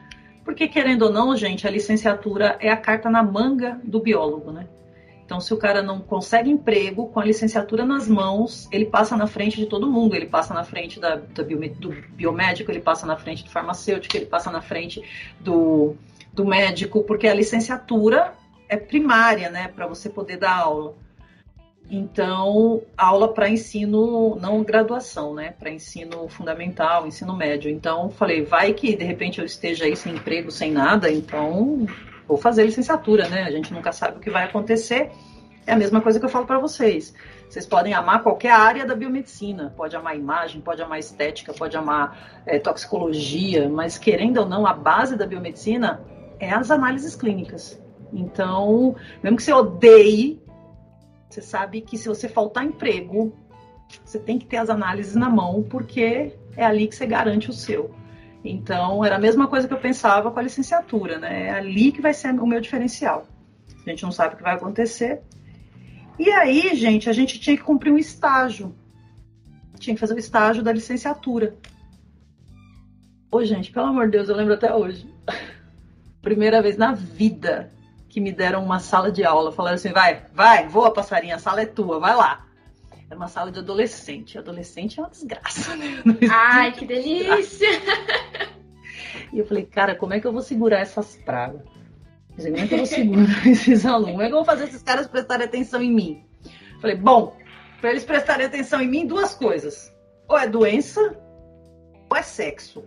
porque 0.45 0.65
querendo 0.65 1.01
ou 1.03 1.12
não, 1.12 1.36
gente, 1.36 1.67
a 1.67 1.69
licenciatura 1.69 2.57
é 2.62 2.69
a 2.69 2.77
carta 2.77 3.09
na 3.09 3.21
manga 3.21 3.77
do 3.83 3.99
biólogo, 3.99 4.49
né? 4.53 4.65
Então, 5.25 5.39
se 5.39 5.53
o 5.53 5.57
cara 5.57 5.81
não 5.81 5.99
consegue 5.99 6.49
emprego 6.49 7.07
com 7.07 7.19
a 7.19 7.25
licenciatura 7.25 7.86
nas 7.86 8.07
mãos, 8.07 8.67
ele 8.71 8.86
passa 8.86 9.15
na 9.15 9.25
frente 9.25 9.57
de 9.57 9.65
todo 9.65 9.89
mundo. 9.89 10.15
Ele 10.15 10.25
passa 10.25 10.53
na 10.53 10.63
frente 10.63 10.99
da, 10.99 11.15
da 11.15 11.43
do 11.43 11.91
biomédico, 12.09 12.69
ele 12.69 12.81
passa 12.81 13.05
na 13.05 13.15
frente 13.15 13.43
do 13.43 13.49
farmacêutico, 13.49 14.15
ele 14.17 14.25
passa 14.25 14.51
na 14.51 14.62
frente 14.62 15.01
do, 15.39 15.95
do 16.34 16.46
médico, 16.46 17.04
porque 17.04 17.28
a 17.28 17.34
licenciatura 17.34 18.34
é 18.67 18.76
primária, 18.76 19.50
né, 19.50 19.67
para 19.67 19.88
você 19.88 20.10
poder 20.10 20.38
dar 20.38 20.58
aula. 20.58 20.96
Então, 21.89 22.82
aula 22.98 23.32
para 23.32 23.50
ensino, 23.50 24.36
não 24.38 24.63
graduação, 24.63 25.36
né, 25.36 25.54
para 25.58 25.69
ensino 25.69 26.28
fundamental, 26.28 27.06
ensino 27.06 27.36
médio. 27.36 27.69
Então, 27.69 28.10
falei, 28.10 28.43
vai 28.43 28.74
que 28.74 28.96
de 28.96 29.04
repente 29.04 29.39
eu 29.39 29.46
esteja 29.46 29.86
aí 29.86 29.96
sem 29.96 30.15
emprego, 30.15 30.50
sem 30.50 30.72
nada, 30.72 31.12
então 31.12 31.86
vou 32.28 32.38
fazer 32.38 32.63
licenciatura, 32.63 33.28
né? 33.28 33.43
A 33.43 33.52
gente 33.52 33.74
nunca 33.74 33.91
sabe 33.91 34.17
o 34.17 34.19
que 34.19 34.30
vai 34.30 34.46
acontecer. 34.46 35.12
É 35.67 35.74
a 35.74 35.76
mesma 35.76 36.02
coisa 36.02 36.19
que 36.19 36.26
eu 36.26 36.30
falo 36.30 36.46
para 36.46 36.58
vocês. 36.58 37.13
Vocês 37.48 37.65
podem 37.65 37.93
amar 37.93 38.24
qualquer 38.24 38.52
área 38.52 38.86
da 38.86 38.96
biomedicina, 38.96 39.74
pode 39.78 39.96
amar 39.96 40.17
imagem, 40.17 40.60
pode 40.62 40.82
amar 40.82 41.00
estética, 41.00 41.54
pode 41.54 41.78
amar 41.78 42.41
é, 42.46 42.58
toxicologia, 42.58 43.69
mas 43.69 43.98
querendo 43.98 44.38
ou 44.38 44.46
não, 44.48 44.65
a 44.65 44.74
base 44.74 45.15
da 45.15 45.28
biomedicina 45.28 46.02
é 46.43 46.53
as 46.53 46.69
análises 46.69 47.15
clínicas. 47.15 47.82
Então, 48.12 48.95
mesmo 49.23 49.38
que 49.38 49.43
você 49.43 49.53
odeie, 49.53 50.41
você 51.29 51.41
sabe 51.41 51.82
que 51.82 51.97
se 51.97 52.08
você 52.08 52.29
faltar 52.29 52.65
emprego, 52.65 53.34
você 54.06 54.19
tem 54.19 54.38
que 54.38 54.45
ter 54.45 54.58
as 54.58 54.69
análises 54.69 55.15
na 55.15 55.29
mão, 55.29 55.63
porque 55.63 56.34
é 56.56 56.65
ali 56.65 56.88
que 56.88 56.95
você 56.95 57.06
garante 57.06 57.49
o 57.49 57.53
seu. 57.53 57.91
Então, 58.43 59.03
era 59.03 59.15
a 59.15 59.19
mesma 59.19 59.47
coisa 59.47 59.67
que 59.67 59.73
eu 59.73 59.79
pensava 59.79 60.29
com 60.29 60.39
a 60.39 60.43
licenciatura, 60.43 61.17
né? 61.17 61.47
É 61.47 61.51
ali 61.51 61.91
que 61.91 62.01
vai 62.01 62.13
ser 62.13 62.29
o 62.34 62.45
meu 62.45 62.60
diferencial. 62.60 63.25
A 63.86 63.89
gente 63.89 64.03
não 64.03 64.12
sabe 64.12 64.34
o 64.34 64.38
que 64.38 64.43
vai 64.43 64.56
acontecer. 64.56 65.21
E 66.19 66.29
aí, 66.29 66.75
gente, 66.75 67.10
a 67.10 67.13
gente 67.13 67.39
tinha 67.39 67.58
que 67.58 67.63
cumprir 67.63 67.91
um 67.91 67.97
estágio. 67.97 68.75
Tinha 69.79 69.95
que 69.95 69.99
fazer 69.99 70.13
o 70.13 70.19
estágio 70.19 70.63
da 70.63 70.71
licenciatura. 70.71 71.56
Ô, 73.32 73.43
gente, 73.43 73.71
pelo 73.71 73.88
amor 73.88 74.06
de 74.06 74.12
Deus, 74.12 74.29
eu 74.29 74.36
lembro 74.36 74.53
até 74.53 74.73
hoje. 74.73 75.12
Primeira 76.23 76.62
vez 76.62 76.77
na 76.77 76.93
vida 76.93 77.69
que 78.07 78.21
me 78.21 78.31
deram 78.31 78.63
uma 78.63 78.79
sala 78.79 79.12
de 79.12 79.25
aula. 79.25 79.51
Falaram 79.51 79.75
assim, 79.75 79.91
vai, 79.91 80.25
vai, 80.33 80.67
voa, 80.67 80.91
passarinha, 80.91 81.36
a 81.36 81.39
sala 81.39 81.62
é 81.62 81.65
tua, 81.65 81.99
vai 81.99 82.15
lá. 82.15 82.47
Era 83.09 83.17
uma 83.17 83.27
sala 83.27 83.51
de 83.51 83.59
adolescente. 83.59 84.38
Adolescente 84.38 84.99
é 84.99 85.03
uma 85.03 85.09
desgraça, 85.09 85.75
né? 85.75 86.01
Ai, 86.31 86.71
que 86.71 86.86
delícia! 86.86 87.67
E 89.33 89.38
eu 89.38 89.45
falei, 89.45 89.65
cara, 89.65 89.95
como 89.95 90.13
é 90.13 90.19
que 90.19 90.25
eu 90.25 90.31
vou 90.31 90.41
segurar 90.41 90.79
essas 90.79 91.17
pragas? 91.17 91.62
Como 92.38 92.57
é 92.57 92.67
que 92.67 92.73
eu 92.73 92.77
vou 92.77 92.88
segurar 92.88 93.45
esses 93.47 93.86
alunos? 93.86 94.12
Como 94.12 94.21
é 94.21 94.27
que 94.27 94.33
eu 94.33 94.38
vou 94.38 94.45
fazer 94.45 94.63
esses 94.63 94.81
caras 94.81 95.07
prestarem 95.07 95.45
atenção 95.45 95.81
em 95.81 95.91
mim? 95.91 96.25
Falei, 96.79 96.95
bom, 96.95 97.36
para 97.81 97.91
eles 97.91 98.05
prestarem 98.05 98.45
atenção 98.45 98.81
em 98.81 98.88
mim, 98.88 99.05
duas 99.05 99.36
coisas. 99.36 99.93
Ou 100.27 100.38
é 100.38 100.47
doença, 100.47 101.19
ou 102.09 102.15
é 102.15 102.21
sexo. 102.21 102.83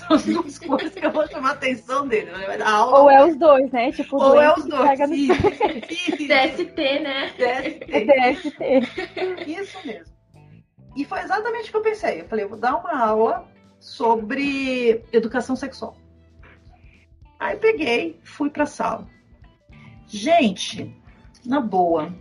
São 0.00 0.16
as 0.16 0.24
duas 0.24 0.58
coisas 0.58 0.94
que 0.94 1.04
eu 1.06 1.12
vou 1.12 1.26
chamar 1.28 1.50
a 1.50 1.52
atenção 1.52 2.06
deles. 2.08 2.32
Aula, 2.64 3.00
Ou 3.00 3.10
é 3.10 3.24
os 3.26 3.36
dois, 3.36 3.70
né? 3.70 3.92
Tipo, 3.92 4.16
ou 4.22 4.40
é 4.40 4.52
os 4.54 4.64
dois. 4.64 4.88
pega 4.90 5.06
no 5.06 5.14
Isso, 5.14 5.32
isso. 5.90 6.16
DST, 6.28 7.00
né? 7.00 7.30
DST. 7.38 8.06
DST. 8.06 9.50
Isso 9.50 9.78
mesmo. 9.86 10.14
E 10.96 11.04
foi 11.04 11.20
exatamente 11.20 11.68
o 11.68 11.70
que 11.72 11.76
eu 11.76 11.82
pensei. 11.82 12.20
Eu 12.20 12.24
falei, 12.28 12.44
eu 12.44 12.48
vou 12.48 12.58
dar 12.58 12.76
uma 12.76 12.98
aula 12.98 13.46
sobre 13.78 15.02
educação 15.12 15.54
sexual. 15.54 15.96
Aí 17.38 17.56
peguei, 17.56 18.18
fui 18.24 18.50
pra 18.50 18.66
sala. 18.66 19.06
Gente, 20.06 20.94
na 21.46 21.60
boa, 21.60 22.12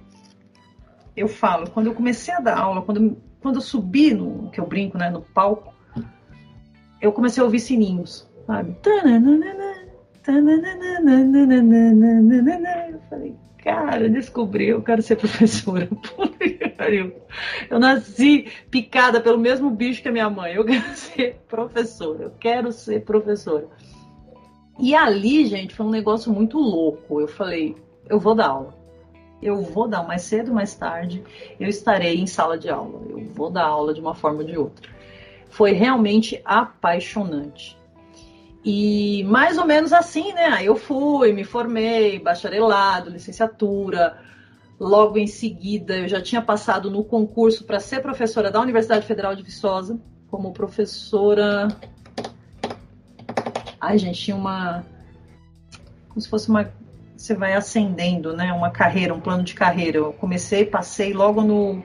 eu 1.15 1.27
falo, 1.27 1.69
quando 1.71 1.87
eu 1.87 1.93
comecei 1.95 2.33
a 2.33 2.39
dar 2.39 2.57
aula, 2.59 2.81
quando, 2.81 3.03
eu- 3.03 3.17
quando 3.41 3.55
eu 3.55 3.61
subi 3.61 4.13
no, 4.13 4.49
que 4.51 4.59
eu 4.59 4.65
brinco, 4.67 4.97
né, 4.97 5.09
no 5.09 5.21
palco, 5.21 5.73
eu 7.01 7.11
comecei 7.11 7.41
a 7.41 7.45
ouvir 7.45 7.59
sininhos, 7.59 8.29
sabe? 8.45 8.75
Eu 12.91 12.99
falei, 13.09 13.35
cara, 13.57 14.09
descobri, 14.09 14.69
eu 14.69 14.81
quero 14.81 15.01
ser 15.01 15.15
professora. 15.15 15.89
Eu 17.69 17.79
nasci 17.79 18.47
picada 18.71 19.21
pelo 19.21 19.37
mesmo 19.37 19.69
bicho 19.69 20.01
que 20.01 20.07
a 20.07 20.11
minha 20.11 20.29
mãe. 20.29 20.53
Eu 20.55 20.65
quero 20.65 20.87
ser 20.95 21.35
professora. 21.47 22.23
Eu 22.23 22.31
quero 22.39 22.71
ser 22.71 23.03
professora. 23.03 23.67
E 24.79 24.95
ali, 24.95 25.45
gente, 25.45 25.75
foi 25.75 25.85
um 25.85 25.91
negócio 25.91 26.31
muito 26.31 26.57
louco. 26.57 27.19
Eu 27.19 27.27
falei, 27.27 27.75
eu 28.09 28.19
vou 28.19 28.33
dar 28.33 28.47
aula. 28.47 28.73
Eu 29.41 29.61
vou 29.61 29.87
dar 29.87 30.03
mais 30.03 30.23
cedo, 30.23 30.53
mais 30.53 30.73
tarde. 30.75 31.23
Eu 31.59 31.67
estarei 31.67 32.19
em 32.19 32.25
sala 32.25 32.57
de 32.57 32.69
aula. 32.69 33.01
Eu 33.09 33.25
vou 33.25 33.49
dar 33.49 33.65
aula 33.65 33.93
de 33.93 34.01
uma 34.01 34.15
forma 34.15 34.39
ou 34.39 34.45
de 34.45 34.57
outra. 34.57 34.89
Foi 35.49 35.71
realmente 35.71 36.41
apaixonante. 36.45 37.77
E 38.63 39.23
mais 39.23 39.57
ou 39.57 39.65
menos 39.65 39.93
assim, 39.93 40.33
né? 40.33 40.59
Eu 40.63 40.75
fui, 40.75 41.31
me 41.31 41.43
formei, 41.43 42.19
bacharelado, 42.19 43.09
licenciatura. 43.09 44.17
Logo 44.79 45.17
em 45.17 45.27
seguida, 45.27 45.97
eu 45.97 46.07
já 46.07 46.21
tinha 46.21 46.41
passado 46.41 46.89
no 46.89 47.03
concurso 47.03 47.65
para 47.65 47.79
ser 47.79 48.01
professora 48.01 48.51
da 48.51 48.61
Universidade 48.61 49.05
Federal 49.05 49.35
de 49.35 49.43
Viçosa, 49.43 49.99
como 50.29 50.53
professora. 50.53 51.67
Ai, 53.79 53.97
gente, 53.97 54.21
tinha 54.21 54.37
uma. 54.37 54.83
Como 56.09 56.21
se 56.21 56.29
fosse 56.29 56.49
uma. 56.49 56.71
Você 57.15 57.33
vai 57.33 57.53
ascendendo, 57.53 58.33
né? 58.33 58.53
Uma 58.53 58.69
carreira, 58.69 59.13
um 59.13 59.19
plano 59.19 59.43
de 59.43 59.53
carreira. 59.53 59.97
Eu 59.97 60.13
comecei, 60.13 60.65
passei 60.65 61.13
logo 61.13 61.41
no. 61.41 61.83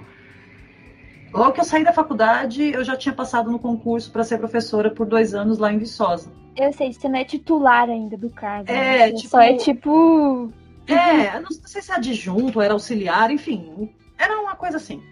Logo 1.34 1.50
que 1.52 1.60
eu 1.60 1.64
saí 1.64 1.82
da 1.82 1.92
faculdade, 1.92 2.62
eu 2.72 2.84
já 2.84 2.96
tinha 2.96 3.12
passado 3.12 3.50
no 3.50 3.58
concurso 3.58 4.10
para 4.12 4.22
ser 4.22 4.38
professora 4.38 4.88
por 4.88 5.04
dois 5.04 5.34
anos 5.34 5.58
lá 5.58 5.72
em 5.72 5.78
Viçosa. 5.78 6.30
Eu 6.56 6.72
sei, 6.72 6.92
você 6.92 7.08
não 7.08 7.18
é 7.18 7.24
titular 7.24 7.90
ainda 7.90 8.16
do 8.16 8.30
cargo. 8.30 8.70
É, 8.70 9.08
né? 9.08 9.12
Tipo- 9.12 9.28
Só 9.30 9.40
é 9.40 9.54
tipo. 9.54 10.52
É, 10.86 11.36
eu 11.36 11.42
não 11.42 11.50
sei 11.50 11.82
se 11.82 11.90
é 11.90 11.94
adjunto, 11.96 12.60
era 12.60 12.72
auxiliar, 12.72 13.32
enfim, 13.32 13.92
era 14.16 14.38
uma 14.40 14.54
coisa 14.54 14.76
assim. 14.76 15.02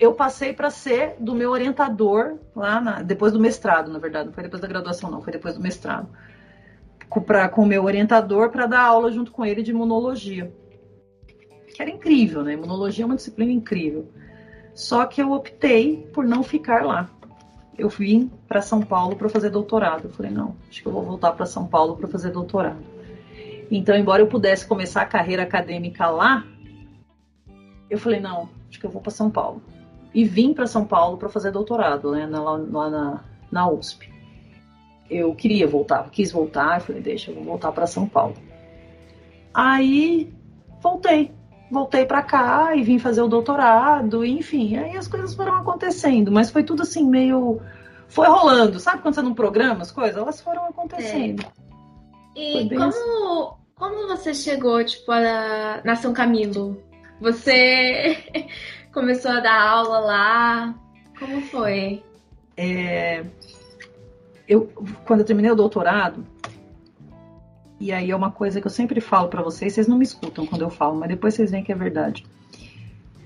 Eu 0.00 0.14
passei 0.14 0.54
para 0.54 0.70
ser 0.70 1.16
do 1.18 1.34
meu 1.34 1.50
orientador 1.50 2.38
lá 2.56 2.80
na- 2.80 3.02
depois 3.02 3.30
do 3.32 3.40
mestrado, 3.40 3.90
na 3.92 3.98
verdade, 3.98 4.28
não 4.28 4.32
foi 4.32 4.44
depois 4.44 4.62
da 4.62 4.68
graduação, 4.68 5.10
não, 5.10 5.20
foi 5.20 5.32
depois 5.32 5.54
do 5.54 5.60
mestrado. 5.60 6.08
com 7.50 7.62
o 7.62 7.66
meu 7.66 7.84
orientador 7.84 8.50
para 8.50 8.66
dar 8.66 8.82
aula 8.82 9.10
junto 9.10 9.30
com 9.32 9.44
ele 9.44 9.62
de 9.62 9.70
imunologia. 9.72 10.52
Que 11.74 11.82
era 11.82 11.90
incrível, 11.90 12.42
né? 12.42 12.52
Imunologia 12.52 13.02
é 13.04 13.06
uma 13.06 13.16
disciplina 13.16 13.50
incrível. 13.50 14.06
Só 14.78 15.06
que 15.06 15.20
eu 15.20 15.32
optei 15.32 16.08
por 16.14 16.24
não 16.24 16.44
ficar 16.44 16.84
lá. 16.84 17.10
Eu 17.76 17.88
vim 17.88 18.30
para 18.46 18.62
São 18.62 18.80
Paulo 18.80 19.16
para 19.16 19.28
fazer 19.28 19.50
doutorado. 19.50 20.04
Eu 20.04 20.10
falei, 20.10 20.30
não, 20.30 20.54
acho 20.68 20.80
que 20.80 20.86
eu 20.86 20.92
vou 20.92 21.02
voltar 21.02 21.32
para 21.32 21.46
São 21.46 21.66
Paulo 21.66 21.96
para 21.96 22.06
fazer 22.06 22.30
doutorado. 22.30 22.78
Então, 23.72 23.96
embora 23.96 24.22
eu 24.22 24.28
pudesse 24.28 24.64
começar 24.64 25.02
a 25.02 25.06
carreira 25.06 25.42
acadêmica 25.42 26.06
lá, 26.06 26.46
eu 27.90 27.98
falei, 27.98 28.20
não, 28.20 28.50
acho 28.68 28.78
que 28.78 28.86
eu 28.86 28.90
vou 28.90 29.02
para 29.02 29.10
São 29.10 29.28
Paulo. 29.28 29.60
E 30.14 30.24
vim 30.24 30.54
para 30.54 30.68
São 30.68 30.84
Paulo 30.84 31.18
para 31.18 31.28
fazer 31.28 31.50
doutorado, 31.50 32.12
né, 32.12 32.24
lá, 32.26 32.52
lá 32.52 32.88
na, 32.88 33.24
na 33.50 33.68
USP. 33.68 34.08
Eu 35.10 35.34
queria 35.34 35.66
voltar, 35.66 36.08
quis 36.08 36.30
voltar, 36.30 36.76
eu 36.78 36.82
falei, 36.82 37.02
deixa, 37.02 37.32
eu 37.32 37.34
vou 37.34 37.44
voltar 37.44 37.72
para 37.72 37.88
São 37.88 38.08
Paulo. 38.08 38.36
Aí 39.52 40.32
voltei, 40.80 41.32
voltei 41.70 42.06
para 42.06 42.22
cá 42.22 42.74
e 42.74 42.82
vim 42.82 42.98
fazer 42.98 43.22
o 43.22 43.28
doutorado, 43.28 44.24
enfim, 44.24 44.76
aí 44.76 44.96
as 44.96 45.06
coisas 45.08 45.34
foram 45.34 45.54
acontecendo, 45.54 46.32
mas 46.32 46.50
foi 46.50 46.62
tudo 46.64 46.82
assim 46.82 47.06
meio 47.06 47.60
foi 48.08 48.26
rolando, 48.26 48.80
sabe 48.80 49.02
quando 49.02 49.14
você 49.14 49.22
não 49.22 49.34
programa 49.34 49.82
as 49.82 49.92
coisas? 49.92 50.16
Elas 50.16 50.40
foram 50.40 50.64
acontecendo. 50.64 51.44
É. 52.34 52.62
E 52.62 52.68
como, 52.68 52.84
assim. 52.84 53.50
como 53.74 54.08
você 54.08 54.32
chegou, 54.32 54.82
tipo, 54.82 55.12
a, 55.12 55.82
na 55.84 55.94
São 55.94 56.12
Camilo? 56.12 56.82
Você 57.20 58.16
começou 58.92 59.30
a 59.30 59.40
dar 59.40 59.60
aula 59.60 59.98
lá? 59.98 60.74
Como 61.18 61.42
foi? 61.42 62.02
É, 62.56 63.24
eu, 64.48 64.72
quando 65.04 65.20
eu 65.20 65.26
terminei 65.26 65.50
o 65.50 65.56
doutorado, 65.56 66.24
e 67.80 67.92
aí 67.92 68.10
é 68.10 68.16
uma 68.16 68.30
coisa 68.30 68.60
que 68.60 68.66
eu 68.66 68.70
sempre 68.70 69.00
falo 69.00 69.28
para 69.28 69.42
vocês, 69.42 69.72
vocês 69.72 69.86
não 69.86 69.98
me 69.98 70.04
escutam 70.04 70.46
quando 70.46 70.62
eu 70.62 70.70
falo, 70.70 70.98
mas 70.98 71.08
depois 71.08 71.34
vocês 71.34 71.50
veem 71.50 71.62
que 71.62 71.72
é 71.72 71.76
verdade. 71.76 72.24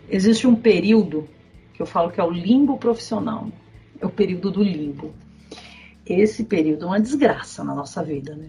Existe 0.08 0.46
um 0.46 0.54
período 0.54 1.26
que 1.72 1.80
eu 1.80 1.86
falo 1.86 2.10
que 2.10 2.20
é 2.20 2.24
o 2.24 2.30
limbo 2.30 2.76
profissional. 2.76 3.48
É 3.98 4.04
o 4.04 4.10
período 4.10 4.50
do 4.50 4.62
limbo. 4.62 5.14
Esse 6.04 6.44
período 6.44 6.84
é 6.84 6.88
uma 6.88 7.00
desgraça 7.00 7.64
na 7.64 7.74
nossa 7.74 8.02
vida, 8.02 8.34
né? 8.34 8.48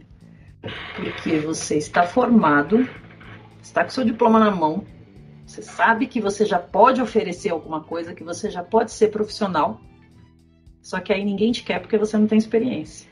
Porque 0.95 1.39
você 1.39 1.77
está 1.77 2.03
formado, 2.03 2.87
está 3.61 3.83
com 3.83 3.89
seu 3.89 4.03
diploma 4.03 4.39
na 4.39 4.51
mão, 4.51 4.85
você 5.45 5.61
sabe 5.61 6.07
que 6.07 6.19
você 6.19 6.45
já 6.45 6.57
pode 6.57 7.01
oferecer 7.01 7.49
alguma 7.49 7.81
coisa, 7.81 8.13
que 8.13 8.23
você 8.23 8.49
já 8.49 8.63
pode 8.63 8.91
ser 8.91 9.09
profissional, 9.09 9.79
só 10.81 10.99
que 10.99 11.13
aí 11.13 11.23
ninguém 11.23 11.51
te 11.51 11.63
quer 11.63 11.79
porque 11.79 11.97
você 11.97 12.17
não 12.17 12.27
tem 12.27 12.37
experiência. 12.37 13.09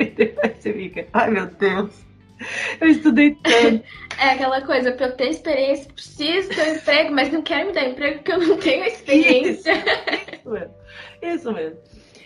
Aí 0.42 0.54
você 0.58 0.72
fica, 0.72 1.06
ai 1.12 1.30
meu 1.30 1.46
Deus, 1.46 1.90
eu 2.80 2.88
estudei 2.88 3.36
tanto. 3.42 3.84
É 4.18 4.30
aquela 4.30 4.62
coisa, 4.62 4.92
pra 4.92 5.06
eu 5.06 5.16
ter 5.16 5.28
experiência, 5.28 5.92
preciso 5.92 6.48
ter 6.48 6.68
um 6.68 6.74
emprego, 6.74 7.14
mas 7.14 7.32
não 7.32 7.42
quero 7.42 7.68
me 7.68 7.72
dar 7.72 7.88
emprego 7.88 8.18
porque 8.18 8.32
eu 8.32 8.38
não 8.38 8.56
tenho 8.56 8.84
experiência. 8.84 9.72
Isso, 9.72 10.34
isso 10.34 10.50
mesmo. 10.50 10.74
Isso 11.22 11.52
mesmo. 11.52 11.78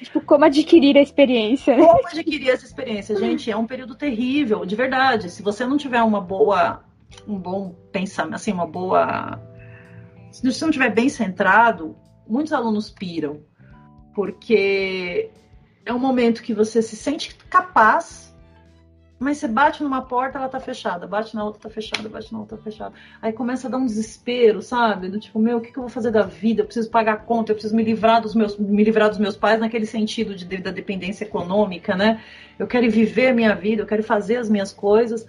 Tipo, 0.05 0.21
como 0.21 0.45
adquirir 0.45 0.97
a 0.99 1.03
experiência. 1.03 1.77
Como 1.77 2.07
adquirir 2.07 2.51
essa 2.51 2.67
experiência, 2.67 3.17
gente? 3.17 3.51
É 3.51 3.57
um 3.57 3.67
período 3.67 3.95
terrível, 3.95 4.65
de 4.67 4.77
verdade. 4.77 5.31
Se 5.31 5.43
você 5.43 5.67
não 5.67 5.77
tiver 5.77 6.03
uma 6.03 6.21
boa, 6.21 6.85
um 7.27 7.39
bom 7.39 7.75
pensamento, 7.91 8.35
assim, 8.35 8.53
uma 8.53 8.67
boa. 8.67 9.41
Se 10.31 10.43
você 10.43 10.65
não 10.65 10.71
estiver 10.71 10.93
bem 10.93 11.09
centrado, 11.09 11.97
muitos 12.29 12.53
alunos 12.53 12.91
piram. 12.91 13.41
Porque 14.15 15.31
é 15.85 15.93
um 15.93 15.99
momento 15.99 16.43
que 16.43 16.55
você 16.55 16.81
se 16.81 16.97
sente 16.97 17.35
capaz, 17.51 18.35
mas 19.19 19.39
você 19.39 19.47
bate 19.49 19.83
numa 19.83 20.03
porta, 20.03 20.39
ela 20.39 20.49
tá 20.49 20.59
fechada, 20.59 21.07
bate 21.07 21.35
na 21.35 21.45
outra, 21.45 21.63
tá 21.63 21.71
fechada, 21.71 22.09
bate 22.09 22.33
na 22.33 22.41
outra, 22.41 22.57
tá 22.57 22.63
fechada. 22.63 22.95
Aí 23.23 23.33
começa 23.33 23.69
a 23.69 23.71
dar 23.71 23.79
um 23.79 23.87
desespero, 23.87 24.61
sabe? 24.61 25.09
Do 25.09 25.21
tipo, 25.21 25.39
meu, 25.39 25.59
o 25.59 25.61
que, 25.61 25.73
que 25.73 25.79
eu 25.79 25.83
vou 25.83 25.91
fazer 25.91 26.11
da 26.11 26.23
vida? 26.23 26.63
Eu 26.63 26.67
preciso 26.67 26.91
pagar 26.91 27.15
a 27.15 27.17
conta, 27.17 27.53
eu 27.53 27.55
preciso 27.55 27.77
me 27.77 27.83
livrar 27.83 28.21
dos 28.21 28.35
meus, 28.35 28.59
me 28.59 28.83
livrar 28.83 29.09
dos 29.09 29.19
meus 29.19 29.37
pais 29.37 29.61
naquele 29.61 29.87
sentido 29.87 30.35
de, 30.35 30.45
da 30.59 30.71
dependência 30.71 31.25
econômica, 31.25 31.97
né? 31.97 32.21
Eu 32.59 32.67
quero 32.67 32.91
viver 32.91 33.29
a 33.29 33.35
minha 33.35 33.55
vida, 33.55 33.83
eu 33.83 33.87
quero 33.87 34.03
fazer 34.03 34.37
as 34.37 34.49
minhas 34.49 34.73
coisas. 34.73 35.27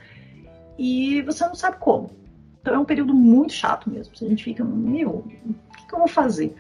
E 0.78 1.22
você 1.22 1.45
não 1.45 1.56
sabe 1.56 1.78
como. 1.78 2.12
Então 2.62 2.74
é 2.74 2.80
um 2.80 2.86
período 2.86 3.14
muito 3.14 3.53
chato 3.53 3.89
mesmo. 3.89 4.14
A 4.20 4.26
gente 4.26 4.43
fica, 4.43 4.64
meu, 4.64 5.10
o 5.10 5.24
que, 5.78 5.88
que 5.88 5.93
eu 5.93 5.99
vou 5.99 6.08
fazer? 6.08 6.56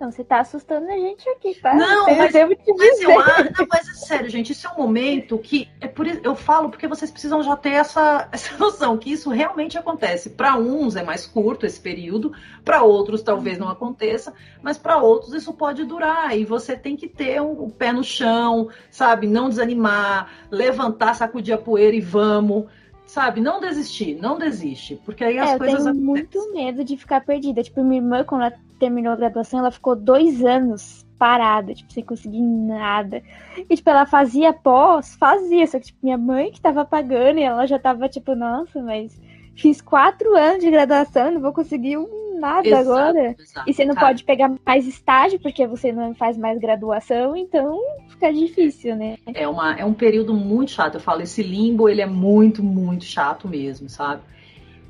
Não, 0.00 0.10
você 0.10 0.24
tá 0.24 0.40
assustando 0.40 0.86
a 0.90 0.96
gente 0.96 1.28
aqui, 1.28 1.54
tá? 1.54 1.74
Não, 1.74 2.08
eu 2.08 2.16
mas, 2.16 2.32
devo 2.32 2.54
te 2.54 2.72
mas 2.72 2.90
dizer. 2.90 3.04
Eu, 3.04 3.18
não, 3.18 3.66
mas 3.70 3.88
é 3.88 3.92
sério, 3.94 4.28
gente, 4.28 4.52
isso 4.52 4.66
é 4.66 4.70
um 4.70 4.76
momento 4.76 5.38
que 5.38 5.68
é 5.80 5.86
por 5.86 6.06
eu 6.06 6.34
falo 6.34 6.68
porque 6.68 6.88
vocês 6.88 7.10
precisam 7.10 7.42
já 7.42 7.56
ter 7.56 7.72
essa, 7.72 8.28
essa 8.32 8.56
noção 8.58 8.98
que 8.98 9.12
isso 9.12 9.30
realmente 9.30 9.78
acontece. 9.78 10.30
Para 10.30 10.56
uns 10.56 10.96
é 10.96 11.02
mais 11.02 11.26
curto 11.26 11.64
esse 11.64 11.80
período, 11.80 12.32
para 12.64 12.82
outros 12.82 13.22
talvez 13.22 13.58
não 13.58 13.68
aconteça, 13.68 14.34
mas 14.62 14.76
para 14.76 14.98
outros 14.98 15.32
isso 15.32 15.52
pode 15.52 15.84
durar 15.84 16.36
e 16.36 16.44
você 16.44 16.76
tem 16.76 16.96
que 16.96 17.08
ter 17.08 17.40
um, 17.40 17.64
um 17.64 17.70
pé 17.70 17.92
no 17.92 18.02
chão, 18.02 18.68
sabe? 18.90 19.26
Não 19.26 19.48
desanimar, 19.48 20.28
levantar, 20.50 21.14
sacudir 21.14 21.54
a 21.54 21.58
poeira 21.58 21.96
e 21.96 22.00
vamos 22.00 22.66
sabe, 23.06 23.40
não 23.40 23.60
desistir, 23.60 24.16
não 24.16 24.38
desiste, 24.38 25.00
porque 25.04 25.22
aí 25.22 25.38
as 25.38 25.50
é, 25.50 25.58
coisas. 25.58 25.86
Eu 25.86 25.92
tenho 25.92 26.04
muito 26.04 26.52
medo 26.52 26.82
de 26.82 26.96
ficar 26.96 27.20
perdida. 27.20 27.62
Tipo, 27.62 27.84
minha 27.84 28.00
irmã, 28.00 28.24
quando 28.24 28.42
ela 28.42 28.54
terminou 28.84 29.14
a 29.14 29.16
graduação, 29.16 29.60
ela 29.60 29.70
ficou 29.70 29.96
dois 29.96 30.44
anos 30.44 31.06
parada, 31.18 31.72
tipo, 31.72 31.90
sem 31.90 32.04
conseguir 32.04 32.42
nada. 32.42 33.22
E, 33.70 33.74
tipo, 33.74 33.88
ela 33.88 34.04
fazia 34.04 34.52
pós, 34.52 35.14
fazia, 35.14 35.66
só 35.66 35.78
que, 35.78 35.86
tipo, 35.86 36.00
minha 36.02 36.18
mãe 36.18 36.52
que 36.52 36.60
tava 36.60 36.84
pagando 36.84 37.38
e 37.38 37.42
ela 37.42 37.66
já 37.66 37.78
tava, 37.78 38.10
tipo, 38.10 38.34
nossa, 38.34 38.82
mas 38.82 39.18
fiz 39.56 39.80
quatro 39.80 40.36
anos 40.36 40.62
de 40.62 40.70
graduação, 40.70 41.30
não 41.30 41.40
vou 41.40 41.52
conseguir 41.54 41.96
nada 42.38 42.68
exato, 42.68 42.82
agora. 42.82 43.36
Exato, 43.38 43.70
e 43.70 43.72
você 43.72 43.86
não 43.86 43.94
cara. 43.94 44.08
pode 44.08 44.24
pegar 44.24 44.52
mais 44.66 44.86
estágio, 44.86 45.40
porque 45.40 45.66
você 45.66 45.92
não 45.92 46.14
faz 46.14 46.36
mais 46.36 46.58
graduação, 46.58 47.34
então 47.34 47.80
fica 48.08 48.30
difícil, 48.30 48.94
né? 48.94 49.16
É, 49.32 49.48
uma, 49.48 49.74
é 49.76 49.84
um 49.84 49.94
período 49.94 50.34
muito 50.34 50.72
chato. 50.72 50.96
Eu 50.96 51.00
falo, 51.00 51.22
esse 51.22 51.42
limbo, 51.42 51.88
ele 51.88 52.02
é 52.02 52.06
muito, 52.06 52.62
muito 52.62 53.04
chato 53.04 53.48
mesmo, 53.48 53.88
sabe? 53.88 54.20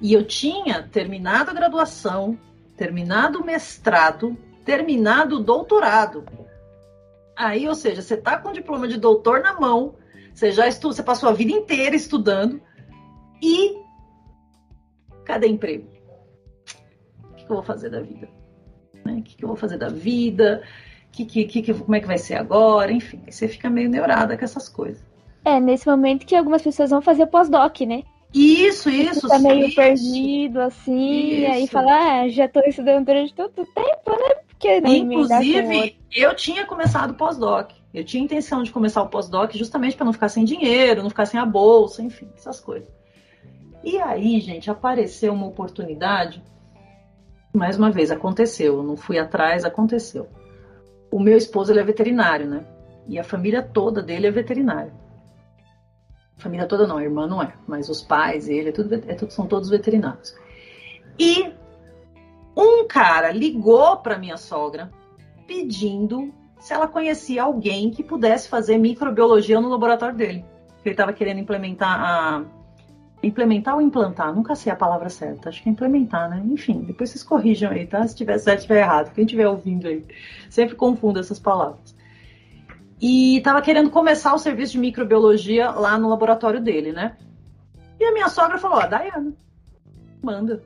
E 0.00 0.12
eu 0.12 0.26
tinha 0.26 0.82
terminado 0.82 1.50
a 1.50 1.54
graduação, 1.54 2.36
terminado 2.76 3.40
o 3.40 3.44
mestrado, 3.44 4.36
terminado 4.64 5.36
o 5.36 5.42
doutorado. 5.42 6.24
Aí, 7.36 7.66
ou 7.68 7.74
seja, 7.74 8.02
você 8.02 8.16
tá 8.16 8.38
com 8.38 8.50
o 8.50 8.52
diploma 8.52 8.86
de 8.86 8.98
doutor 8.98 9.40
na 9.40 9.58
mão, 9.58 9.94
você 10.32 10.50
já 10.50 10.66
estuda, 10.66 10.94
você 10.94 11.02
passou 11.02 11.28
a 11.28 11.32
vida 11.32 11.52
inteira 11.52 11.94
estudando 11.94 12.60
e 13.42 13.76
cadê 15.24 15.48
emprego? 15.48 15.88
O 17.30 17.34
que, 17.34 17.44
eu 17.44 17.56
vou 17.56 17.62
fazer 17.62 17.90
da 17.90 18.00
vida? 18.00 18.28
Né? 19.04 19.14
O 19.14 19.22
que, 19.22 19.42
eu 19.42 19.48
vou 19.48 19.56
fazer 19.56 19.78
da 19.78 19.88
vida? 19.88 20.62
Que, 21.12 21.24
que, 21.24 21.44
que, 21.44 21.74
como 21.74 21.94
é 21.94 22.00
que 22.00 22.06
vai 22.06 22.18
ser 22.18 22.34
agora? 22.34 22.90
Enfim, 22.90 23.22
você 23.28 23.46
fica 23.46 23.70
meio 23.70 23.88
neurada 23.88 24.36
com 24.36 24.44
essas 24.44 24.68
coisas. 24.68 25.02
É, 25.44 25.60
nesse 25.60 25.86
momento 25.86 26.26
que 26.26 26.34
algumas 26.34 26.62
pessoas 26.62 26.90
vão 26.90 27.02
fazer 27.02 27.26
pós-doc, 27.26 27.80
né? 27.82 28.02
Isso, 28.34 28.90
isso. 28.90 29.28
Tá 29.28 29.38
meio 29.38 29.68
isso. 29.68 29.76
perdido, 29.76 30.60
assim, 30.60 31.42
isso. 31.42 31.52
aí 31.52 31.66
fala, 31.68 32.22
ah, 32.22 32.28
já 32.28 32.48
tô 32.48 32.60
estudando 32.60 33.06
durante 33.06 33.32
todo 33.32 33.62
o 33.62 33.66
tempo, 33.66 34.10
né? 34.10 34.34
Porque 34.48 34.78
Inclusive, 34.78 35.96
eu 36.12 36.34
tinha 36.34 36.66
começado 36.66 37.14
pós-doc. 37.14 37.70
Eu 37.92 38.04
tinha 38.04 38.24
intenção 38.24 38.64
de 38.64 38.72
começar 38.72 39.02
o 39.02 39.08
pós-doc 39.08 39.52
justamente 39.54 39.94
para 39.94 40.04
não 40.04 40.12
ficar 40.12 40.28
sem 40.28 40.44
dinheiro, 40.44 41.00
não 41.00 41.10
ficar 41.10 41.26
sem 41.26 41.38
a 41.38 41.46
bolsa, 41.46 42.02
enfim, 42.02 42.28
essas 42.36 42.58
coisas. 42.58 42.88
E 43.84 43.98
aí, 43.98 44.40
gente, 44.40 44.68
apareceu 44.68 45.32
uma 45.32 45.46
oportunidade. 45.46 46.42
Mais 47.54 47.78
uma 47.78 47.92
vez, 47.92 48.10
aconteceu. 48.10 48.78
Eu 48.78 48.82
não 48.82 48.96
fui 48.96 49.16
atrás, 49.16 49.64
aconteceu. 49.64 50.26
O 51.08 51.20
meu 51.20 51.36
esposo 51.36 51.70
ele 51.70 51.78
é 51.78 51.84
veterinário, 51.84 52.48
né? 52.48 52.64
E 53.06 53.16
a 53.16 53.22
família 53.22 53.62
toda 53.62 54.02
dele 54.02 54.26
é 54.26 54.30
veterinária 54.30 55.03
família 56.36 56.66
toda 56.66 56.86
não, 56.86 56.98
a 56.98 57.02
irmã 57.02 57.26
não 57.26 57.42
é, 57.42 57.52
mas 57.66 57.88
os 57.88 58.02
pais, 58.02 58.48
ele, 58.48 58.68
é 58.70 58.72
tudo, 58.72 58.94
é 58.94 59.14
tudo, 59.14 59.32
são 59.32 59.46
todos 59.46 59.70
veterinários. 59.70 60.34
E 61.18 61.52
um 62.56 62.86
cara 62.86 63.30
ligou 63.30 63.96
para 63.98 64.18
minha 64.18 64.36
sogra 64.36 64.90
pedindo 65.46 66.32
se 66.58 66.72
ela 66.72 66.88
conhecia 66.88 67.42
alguém 67.42 67.90
que 67.90 68.02
pudesse 68.02 68.48
fazer 68.48 68.78
microbiologia 68.78 69.60
no 69.60 69.68
laboratório 69.68 70.16
dele. 70.16 70.44
Ele 70.84 70.92
estava 70.92 71.12
querendo 71.12 71.40
implementar 71.40 72.00
a 72.00 72.44
implementar 73.22 73.74
ou 73.74 73.80
implantar, 73.80 74.34
nunca 74.34 74.54
sei 74.54 74.70
a 74.70 74.76
palavra 74.76 75.08
certa, 75.08 75.48
acho 75.48 75.62
que 75.62 75.68
é 75.70 75.72
implementar, 75.72 76.28
né? 76.28 76.42
Enfim, 76.44 76.82
depois 76.82 77.08
vocês 77.08 77.22
corrijam 77.22 77.70
aí, 77.70 77.86
tá? 77.86 78.06
Se 78.06 78.14
tiver 78.14 78.36
certo, 78.36 78.62
tiver 78.62 78.80
errado, 78.80 79.14
quem 79.14 79.24
estiver 79.24 79.48
ouvindo 79.48 79.88
aí, 79.88 80.04
sempre 80.50 80.74
confundo 80.74 81.18
essas 81.18 81.38
palavras 81.38 81.93
e 83.06 83.36
estava 83.36 83.60
querendo 83.60 83.90
começar 83.90 84.32
o 84.32 84.38
serviço 84.38 84.72
de 84.72 84.78
microbiologia 84.78 85.70
lá 85.72 85.98
no 85.98 86.08
laboratório 86.08 86.58
dele, 86.58 86.90
né? 86.90 87.18
E 88.00 88.04
a 88.06 88.10
minha 88.10 88.30
sogra 88.30 88.56
falou: 88.56 88.78
Ó, 88.78 88.86
Dayana, 88.86 89.34
manda. 90.22 90.62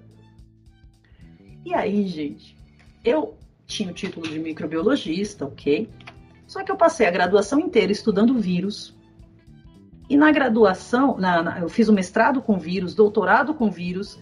E 1.65 1.75
aí, 1.75 2.07
gente, 2.07 2.57
eu 3.05 3.37
tinha 3.67 3.91
o 3.91 3.93
título 3.93 4.29
de 4.29 4.39
microbiologista, 4.39 5.47
ok? 5.47 5.91
Só 6.47 6.63
que 6.63 6.71
eu 6.71 6.77
passei 6.77 7.09
a 7.09 7.11
graduação 7.11 7.59
inteira 7.59 7.91
estudando 7.91 8.39
vírus. 8.39 8.97
E 10.09 10.17
na 10.17 10.31
graduação, 10.31 11.19
na, 11.19 11.43
na, 11.43 11.59
eu 11.59 11.69
fiz 11.69 11.89
o 11.89 11.93
mestrado 11.93 12.41
com 12.41 12.57
vírus, 12.57 12.95
doutorado 12.95 13.53
com 13.53 13.69
vírus. 13.69 14.17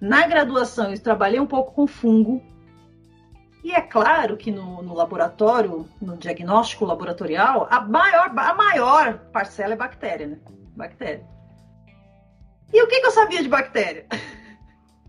Na 0.00 0.26
graduação, 0.26 0.90
eu 0.90 0.98
trabalhei 0.98 1.38
um 1.38 1.46
pouco 1.46 1.72
com 1.72 1.86
fungo. 1.86 2.42
E 3.62 3.72
é 3.72 3.80
claro 3.80 4.36
que 4.36 4.50
no, 4.50 4.82
no 4.82 4.94
laboratório, 4.94 5.88
no 6.00 6.16
diagnóstico 6.16 6.84
laboratorial, 6.84 7.68
a 7.70 7.80
maior, 7.80 8.32
a 8.36 8.54
maior 8.54 9.18
parcela 9.32 9.74
é 9.74 9.76
bactéria, 9.76 10.26
né? 10.26 10.38
Bactéria. 10.74 11.26
E 12.72 12.82
o 12.82 12.88
que, 12.88 13.00
que 13.00 13.06
eu 13.06 13.10
sabia 13.10 13.42
de 13.42 13.48
bactéria? 13.48 14.06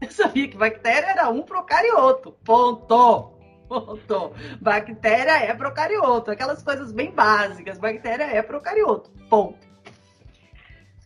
Eu 0.02 0.10
sabia 0.10 0.48
que 0.48 0.58
bactéria 0.58 1.12
era 1.12 1.30
um 1.30 1.44
procarioto. 1.44 2.32
Ponto. 2.44 3.38
Ponto. 3.70 4.34
Bactéria 4.60 5.44
é 5.44 5.54
procarioto. 5.54 6.32
Aquelas 6.32 6.64
coisas 6.64 6.92
bem 6.92 7.12
básicas. 7.12 7.78
Bactéria 7.78 8.24
é 8.24 8.42
procarioto. 8.42 9.12
Ponto. 9.30 9.60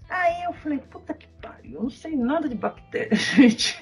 Aí 0.10 0.44
eu 0.44 0.54
falei, 0.54 0.80
puta 0.80 1.14
que 1.14 1.28
pariu, 1.46 1.76
eu 1.76 1.84
não 1.84 1.90
sei 1.90 2.16
nada 2.16 2.50
de 2.50 2.56
bactéria, 2.56 3.14
gente. 3.16 3.78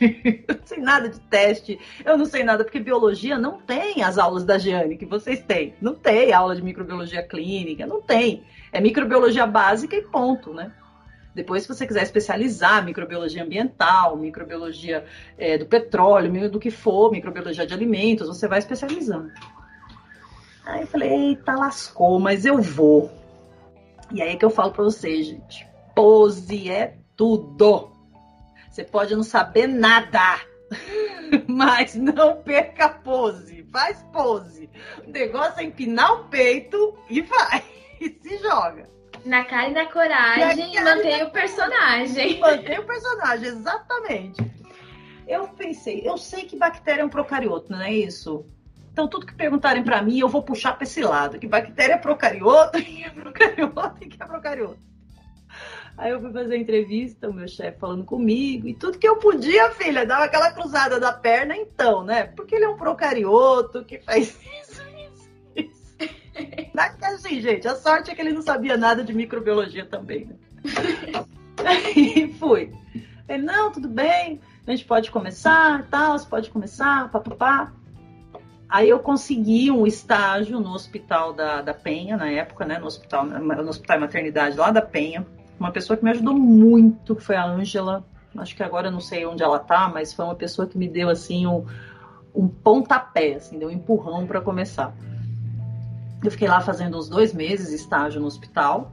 Eu 0.48 0.56
não 0.56 0.66
sei 0.66 0.78
nada 0.80 1.10
de 1.10 1.20
teste, 1.22 1.80
eu 2.04 2.18
não 2.18 2.26
sei 2.26 2.44
nada, 2.44 2.64
porque 2.64 2.80
biologia 2.80 3.38
não 3.38 3.60
tem 3.60 4.04
as 4.04 4.18
aulas 4.18 4.44
da 4.44 4.58
Giane 4.58 4.98
que 4.98 5.06
vocês 5.06 5.42
têm. 5.42 5.74
Não 5.82 5.96
tem 5.96 6.34
aula 6.34 6.56
de 6.56 6.62
microbiologia 6.62 7.24
clínica, 7.24 7.86
não 7.86 8.02
tem. 8.02 8.44
É 8.72 8.82
microbiologia 8.82 9.48
básica 9.48 9.96
e 9.96 10.02
ponto, 10.02 10.54
né? 10.54 10.72
Depois, 11.34 11.64
se 11.64 11.70
você 11.70 11.88
quiser 11.88 12.04
especializar 12.04 12.86
microbiologia 12.86 13.44
ambiental, 13.44 14.16
microbiologia 14.18 15.06
é, 15.38 15.58
do 15.58 15.66
petróleo, 15.66 16.50
do 16.50 16.60
que 16.60 16.70
for, 16.70 17.12
microbiologia 17.12 17.66
de 17.66 17.74
alimentos, 17.74 18.28
você 18.28 18.48
vai 18.48 18.60
especializando. 18.60 19.32
Aí 20.66 20.82
eu 20.82 20.88
falei, 20.88 21.10
eita, 21.10 21.56
lascou, 21.56 22.20
mas 22.20 22.46
eu 22.46 22.62
vou. 22.62 23.12
E 24.12 24.22
aí 24.22 24.34
é 24.34 24.36
que 24.36 24.46
eu 24.46 24.52
falo 24.52 24.72
para 24.72 24.84
vocês, 24.84 25.26
gente, 25.26 25.68
pose 25.96 26.70
é 26.70 26.98
tudo. 27.16 27.92
Você 28.70 28.84
pode 28.84 29.16
não 29.16 29.24
saber 29.24 29.68
nada, 29.68 30.40
mas 31.48 31.96
não 31.96 32.42
perca 32.42 32.90
pose. 32.90 33.64
Faz 33.72 34.04
pose. 34.12 34.70
O 35.06 35.12
negócio 35.12 35.60
é 35.60 35.64
empinar 35.64 36.14
o 36.14 36.24
peito 36.26 36.98
e 37.10 37.22
vai. 37.22 37.64
E 38.02 38.10
se 38.22 38.38
joga. 38.40 38.90
Na 39.24 39.46
cara 39.46 39.70
e 39.70 39.74
na 39.74 39.86
coragem, 39.86 40.76
e 40.76 40.82
mantém 40.82 41.24
o 41.24 41.32
personagem. 41.32 42.40
Mantém 42.42 42.80
o 42.80 42.86
personagem, 42.86 43.48
exatamente. 43.48 44.44
Eu 45.26 45.48
pensei, 45.48 46.02
eu 46.04 46.18
sei 46.18 46.44
que 46.44 46.58
bactéria 46.58 47.02
é 47.02 47.06
um 47.06 47.10
procarioto, 47.10 47.72
não 47.72 47.82
é 47.82 47.94
isso? 47.94 48.46
Então, 48.92 49.08
tudo 49.08 49.26
que 49.26 49.34
perguntarem 49.34 49.84
para 49.84 50.02
mim, 50.02 50.20
eu 50.20 50.28
vou 50.28 50.44
puxar 50.44 50.74
para 50.74 50.84
esse 50.84 51.02
lado. 51.02 51.40
Que 51.40 51.48
bactéria 51.48 51.94
é 51.94 51.98
procarioto, 51.98 52.82
que 52.84 53.04
é 53.06 53.10
procarioto 53.10 54.04
e 54.04 54.08
que 54.08 54.22
é 54.22 54.26
procarioto. 54.26 54.93
Aí 55.96 56.12
eu 56.12 56.20
fui 56.20 56.32
fazer 56.32 56.56
a 56.56 56.58
entrevista, 56.58 57.30
o 57.30 57.34
meu 57.34 57.48
chefe 57.48 57.80
falando 57.80 58.04
comigo, 58.04 58.68
e 58.68 58.74
tudo 58.74 58.98
que 58.98 59.08
eu 59.08 59.18
podia, 59.18 59.70
filha, 59.72 60.06
dava 60.06 60.26
aquela 60.26 60.52
cruzada 60.52 61.00
da 61.00 61.14
perna, 61.14 61.56
então, 61.56 62.04
né? 62.04 62.24
Porque 62.24 62.56
ele 62.56 62.66
é 62.66 62.70
um 62.70 62.78
procarioto 62.78 63.86
que 63.86 64.00
faz 64.00 64.40
isso, 64.62 64.82
isso, 65.56 65.96
isso. 65.96 66.84
Assim, 67.04 67.40
gente, 67.40 67.68
a 67.68 67.76
sorte 67.76 68.10
é 68.10 68.16
que 68.16 68.22
ele 68.22 68.34
não 68.34 68.42
sabia 68.42 68.76
nada 68.76 69.04
de 69.04 69.14
microbiologia 69.14 69.86
também, 69.86 70.26
né? 70.26 70.36
Aí 71.64 72.34
fui. 72.40 72.72
Ele, 73.30 73.44
não, 73.44 73.72
tudo 73.72 73.88
bem, 73.88 74.42
a 74.66 74.72
gente 74.72 74.86
pode 74.86 75.12
começar, 75.12 75.88
tal, 75.92 76.18
você 76.18 76.28
pode 76.28 76.50
começar, 76.50 77.12
papapá. 77.12 77.72
Aí 78.68 78.90
eu 78.90 78.98
consegui 78.98 79.70
um 79.70 79.86
estágio 79.86 80.60
no 80.60 80.74
hospital 80.74 81.34
da, 81.34 81.62
da 81.62 81.74
Penha, 81.76 82.18
na 82.18 82.32
época, 82.32 82.66
né? 82.66 82.80
No 82.80 82.88
hospital, 82.88 83.26
no 83.26 83.70
hospital 83.70 84.00
maternidade 84.00 84.58
lá 84.58 84.72
da 84.72 84.82
Penha 84.82 85.24
uma 85.60 85.72
pessoa 85.72 85.98
que 85.98 86.04
me 86.04 86.12
ajudou 86.12 86.34
muito, 86.34 87.16
foi 87.16 87.36
a 87.36 87.46
Ângela. 87.46 88.04
Acho 88.38 88.56
que 88.56 88.64
agora 88.64 88.90
não 88.90 89.00
sei 89.00 89.26
onde 89.26 89.44
ela 89.44 89.60
tá, 89.60 89.90
mas 89.94 90.14
foi 90.14 90.26
uma 90.26 90.36
pessoa 90.36 90.68
que 90.68 90.78
me 90.78 90.88
deu 90.88 91.10
assim 91.10 91.46
um, 91.46 91.66
um 92.34 92.48
pontapé, 92.48 93.36
assim, 93.36 93.60
deu 93.60 93.70
um 93.70 93.72
empurrão 93.72 94.26
para 94.26 94.42
começar. 94.42 94.94
Eu 96.24 96.32
fiquei 96.32 96.48
lá 96.48 96.62
fazendo 96.62 96.98
uns 96.98 97.10
dois 97.10 97.34
meses 97.34 97.72
estágio 97.72 98.22
no 98.22 98.28
hospital. 98.28 98.92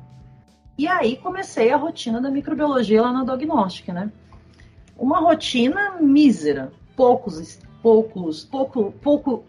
E 0.77 0.87
aí 0.87 1.17
comecei 1.17 1.73
a 1.73 1.77
rotina 1.77 2.21
da 2.21 2.31
microbiologia 2.31 3.03
lá 3.03 3.13
na 3.13 3.25
Diagnóstica, 3.25 3.93
né? 3.93 4.11
Uma 4.97 5.21
rotina 5.21 5.97
mísera, 6.01 6.73
poucos, 6.97 7.59
poucos, 7.83 8.45
pouco, 8.45 8.93
pouco, 9.01 9.45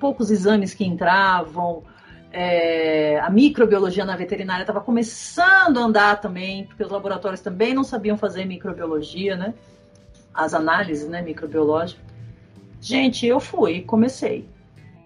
poucos 0.00 0.30
exames 0.30 0.74
que 0.74 0.84
entravam, 0.84 1.84
é, 2.32 3.18
a 3.20 3.30
microbiologia 3.30 4.04
na 4.04 4.16
veterinária 4.16 4.62
estava 4.62 4.80
começando 4.80 5.78
a 5.78 5.82
andar 5.82 6.20
também, 6.20 6.64
porque 6.64 6.82
os 6.82 6.90
laboratórios 6.90 7.40
também 7.40 7.72
não 7.72 7.84
sabiam 7.84 8.16
fazer 8.16 8.44
microbiologia, 8.44 9.36
né? 9.36 9.54
As 10.34 10.52
análises, 10.52 11.08
né, 11.08 11.22
microbiológicas. 11.22 12.04
Gente, 12.80 13.26
eu 13.26 13.40
fui, 13.40 13.80
comecei. 13.82 14.48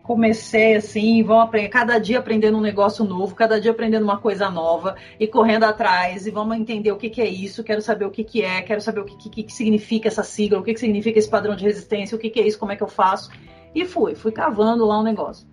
Comecei 0.02 0.74
assim, 0.74 1.22
vão 1.22 1.40
aprender, 1.40 1.68
cada 1.68 1.98
dia 1.98 2.18
aprendendo 2.18 2.58
um 2.58 2.60
negócio 2.60 3.04
novo, 3.04 3.34
cada 3.34 3.60
dia 3.60 3.70
aprendendo 3.70 4.02
uma 4.02 4.18
coisa 4.18 4.50
nova 4.50 4.96
e 5.20 5.26
correndo 5.26 5.64
atrás 5.64 6.26
e 6.26 6.32
vamos 6.32 6.56
entender 6.56 6.90
o 6.90 6.96
que, 6.96 7.08
que 7.08 7.20
é 7.20 7.28
isso, 7.28 7.62
quero 7.62 7.80
saber 7.80 8.06
o 8.06 8.10
que, 8.10 8.24
que 8.24 8.42
é, 8.42 8.60
quero 8.62 8.80
saber 8.80 9.00
o 9.00 9.04
que, 9.04 9.30
que, 9.30 9.42
que 9.44 9.52
significa 9.52 10.08
essa 10.08 10.24
sigla, 10.24 10.58
o 10.58 10.64
que, 10.64 10.74
que 10.74 10.80
significa 10.80 11.16
esse 11.16 11.30
padrão 11.30 11.54
de 11.54 11.62
resistência, 11.62 12.16
o 12.16 12.18
que, 12.18 12.28
que 12.28 12.40
é 12.40 12.46
isso, 12.46 12.58
como 12.58 12.72
é 12.72 12.76
que 12.76 12.82
eu 12.82 12.88
faço. 12.88 13.30
E 13.72 13.84
fui, 13.84 14.16
fui 14.16 14.32
cavando 14.32 14.84
lá 14.84 14.98
um 14.98 15.04
negócio. 15.04 15.46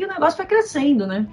E 0.00 0.04
o 0.06 0.08
negócio 0.08 0.38
foi 0.38 0.46
crescendo, 0.46 1.06
né? 1.06 1.28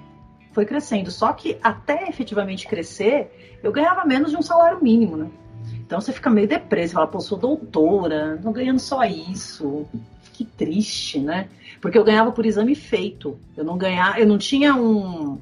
Foi 0.52 0.66
crescendo. 0.66 1.10
Só 1.10 1.32
que 1.32 1.56
até 1.62 2.06
efetivamente 2.06 2.68
crescer, 2.68 3.58
eu 3.62 3.72
ganhava 3.72 4.04
menos 4.04 4.30
de 4.30 4.36
um 4.36 4.42
salário 4.42 4.78
mínimo, 4.82 5.16
né? 5.16 5.30
Então 5.72 5.98
você 5.98 6.12
fica 6.12 6.28
meio 6.28 6.46
depreso, 6.46 6.92
fala, 6.92 7.06
pô, 7.06 7.18
sou 7.18 7.38
doutora, 7.38 8.36
não 8.36 8.52
ganhando 8.52 8.78
só 8.78 9.04
isso. 9.04 9.86
Que 10.34 10.44
triste, 10.44 11.18
né? 11.18 11.48
Porque 11.80 11.96
eu 11.96 12.04
ganhava 12.04 12.30
por 12.30 12.44
exame 12.44 12.74
feito. 12.74 13.40
Eu 13.56 13.64
não 13.64 13.78
ganhava, 13.78 14.20
eu 14.20 14.26
não 14.26 14.36
tinha 14.36 14.74
um, 14.74 15.40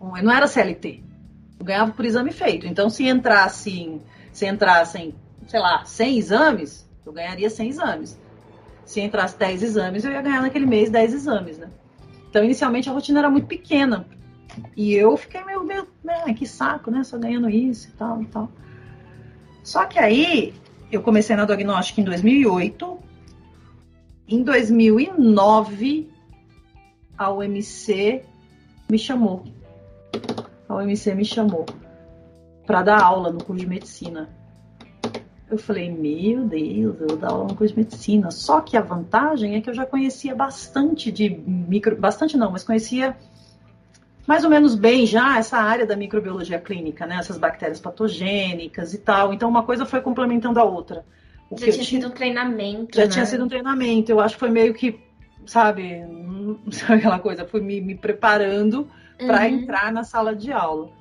um 0.00 0.16
eu 0.16 0.24
não 0.24 0.32
era 0.32 0.48
CLT. 0.48 1.04
Eu 1.60 1.64
ganhava 1.64 1.92
por 1.92 2.04
exame 2.04 2.32
feito. 2.32 2.66
Então 2.66 2.90
se 2.90 3.06
entrasse, 3.06 4.00
se 4.32 4.46
entrassem, 4.48 5.14
sei 5.46 5.60
lá, 5.60 5.84
100 5.84 6.18
exames, 6.18 6.90
eu 7.06 7.12
ganharia 7.12 7.48
100 7.48 7.68
exames. 7.68 8.20
Se 8.84 9.00
entrasse 9.00 9.38
10 9.38 9.62
exames, 9.62 10.04
eu 10.04 10.10
ia 10.10 10.20
ganhar 10.20 10.42
naquele 10.42 10.66
mês 10.66 10.90
10 10.90 11.14
exames, 11.14 11.56
né? 11.56 11.70
Então, 12.30 12.44
inicialmente, 12.44 12.88
a 12.88 12.92
rotina 12.92 13.18
era 13.18 13.28
muito 13.28 13.48
pequena. 13.48 14.06
E 14.76 14.94
eu 14.94 15.16
fiquei 15.16 15.44
meio, 15.44 15.64
meio 15.64 15.86
né, 16.02 16.32
que 16.32 16.46
saco, 16.46 16.88
né? 16.88 17.02
Só 17.02 17.18
ganhando 17.18 17.50
isso 17.50 17.88
e 17.88 17.92
tal 17.92 18.22
e 18.22 18.26
tal. 18.26 18.48
Só 19.64 19.84
que 19.84 19.98
aí, 19.98 20.54
eu 20.92 21.02
comecei 21.02 21.34
na 21.34 21.44
Diagnóstica 21.44 22.00
em 22.00 22.04
2008. 22.04 22.98
Em 24.28 24.44
2009, 24.44 26.08
a 27.18 27.32
UMC 27.32 28.24
me 28.88 28.98
chamou. 28.98 29.44
A 30.68 30.76
UMC 30.76 31.14
me 31.16 31.24
chamou 31.24 31.66
para 32.64 32.82
dar 32.82 33.02
aula 33.02 33.32
no 33.32 33.42
curso 33.42 33.60
de 33.60 33.68
medicina. 33.68 34.30
Eu 35.50 35.58
falei, 35.58 35.90
meu 35.90 36.44
Deus, 36.44 37.00
eu 37.00 37.08
vou 37.08 37.16
dar 37.16 37.30
aula 37.30 37.48
no 37.48 37.56
curso 37.56 37.74
de 37.74 37.80
medicina. 37.80 38.30
Só 38.30 38.60
que 38.60 38.76
a 38.76 38.80
vantagem 38.80 39.56
é 39.56 39.60
que 39.60 39.68
eu 39.68 39.74
já 39.74 39.84
conhecia 39.84 40.34
bastante 40.34 41.10
de 41.10 41.28
micro. 41.28 41.96
Bastante 41.96 42.36
não, 42.36 42.52
mas 42.52 42.62
conhecia 42.62 43.16
mais 44.26 44.44
ou 44.44 44.50
menos 44.50 44.76
bem 44.76 45.06
já 45.06 45.38
essa 45.38 45.58
área 45.58 45.84
da 45.84 45.96
microbiologia 45.96 46.60
clínica, 46.60 47.04
né? 47.04 47.16
Essas 47.16 47.36
bactérias 47.36 47.80
patogênicas 47.80 48.94
e 48.94 48.98
tal. 48.98 49.34
Então 49.34 49.48
uma 49.48 49.64
coisa 49.64 49.84
foi 49.84 50.00
complementando 50.00 50.60
a 50.60 50.64
outra. 50.64 51.04
O 51.50 51.58
já 51.58 51.72
tinha 51.72 51.84
sido 51.84 52.06
um 52.06 52.10
treinamento. 52.10 52.96
Já 52.96 53.06
né? 53.06 53.08
tinha 53.08 53.26
sido 53.26 53.44
um 53.44 53.48
treinamento. 53.48 54.12
Eu 54.12 54.20
acho 54.20 54.34
que 54.36 54.40
foi 54.40 54.50
meio 54.50 54.72
que, 54.72 55.00
sabe, 55.44 56.04
sabe 56.70 57.00
aquela 57.00 57.18
coisa, 57.18 57.44
fui 57.44 57.60
me, 57.60 57.80
me 57.80 57.96
preparando 57.96 58.88
para 59.18 59.40
uhum. 59.40 59.46
entrar 59.46 59.92
na 59.92 60.04
sala 60.04 60.32
de 60.34 60.52
aula. 60.52 60.99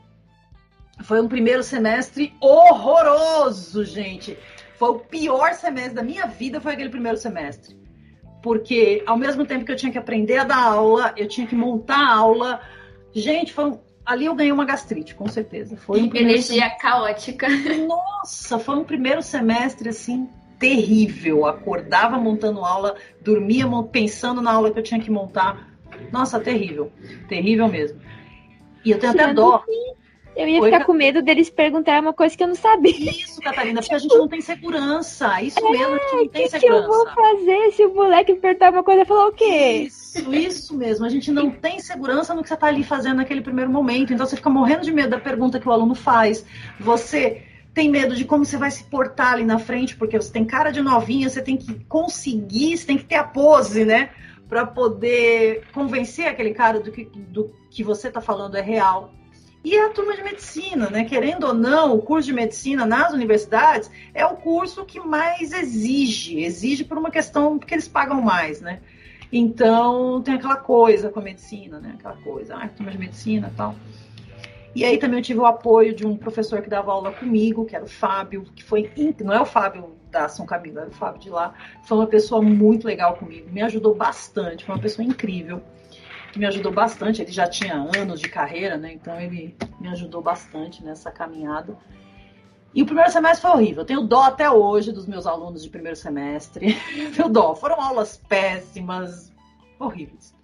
Foi 1.03 1.21
um 1.21 1.27
primeiro 1.27 1.63
semestre 1.63 2.33
horroroso, 2.41 3.83
gente. 3.85 4.37
Foi 4.75 4.89
o 4.89 4.99
pior 4.99 5.53
semestre 5.53 5.95
da 5.95 6.03
minha 6.03 6.25
vida, 6.25 6.61
foi 6.61 6.73
aquele 6.73 6.89
primeiro 6.89 7.17
semestre. 7.17 7.77
Porque 8.41 9.03
ao 9.05 9.17
mesmo 9.17 9.45
tempo 9.45 9.65
que 9.65 9.71
eu 9.71 9.75
tinha 9.75 9.91
que 9.91 9.97
aprender 9.97 10.37
a 10.37 10.43
dar 10.43 10.63
aula, 10.63 11.13
eu 11.17 11.27
tinha 11.27 11.45
que 11.45 11.55
montar 11.55 11.99
a 11.99 12.15
aula. 12.15 12.61
Gente, 13.13 13.51
foi 13.51 13.65
um... 13.65 13.79
ali 14.05 14.25
eu 14.25 14.35
ganhei 14.35 14.51
uma 14.51 14.65
gastrite, 14.65 15.15
com 15.15 15.27
certeza. 15.27 15.75
Foi 15.75 16.01
um 16.01 16.05
energia 16.05 16.63
semestre... 16.63 16.77
caótica. 16.79 17.47
Nossa, 17.87 18.57
foi 18.59 18.77
um 18.77 18.83
primeiro 18.83 19.21
semestre 19.21 19.89
assim 19.89 20.29
terrível. 20.59 21.45
Acordava 21.45 22.17
montando 22.17 22.63
aula, 22.63 22.95
dormia 23.21 23.65
pensando 23.91 24.41
na 24.41 24.51
aula 24.51 24.71
que 24.71 24.79
eu 24.79 24.83
tinha 24.83 24.99
que 24.99 25.09
montar. 25.09 25.69
Nossa, 26.11 26.39
terrível. 26.39 26.91
Terrível 27.27 27.67
mesmo. 27.67 27.99
E 28.85 28.91
eu 28.91 28.99
tenho 28.99 29.13
até 29.13 29.33
dó. 29.33 29.63
Eu 30.39 30.47
ia 30.47 30.61
Oi, 30.61 30.71
ficar 30.71 30.85
com 30.85 30.93
medo 30.93 31.21
deles 31.21 31.49
perguntar 31.49 32.01
uma 32.01 32.13
coisa 32.13 32.35
que 32.37 32.41
eu 32.41 32.47
não 32.47 32.55
sabia. 32.55 33.11
Isso, 33.11 33.41
Catarina, 33.41 33.81
porque 33.81 33.93
a 33.93 33.97
gente 33.97 34.17
não 34.17 34.25
tem 34.25 34.39
segurança. 34.39 35.41
Isso 35.41 35.59
é, 35.59 35.69
mesmo, 35.69 35.95
a 35.95 35.97
gente 35.97 36.15
não 36.15 36.27
tem 36.29 36.43
que 36.43 36.49
segurança. 36.49 36.57
O 36.57 36.59
que 36.59 36.67
eu 36.69 36.87
vou 36.87 37.07
fazer 37.13 37.71
se 37.73 37.85
o 37.85 37.93
moleque 37.93 38.33
perguntar 38.35 38.71
uma 38.71 38.81
coisa 38.81 39.01
e 39.01 39.05
falar 39.05 39.27
o 39.27 39.33
quê? 39.33 39.83
Isso, 39.85 40.33
isso 40.33 40.77
mesmo. 40.77 41.05
A 41.05 41.09
gente 41.09 41.29
não 41.29 41.51
tem 41.51 41.81
segurança 41.81 42.33
no 42.33 42.41
que 42.41 42.47
você 42.47 42.53
está 42.53 42.67
ali 42.67 42.85
fazendo 42.85 43.17
naquele 43.17 43.41
primeiro 43.41 43.69
momento. 43.69 44.13
Então 44.13 44.25
você 44.25 44.37
fica 44.37 44.49
morrendo 44.49 44.83
de 44.83 44.93
medo 44.93 45.09
da 45.09 45.19
pergunta 45.19 45.59
que 45.59 45.67
o 45.67 45.73
aluno 45.73 45.93
faz. 45.93 46.45
Você 46.79 47.43
tem 47.73 47.89
medo 47.89 48.15
de 48.15 48.23
como 48.23 48.45
você 48.45 48.55
vai 48.55 48.71
se 48.71 48.85
portar 48.85 49.33
ali 49.33 49.43
na 49.43 49.59
frente, 49.59 49.97
porque 49.97 50.15
você 50.15 50.31
tem 50.31 50.45
cara 50.45 50.71
de 50.71 50.81
novinha, 50.81 51.29
você 51.29 51.41
tem 51.41 51.57
que 51.57 51.83
conseguir, 51.83 52.77
você 52.77 52.87
tem 52.87 52.97
que 52.97 53.03
ter 53.03 53.15
a 53.15 53.25
pose, 53.25 53.83
né? 53.83 54.11
Para 54.47 54.65
poder 54.65 55.63
convencer 55.73 56.27
aquele 56.27 56.53
cara 56.53 56.79
do 56.79 56.93
que, 56.93 57.03
do 57.03 57.51
que 57.69 57.83
você 57.83 58.07
está 58.07 58.21
falando 58.21 58.55
é 58.55 58.61
real. 58.61 59.18
E 59.63 59.77
a 59.77 59.89
turma 59.89 60.15
de 60.15 60.23
medicina, 60.23 60.89
né? 60.89 61.03
Querendo 61.03 61.47
ou 61.47 61.53
não, 61.53 61.95
o 61.95 62.01
curso 62.01 62.27
de 62.27 62.33
medicina 62.33 62.85
nas 62.85 63.11
universidades 63.11 63.91
é 64.13 64.25
o 64.25 64.37
curso 64.37 64.85
que 64.85 64.99
mais 64.99 65.51
exige, 65.51 66.41
exige 66.41 66.85
por 66.85 66.97
uma 66.97 67.11
questão 67.11 67.59
porque 67.59 67.73
eles 67.73 67.87
pagam 67.87 68.21
mais, 68.21 68.61
né? 68.61 68.79
Então 69.31 70.21
tem 70.21 70.35
aquela 70.35 70.55
coisa 70.55 71.09
com 71.09 71.19
a 71.19 71.23
medicina, 71.23 71.79
né? 71.79 71.95
Aquela 71.99 72.15
coisa, 72.17 72.55
ah, 72.55 72.69
turma 72.69 72.91
de 72.91 72.97
medicina 72.97 73.51
e 73.53 73.57
tal. 73.57 73.75
E 74.73 74.85
aí 74.85 74.97
também 74.97 75.19
eu 75.19 75.23
tive 75.23 75.39
o 75.39 75.45
apoio 75.45 75.93
de 75.93 76.07
um 76.07 76.15
professor 76.15 76.61
que 76.61 76.69
dava 76.69 76.91
aula 76.91 77.11
comigo, 77.11 77.65
que 77.65 77.75
era 77.75 77.83
o 77.83 77.89
Fábio, 77.89 78.45
que 78.55 78.63
foi 78.63 78.89
não 79.23 79.33
é 79.33 79.41
o 79.41 79.45
Fábio 79.45 79.95
da 80.09 80.29
São 80.29 80.45
Camilo, 80.45 80.79
era 80.79 80.89
o 80.89 80.93
Fábio 80.93 81.19
de 81.19 81.29
lá. 81.29 81.53
Foi 81.83 81.97
uma 81.97 82.07
pessoa 82.07 82.41
muito 82.41 82.87
legal 82.87 83.17
comigo, 83.17 83.49
me 83.51 83.61
ajudou 83.61 83.93
bastante, 83.93 84.63
foi 84.63 84.75
uma 84.75 84.81
pessoa 84.81 85.05
incrível 85.05 85.61
que 86.31 86.39
me 86.39 86.45
ajudou 86.45 86.71
bastante. 86.71 87.21
Ele 87.21 87.31
já 87.31 87.47
tinha 87.47 87.75
anos 87.75 88.19
de 88.19 88.29
carreira, 88.29 88.77
né? 88.77 88.93
Então 88.93 89.19
ele 89.19 89.55
me 89.79 89.87
ajudou 89.89 90.21
bastante 90.21 90.83
nessa 90.83 91.11
caminhada. 91.11 91.77
E 92.73 92.83
o 92.83 92.85
primeiro 92.85 93.11
semestre 93.11 93.41
foi 93.41 93.51
horrível. 93.51 93.81
Eu 93.81 93.85
tenho 93.85 94.01
dó 94.01 94.23
até 94.23 94.49
hoje 94.49 94.91
dos 94.91 95.07
meus 95.07 95.25
alunos 95.25 95.63
de 95.63 95.69
primeiro 95.69 95.95
semestre. 95.95 96.77
tenho 97.15 97.29
dó. 97.29 97.55
Foram 97.55 97.81
aulas 97.81 98.17
péssimas, 98.27 99.31
horríveis. 99.79 100.35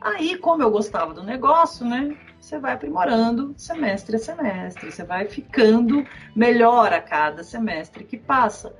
Aí, 0.00 0.36
como 0.36 0.62
eu 0.62 0.70
gostava 0.70 1.14
do 1.14 1.22
negócio, 1.22 1.86
né? 1.86 2.16
Você 2.40 2.58
vai 2.58 2.72
aprimorando 2.72 3.54
semestre 3.56 4.16
a 4.16 4.18
semestre. 4.18 4.90
Você 4.90 5.04
vai 5.04 5.26
ficando 5.26 6.04
melhor 6.34 6.92
a 6.92 7.00
cada 7.00 7.44
semestre 7.44 8.02
que 8.02 8.16
passa. 8.16 8.74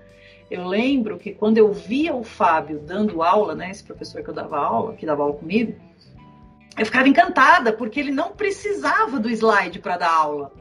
Eu 0.51 0.67
lembro 0.67 1.19
que 1.19 1.33
quando 1.33 1.59
eu 1.59 1.73
via 1.73 2.15
o 2.15 2.25
Fábio 2.25 2.81
dando 2.81 3.23
aula, 3.23 3.55
né? 3.55 3.71
Esse 3.71 3.85
professor 3.85 4.23
que 4.23 4.31
eu 4.31 4.35
dava 4.35 4.59
aula, 4.59 4.95
que 4.95 5.07
dava 5.07 5.23
aula 5.23 5.35
comigo, 5.35 5.75
eu 6.77 6.87
ficava 6.87 7.09
encantada, 7.09 7.73
porque 7.73 8.01
ele 8.01 8.11
não 8.11 8.33
precisava 8.33 9.21
do 9.21 9.29
slide 9.29 9.79
para 9.79 9.99
dar 9.99 10.13
aula. 10.13 10.53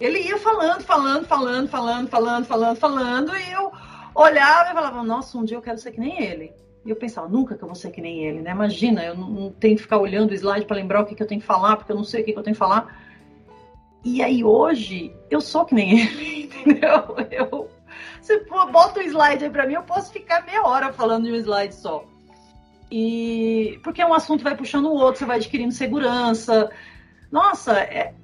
Ele 0.00 0.20
ia 0.20 0.38
falando, 0.38 0.82
falando, 0.82 1.26
falando, 1.26 1.68
falando, 1.68 2.08
falando, 2.08 2.46
falando, 2.46 2.76
falando, 2.76 3.36
e 3.36 3.52
eu 3.52 3.70
olhava 4.14 4.70
e 4.70 4.74
falava, 4.74 5.02
nossa, 5.02 5.36
um 5.36 5.44
dia 5.44 5.56
eu 5.56 5.62
quero 5.62 5.78
ser 5.78 5.92
que 5.92 6.00
nem 6.00 6.22
ele. 6.22 6.52
E 6.84 6.88
eu 6.88 6.96
pensava, 6.96 7.28
nunca 7.28 7.54
que 7.54 7.62
eu 7.62 7.68
vou 7.68 7.74
ser 7.74 7.90
que 7.90 8.00
nem 8.00 8.24
ele, 8.24 8.40
né? 8.40 8.52
Imagina, 8.52 9.04
eu 9.04 9.14
não, 9.14 9.50
tenho 9.52 9.76
que 9.76 9.82
ficar 9.82 9.98
olhando 9.98 10.30
o 10.30 10.34
slide 10.34 10.64
para 10.64 10.76
lembrar 10.76 11.02
o 11.02 11.04
que, 11.04 11.14
que 11.14 11.22
eu 11.22 11.26
tenho 11.26 11.40
que 11.40 11.46
falar, 11.46 11.76
porque 11.76 11.92
eu 11.92 11.96
não 11.96 12.04
sei 12.04 12.22
o 12.22 12.24
que, 12.24 12.32
que 12.32 12.38
eu 12.38 12.42
tenho 12.42 12.54
que 12.54 12.58
falar. 12.58 12.98
E 14.02 14.22
aí 14.22 14.42
hoje, 14.42 15.14
eu 15.30 15.42
sou 15.42 15.66
que 15.66 15.74
nem 15.74 16.00
ele, 16.00 16.44
entendeu? 16.64 17.16
Eu, 17.30 17.70
você 18.18 18.42
bota 18.72 19.00
um 19.00 19.02
slide 19.02 19.44
aí 19.44 19.50
para 19.50 19.66
mim, 19.66 19.74
eu 19.74 19.82
posso 19.82 20.10
ficar 20.10 20.46
meia 20.46 20.62
hora 20.66 20.90
falando 20.90 21.24
de 21.24 21.32
um 21.32 21.36
slide 21.36 21.74
só. 21.74 22.06
E 22.90 23.78
porque 23.82 24.04
um 24.04 24.12
assunto 24.12 24.42
vai 24.42 24.56
puxando 24.56 24.86
o 24.86 24.94
outro, 24.94 25.20
você 25.20 25.24
vai 25.24 25.36
adquirindo 25.36 25.72
segurança. 25.72 26.70
Nossa, 27.30 27.78
é, 27.78 28.14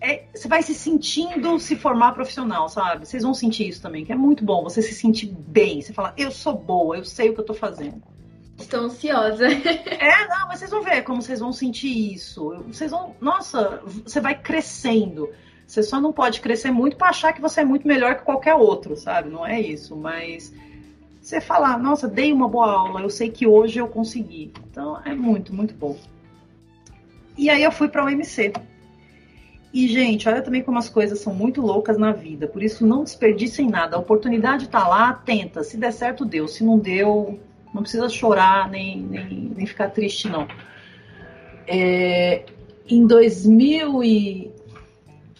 é, 0.00 0.24
você 0.34 0.48
vai 0.48 0.62
se 0.62 0.74
sentindo 0.74 1.58
se 1.58 1.76
formar 1.76 2.12
profissional, 2.12 2.68
sabe? 2.68 3.06
Vocês 3.06 3.22
vão 3.22 3.34
sentir 3.34 3.68
isso 3.68 3.82
também, 3.82 4.04
que 4.04 4.12
é 4.12 4.16
muito 4.16 4.44
bom. 4.44 4.62
Você 4.64 4.82
se 4.82 4.94
sentir 4.94 5.26
bem, 5.26 5.80
você 5.80 5.92
fala, 5.92 6.12
eu 6.16 6.30
sou 6.30 6.54
boa, 6.54 6.96
eu 6.96 7.04
sei 7.04 7.30
o 7.30 7.34
que 7.34 7.40
eu 7.40 7.44
tô 7.44 7.54
fazendo. 7.54 8.02
Estou 8.58 8.80
ansiosa. 8.80 9.46
é, 9.46 10.28
não, 10.28 10.48
mas 10.48 10.58
vocês 10.58 10.70
vão 10.70 10.82
ver 10.82 11.02
como 11.02 11.22
vocês 11.22 11.40
vão 11.40 11.52
sentir 11.52 12.14
isso. 12.14 12.50
Vocês 12.68 12.90
vão, 12.90 13.16
nossa, 13.20 13.80
você 14.04 14.20
vai 14.20 14.34
crescendo. 14.34 15.28
Você 15.66 15.82
só 15.82 16.00
não 16.00 16.12
pode 16.12 16.40
crescer 16.40 16.70
muito 16.70 16.96
para 16.96 17.08
achar 17.08 17.32
que 17.32 17.40
você 17.40 17.60
é 17.60 17.64
muito 17.64 17.86
melhor 17.86 18.16
que 18.16 18.24
qualquer 18.24 18.54
outro, 18.54 18.96
sabe? 18.96 19.30
Não 19.30 19.46
é 19.46 19.60
isso, 19.60 19.96
mas 19.96 20.52
você 21.22 21.40
falar, 21.40 21.78
nossa, 21.78 22.08
dei 22.08 22.32
uma 22.32 22.48
boa 22.48 22.68
aula, 22.68 23.00
eu 23.00 23.08
sei 23.08 23.30
que 23.30 23.46
hoje 23.46 23.78
eu 23.78 23.86
consegui. 23.86 24.52
Então 24.68 25.00
é 25.04 25.14
muito, 25.14 25.54
muito 25.54 25.72
bom. 25.72 25.96
E 27.38 27.48
aí 27.48 27.62
eu 27.62 27.70
fui 27.70 27.88
para 27.88 28.04
o 28.04 28.08
MC. 28.08 28.52
E, 29.72 29.86
gente, 29.88 30.28
olha 30.28 30.42
também 30.42 30.62
como 30.62 30.78
as 30.78 30.88
coisas 30.88 31.20
são 31.20 31.32
muito 31.32 31.62
loucas 31.62 31.96
na 31.96 32.12
vida. 32.12 32.46
Por 32.48 32.62
isso, 32.62 32.84
não 32.84 33.04
desperdicem 33.04 33.70
nada. 33.70 33.96
A 33.96 34.00
oportunidade 34.00 34.64
está 34.64 34.86
lá, 34.86 35.12
tenta. 35.12 35.62
Se 35.62 35.76
der 35.76 35.92
certo, 35.92 36.24
deu. 36.24 36.46
Se 36.48 36.64
não 36.64 36.76
deu, 36.76 37.38
não 37.72 37.82
precisa 37.82 38.08
chorar, 38.08 38.68
nem, 38.68 39.00
nem, 39.00 39.52
nem 39.56 39.64
ficar 39.64 39.90
triste, 39.90 40.28
não. 40.28 40.46
É, 41.68 42.44
em 42.86 43.06
2000 43.06 44.02
e... 44.02 44.50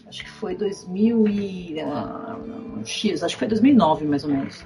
Acho 0.06 0.24
que 0.24 0.30
foi 0.30 0.54
2000 0.54 1.28
e... 1.28 1.76
Uh, 1.82 2.86
X, 2.86 3.22
acho 3.22 3.34
que 3.34 3.40
foi 3.40 3.48
2009, 3.48 4.06
mais 4.06 4.24
ou 4.24 4.30
menos 4.30 4.64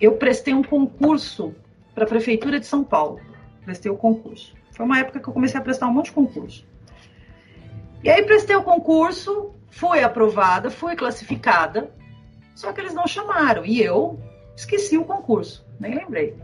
eu 0.00 0.12
prestei 0.16 0.54
um 0.54 0.62
concurso 0.62 1.54
para 1.94 2.04
a 2.04 2.06
Prefeitura 2.06 2.60
de 2.60 2.66
São 2.66 2.84
Paulo. 2.84 3.20
Prestei 3.64 3.90
o 3.90 3.96
concurso. 3.96 4.54
Foi 4.72 4.84
uma 4.84 4.98
época 4.98 5.20
que 5.20 5.28
eu 5.28 5.32
comecei 5.32 5.58
a 5.58 5.62
prestar 5.62 5.86
um 5.86 5.92
monte 5.92 6.06
de 6.06 6.12
concurso. 6.12 6.66
E 8.04 8.10
aí 8.10 8.22
prestei 8.24 8.54
o 8.54 8.62
concurso, 8.62 9.54
fui 9.70 10.02
aprovada, 10.02 10.70
fui 10.70 10.94
classificada, 10.94 11.90
só 12.54 12.72
que 12.72 12.80
eles 12.80 12.94
não 12.94 13.06
chamaram. 13.06 13.64
E 13.64 13.82
eu 13.82 14.20
esqueci 14.54 14.98
o 14.98 15.04
concurso, 15.04 15.66
nem 15.80 15.94
lembrei. 15.94 16.36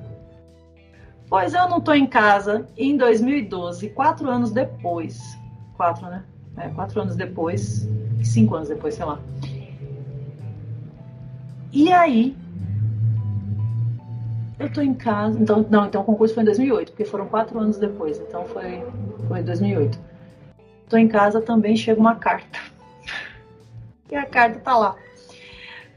Pois 1.29 1.55
eu 1.55 1.69
não 1.69 1.79
estou 1.79 1.95
em 1.95 2.07
casa 2.07 2.67
em 2.77 2.97
2012, 2.97 3.91
quatro 3.91 4.29
anos 4.29 4.51
depois. 4.51 5.21
Quatro, 5.77 6.07
né? 6.07 6.25
É, 6.57 6.69
quatro 6.69 7.01
anos 7.01 7.17
depois, 7.17 7.89
cinco 8.23 8.55
anos 8.55 8.69
depois, 8.69 8.95
sei 8.95 9.05
lá. 9.05 9.19
E 11.73 11.91
aí 11.91 12.37
eu 14.63 14.73
tô 14.73 14.81
em 14.81 14.95
casa. 14.95 15.39
Então, 15.39 15.67
não, 15.69 15.87
então 15.87 16.03
o 16.03 16.05
concurso 16.05 16.35
foi 16.35 16.43
em 16.43 16.47
2008, 16.47 16.93
porque 16.93 17.05
foram 17.05 17.27
quatro 17.27 17.59
anos 17.59 17.79
depois. 17.79 18.19
Então 18.19 18.45
foi, 18.45 18.85
foi 19.29 19.41
em 19.41 19.45
2008. 19.45 19.99
Tô 20.89 20.97
em 20.97 21.09
casa 21.09 21.41
também 21.41 21.77
chega 21.77 22.01
uma 22.01 22.17
carta. 22.17 22.59
E 24.11 24.15
a 24.15 24.27
carta 24.27 24.61
tá 24.61 24.77
lá. 24.77 24.95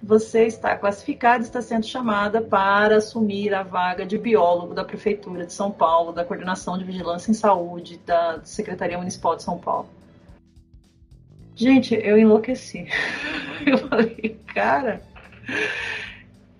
Você 0.02 0.46
está 0.46 0.74
classificada, 0.78 1.44
está 1.44 1.62
sendo 1.62 1.86
chamada 1.86 2.40
para 2.40 2.96
assumir 2.96 3.54
a 3.54 3.62
vaga 3.62 4.06
de 4.06 4.18
biólogo 4.18 4.74
da 4.74 4.86
Prefeitura 4.86 5.46
de 5.46 5.52
São 5.52 5.70
Paulo, 5.70 6.14
da 6.14 6.24
Coordenação 6.24 6.78
de 6.78 6.86
Vigilância 6.86 7.30
em 7.30 7.34
Saúde 7.34 8.00
da 8.06 8.40
Secretaria 8.46 8.98
Municipal 8.98 9.36
de 9.36 9.44
São 9.44 9.58
Paulo. 9.58 9.90
Gente, 11.56 11.94
eu 11.94 12.18
enlouqueci. 12.18 12.88
Eu 13.68 13.80
falei, 13.80 14.40
cara, 14.54 15.02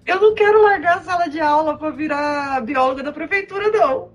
eu 0.06 0.22
não 0.22 0.36
quero 0.36 0.62
largar 0.62 0.98
a 0.98 1.02
sala 1.02 1.28
de 1.28 1.40
aula 1.40 1.78
para 1.78 1.90
virar 1.90 2.62
bióloga 2.62 3.02
da 3.02 3.12
prefeitura, 3.12 3.70
não. 3.70 4.14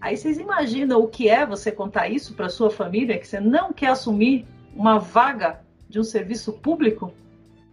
Aí 0.00 0.16
vocês 0.16 0.38
imaginam 0.38 1.00
o 1.00 1.08
que 1.08 1.28
é 1.28 1.44
você 1.44 1.72
contar 1.72 2.08
isso 2.08 2.34
para 2.34 2.48
sua 2.48 2.70
família, 2.70 3.18
que 3.18 3.26
você 3.26 3.40
não 3.40 3.72
quer 3.72 3.88
assumir 3.88 4.46
uma 4.74 4.98
vaga 4.98 5.60
de 5.88 5.98
um 5.98 6.04
serviço 6.04 6.52
público? 6.52 7.12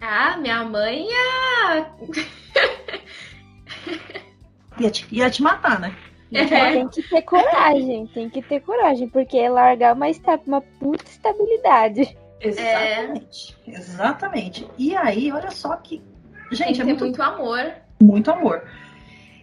Ah, 0.02 0.38
minha 0.38 0.64
mãe 0.64 1.08
ia. 1.08 1.92
ia, 4.80 4.92
te, 4.92 5.08
ia 5.12 5.30
te 5.30 5.44
matar, 5.44 5.80
né? 5.80 5.96
É. 6.32 6.46
Tem 6.46 6.88
que 6.90 7.04
ter 7.04 7.22
coragem, 7.22 8.08
tem 8.08 8.30
que 8.30 8.42
ter 8.42 8.60
coragem, 8.62 9.08
porque 9.08 9.38
é 9.38 9.50
largar 9.50 9.96
uma, 9.96 10.08
uma 10.48 10.62
puta 10.62 11.06
estabilidade. 11.06 12.18
Exatamente, 12.42 13.56
é. 13.68 13.72
exatamente. 13.72 14.68
E 14.78 14.96
aí, 14.96 15.32
olha 15.32 15.52
só 15.52 15.76
que 15.78 16.02
Gente, 16.52 16.82
é 16.82 16.84
muito, 16.84 17.04
muito 17.04 17.22
amor. 17.22 17.74
Muito 18.02 18.32
amor. 18.32 18.64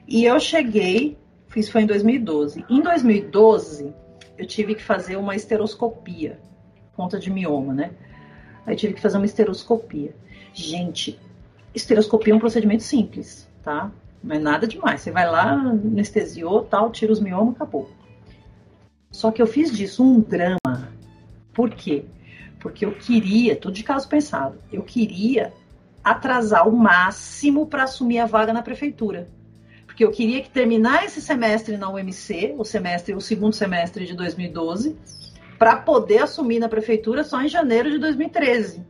E 0.06 0.24
eu 0.24 0.38
cheguei, 0.38 1.18
fiz 1.48 1.68
foi 1.68 1.82
em 1.82 1.86
2012. 1.86 2.64
Em 2.68 2.80
2012, 2.80 3.94
eu 4.38 4.46
tive 4.46 4.74
que 4.74 4.82
fazer 4.82 5.16
uma 5.16 5.34
esteroscopia, 5.34 6.38
conta 6.94 7.18
de 7.18 7.30
mioma, 7.30 7.72
né? 7.72 7.90
Aí 8.66 8.76
tive 8.76 8.94
que 8.94 9.00
fazer 9.00 9.16
uma 9.16 9.26
esteroscopia. 9.26 10.14
Gente, 10.52 11.18
esteroscopia 11.74 12.32
é 12.32 12.36
um 12.36 12.40
procedimento 12.40 12.82
simples, 12.82 13.48
tá? 13.62 13.90
Não 14.22 14.36
é 14.36 14.38
nada 14.38 14.66
demais. 14.66 15.00
Você 15.00 15.10
vai 15.10 15.28
lá, 15.28 15.52
anestesiou, 15.52 16.64
tal, 16.64 16.90
tira 16.90 17.12
os 17.12 17.20
miomas, 17.20 17.56
acabou. 17.56 17.90
Só 19.10 19.30
que 19.30 19.42
eu 19.42 19.46
fiz 19.46 19.70
disso 19.70 20.02
um 20.04 20.20
drama. 20.20 20.92
Por 21.52 21.70
quê? 21.70 22.04
Porque 22.60 22.84
eu 22.84 22.92
queria, 22.92 23.56
tudo 23.56 23.74
de 23.74 23.82
caso 23.82 24.08
pensado, 24.08 24.56
eu 24.72 24.82
queria 24.82 25.52
atrasar 26.02 26.68
o 26.68 26.76
máximo 26.76 27.66
para 27.66 27.84
assumir 27.84 28.18
a 28.18 28.26
vaga 28.26 28.52
na 28.52 28.62
prefeitura. 28.62 29.28
Porque 29.86 30.04
eu 30.04 30.10
queria 30.10 30.42
que 30.42 30.50
terminar 30.50 31.04
esse 31.04 31.20
semestre 31.20 31.76
na 31.76 31.90
UMC, 31.90 32.54
o 32.56 32.64
semestre, 32.64 33.14
o 33.14 33.20
segundo 33.20 33.54
semestre 33.54 34.06
de 34.06 34.14
2012, 34.14 34.96
para 35.58 35.76
poder 35.76 36.18
assumir 36.18 36.58
na 36.58 36.68
prefeitura 36.68 37.22
só 37.22 37.40
em 37.42 37.48
janeiro 37.48 37.90
de 37.90 37.98
2013. 37.98 38.84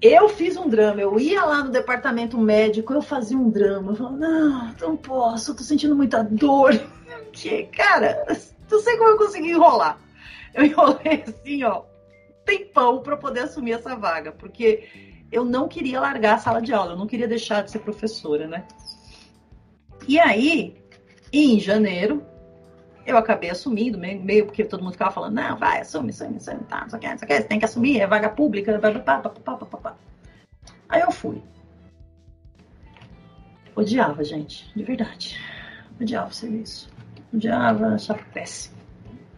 Eu 0.00 0.28
fiz 0.28 0.56
um 0.56 0.68
drama, 0.68 1.00
eu 1.00 1.18
ia 1.18 1.44
lá 1.44 1.64
no 1.64 1.72
departamento 1.72 2.38
médico, 2.38 2.94
eu 2.94 3.02
fazia 3.02 3.36
um 3.36 3.50
drama, 3.50 3.90
eu 3.90 3.96
falava, 3.96 4.16
não, 4.16 4.74
não 4.80 4.96
posso, 4.96 5.56
tô 5.56 5.62
sentindo 5.62 5.94
muita 5.94 6.22
dor. 6.22 6.72
Que, 7.30 7.64
cara, 7.64 8.24
não 8.70 8.80
sei 8.80 8.96
como 8.96 9.10
eu 9.10 9.18
consegui 9.18 9.50
enrolar. 9.50 9.98
Eu 10.54 10.64
enrolei 10.66 11.24
assim, 11.26 11.62
ó, 11.62 11.82
tempão 12.44 13.02
para 13.02 13.16
poder 13.16 13.40
assumir 13.40 13.72
essa 13.72 13.94
vaga, 13.94 14.32
porque 14.32 14.88
eu 15.30 15.44
não 15.44 15.68
queria 15.68 16.00
largar 16.00 16.34
a 16.34 16.38
sala 16.38 16.60
de 16.60 16.72
aula, 16.72 16.92
eu 16.92 16.96
não 16.96 17.06
queria 17.06 17.28
deixar 17.28 17.62
de 17.62 17.70
ser 17.70 17.80
professora, 17.80 18.46
né? 18.46 18.64
E 20.06 20.18
aí, 20.18 20.76
em 21.32 21.60
janeiro, 21.60 22.24
eu 23.06 23.16
acabei 23.16 23.50
assumindo, 23.50 23.98
meio 23.98 24.46
porque 24.46 24.64
todo 24.64 24.82
mundo 24.82 24.92
ficava 24.92 25.10
falando, 25.10 25.34
não, 25.34 25.56
vai, 25.56 25.80
assume, 25.80 26.10
assume, 26.10 26.36
assume, 26.36 26.64
tá, 26.64 26.82
não 26.82 26.90
sei 26.90 26.98
o 26.98 27.00
que, 27.00 27.08
não 27.08 27.18
sei 27.18 27.26
o 27.26 27.28
que, 27.28 27.36
você 27.36 27.48
tem 27.48 27.58
que 27.58 27.64
assumir, 27.64 28.00
é 28.00 28.06
vaga 28.06 28.28
pública, 28.28 28.78
pá, 28.78 29.20
pá, 29.20 29.30
pá, 29.30 29.56
pá, 29.56 29.78
pá. 29.78 29.96
Aí 30.88 31.00
eu 31.02 31.10
fui. 31.10 31.42
Odiava, 33.76 34.24
gente, 34.24 34.70
de 34.74 34.82
verdade. 34.82 35.38
Odiava 36.00 36.28
o 36.28 36.34
serviço. 36.34 36.90
Odiava, 37.32 37.94
achava 37.94 38.20
péssimo. 38.32 38.76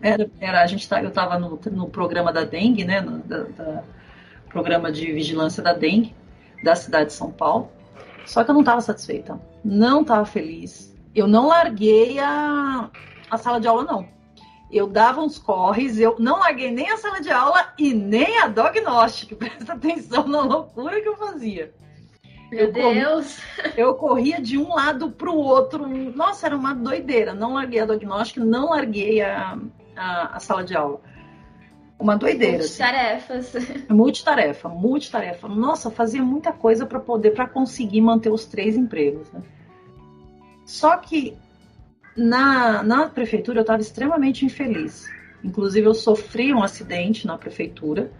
Era, 0.00 0.30
era, 0.40 0.62
a 0.62 0.66
gente 0.66 0.88
tá, 0.88 1.02
eu 1.02 1.10
estava 1.10 1.38
no, 1.38 1.60
no 1.72 1.90
programa 1.90 2.32
da 2.32 2.44
dengue, 2.44 2.84
né, 2.84 3.00
no 3.00 3.18
da, 3.18 3.42
da, 3.42 3.84
programa 4.50 4.92
de 4.92 5.10
vigilância 5.12 5.62
da 5.62 5.72
dengue 5.72 6.14
da 6.62 6.74
cidade 6.74 7.06
de 7.06 7.12
São 7.14 7.30
Paulo. 7.30 7.70
Só 8.26 8.44
que 8.44 8.50
eu 8.50 8.54
não 8.54 8.60
estava 8.60 8.80
satisfeita, 8.80 9.40
não 9.64 10.02
estava 10.02 10.24
feliz. 10.26 10.94
Eu 11.14 11.26
não 11.26 11.48
larguei 11.48 12.18
a, 12.18 12.90
a 13.30 13.38
sala 13.38 13.60
de 13.60 13.66
aula, 13.66 13.84
não. 13.84 14.06
Eu 14.70 14.86
dava 14.86 15.20
uns 15.20 15.38
corres, 15.38 15.98
eu 15.98 16.16
não 16.18 16.38
larguei 16.38 16.70
nem 16.70 16.90
a 16.90 16.96
sala 16.96 17.20
de 17.20 17.30
aula 17.30 17.72
e 17.76 17.92
nem 17.92 18.38
a 18.38 18.46
diagnóstica. 18.46 19.34
Presta 19.34 19.72
atenção 19.72 20.28
na 20.28 20.42
loucura 20.42 21.00
que 21.00 21.08
eu 21.08 21.16
fazia. 21.16 21.72
Meu 22.52 22.66
eu 22.66 22.72
Deus! 22.72 23.40
Corria, 23.56 23.74
eu 23.76 23.94
corria 23.94 24.40
de 24.40 24.58
um 24.58 24.74
lado 24.74 25.10
para 25.10 25.30
o 25.30 25.36
outro. 25.36 25.88
Nossa, 25.88 26.46
era 26.46 26.56
uma 26.56 26.74
doideira. 26.74 27.34
Não 27.34 27.54
larguei 27.54 27.80
a 27.80 27.86
diagnóstica, 27.86 28.44
não 28.44 28.70
larguei 28.70 29.22
a, 29.22 29.58
a, 29.96 30.36
a 30.36 30.40
sala 30.40 30.62
de 30.62 30.76
aula. 30.76 31.00
Uma 32.00 32.16
doideira. 32.16 32.58
Multitarefas. 32.58 33.54
Assim. 33.54 33.84
Multitarefa, 33.92 34.68
multitarefa. 34.68 35.48
Nossa, 35.48 35.90
fazia 35.90 36.22
muita 36.22 36.50
coisa 36.50 36.86
para 36.86 36.98
poder, 36.98 37.32
para 37.32 37.46
conseguir 37.46 38.00
manter 38.00 38.30
os 38.30 38.46
três 38.46 38.76
empregos. 38.76 39.30
Né? 39.30 39.42
Só 40.64 40.96
que 40.96 41.36
na, 42.16 42.82
na 42.82 43.08
prefeitura 43.08 43.58
eu 43.58 43.62
estava 43.62 43.82
extremamente 43.82 44.44
infeliz. 44.44 45.06
Inclusive, 45.44 45.86
eu 45.86 45.94
sofri 45.94 46.54
um 46.54 46.62
acidente 46.62 47.26
na 47.26 47.36
prefeitura 47.36 48.10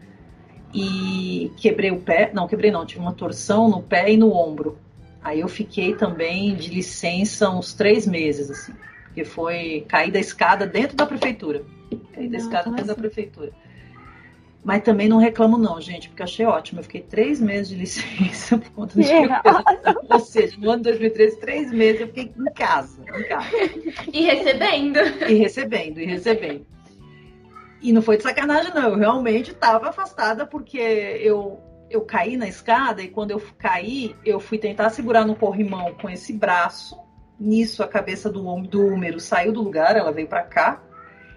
e 0.75 1.51
quebrei 1.57 1.91
o 1.91 2.01
pé. 2.01 2.31
Não, 2.35 2.47
quebrei 2.47 2.71
não, 2.71 2.85
tive 2.85 3.01
uma 3.01 3.15
torção 3.15 3.69
no 3.69 3.83
pé 3.83 4.13
e 4.13 4.17
no 4.17 4.33
ombro. 4.33 4.79
Aí 5.23 5.41
eu 5.41 5.49
fiquei 5.49 5.95
também 5.95 6.55
de 6.55 6.71
licença 6.71 7.51
uns 7.51 7.75
três 7.75 8.07
meses, 8.07 8.51
assim, 8.51 8.73
porque 9.05 9.25
foi 9.25 9.85
cair 9.87 10.11
da 10.11 10.19
escada 10.19 10.67
dentro 10.67 10.97
da 10.97 11.05
prefeitura. 11.07 11.63
Caí 12.15 12.29
da 12.29 12.39
escada 12.39 12.71
dentro 12.71 12.87
da 12.87 12.95
prefeitura. 12.95 13.53
Mas 14.63 14.83
também 14.83 15.09
não 15.09 15.17
reclamo, 15.17 15.57
não, 15.57 15.81
gente, 15.81 16.09
porque 16.09 16.23
achei 16.23 16.45
ótimo. 16.45 16.81
Eu 16.81 16.85
fiquei 16.85 17.01
três 17.01 17.41
meses 17.41 17.69
de 17.71 17.77
licença 17.77 18.59
por 18.59 18.71
conta 18.71 19.01
de 19.01 19.09
Ou 20.11 20.21
seja, 20.21 20.57
no 20.59 20.71
ano 20.71 20.83
de 20.83 20.91
2013, 20.91 21.41
três 21.41 21.73
meses 21.73 22.03
eu 22.03 22.07
fiquei 22.09 22.33
em 22.37 22.53
casa, 22.53 23.03
em 23.03 23.23
casa. 23.25 23.49
E 24.13 24.23
recebendo. 24.23 24.99
E 25.29 25.35
recebendo, 25.35 26.01
e 26.01 26.05
recebendo. 26.05 26.67
E 27.81 27.93
não 27.93 28.03
foi 28.03 28.19
de 28.19 28.23
sacanagem, 28.23 28.75
não. 28.75 28.91
Eu 28.91 28.99
realmente 28.99 29.51
estava 29.51 29.89
afastada 29.89 30.47
porque 30.47 30.79
eu, 30.79 31.59
eu 31.89 32.03
caí 32.03 32.37
na 32.37 32.47
escada 32.47 33.01
e 33.01 33.09
quando 33.09 33.31
eu 33.31 33.43
caí, 33.57 34.15
eu 34.25 34.39
fui 34.39 34.59
tentar 34.59 34.91
segurar 34.91 35.25
no 35.25 35.35
corrimão 35.35 35.95
com 35.95 36.11
esse 36.11 36.35
braço. 36.35 36.99
Nisso, 37.39 37.83
a 37.83 37.89
cabeça 37.89 38.31
do, 38.31 38.43
do 38.61 38.87
húmero 38.87 39.19
saiu 39.19 39.51
do 39.51 39.63
lugar, 39.63 39.97
ela 39.97 40.13
veio 40.13 40.29
para 40.29 40.43
cá. 40.43 40.83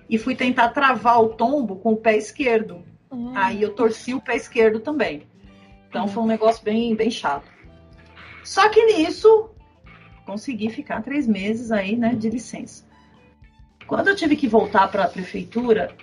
E 0.09 0.17
fui 0.17 0.36
tentar 0.36 0.69
travar 0.69 1.21
o 1.21 1.30
tombo 1.30 1.78
com 1.78 1.93
o 1.93 1.97
pé 1.97 2.17
esquerdo 2.17 2.84
Aí 3.36 3.61
eu 3.61 3.74
torci 3.74 4.14
o 4.14 4.22
pé 4.22 4.36
esquerdo 4.36 4.80
também. 4.80 5.28
Então 5.89 6.07
foi 6.07 6.24
um 6.24 6.28
negócio 6.28 6.64
bem, 6.64 6.95
bem 6.95 7.11
chato. 7.11 7.45
Só 8.43 8.68
que 8.70 8.84
nisso, 8.86 9.49
consegui 10.26 10.70
ficar 10.70 11.01
três 11.01 11.28
meses 11.28 11.72
aí, 11.72 11.95
né, 11.95 12.14
de 12.16 12.30
licença. 12.30 12.84
Quando 13.88 14.09
eu 14.09 14.16
tive 14.16 14.36
que 14.36 14.47
voltar 14.47 14.88
para 14.89 15.03
a 15.03 15.07
prefeitura, 15.07 15.95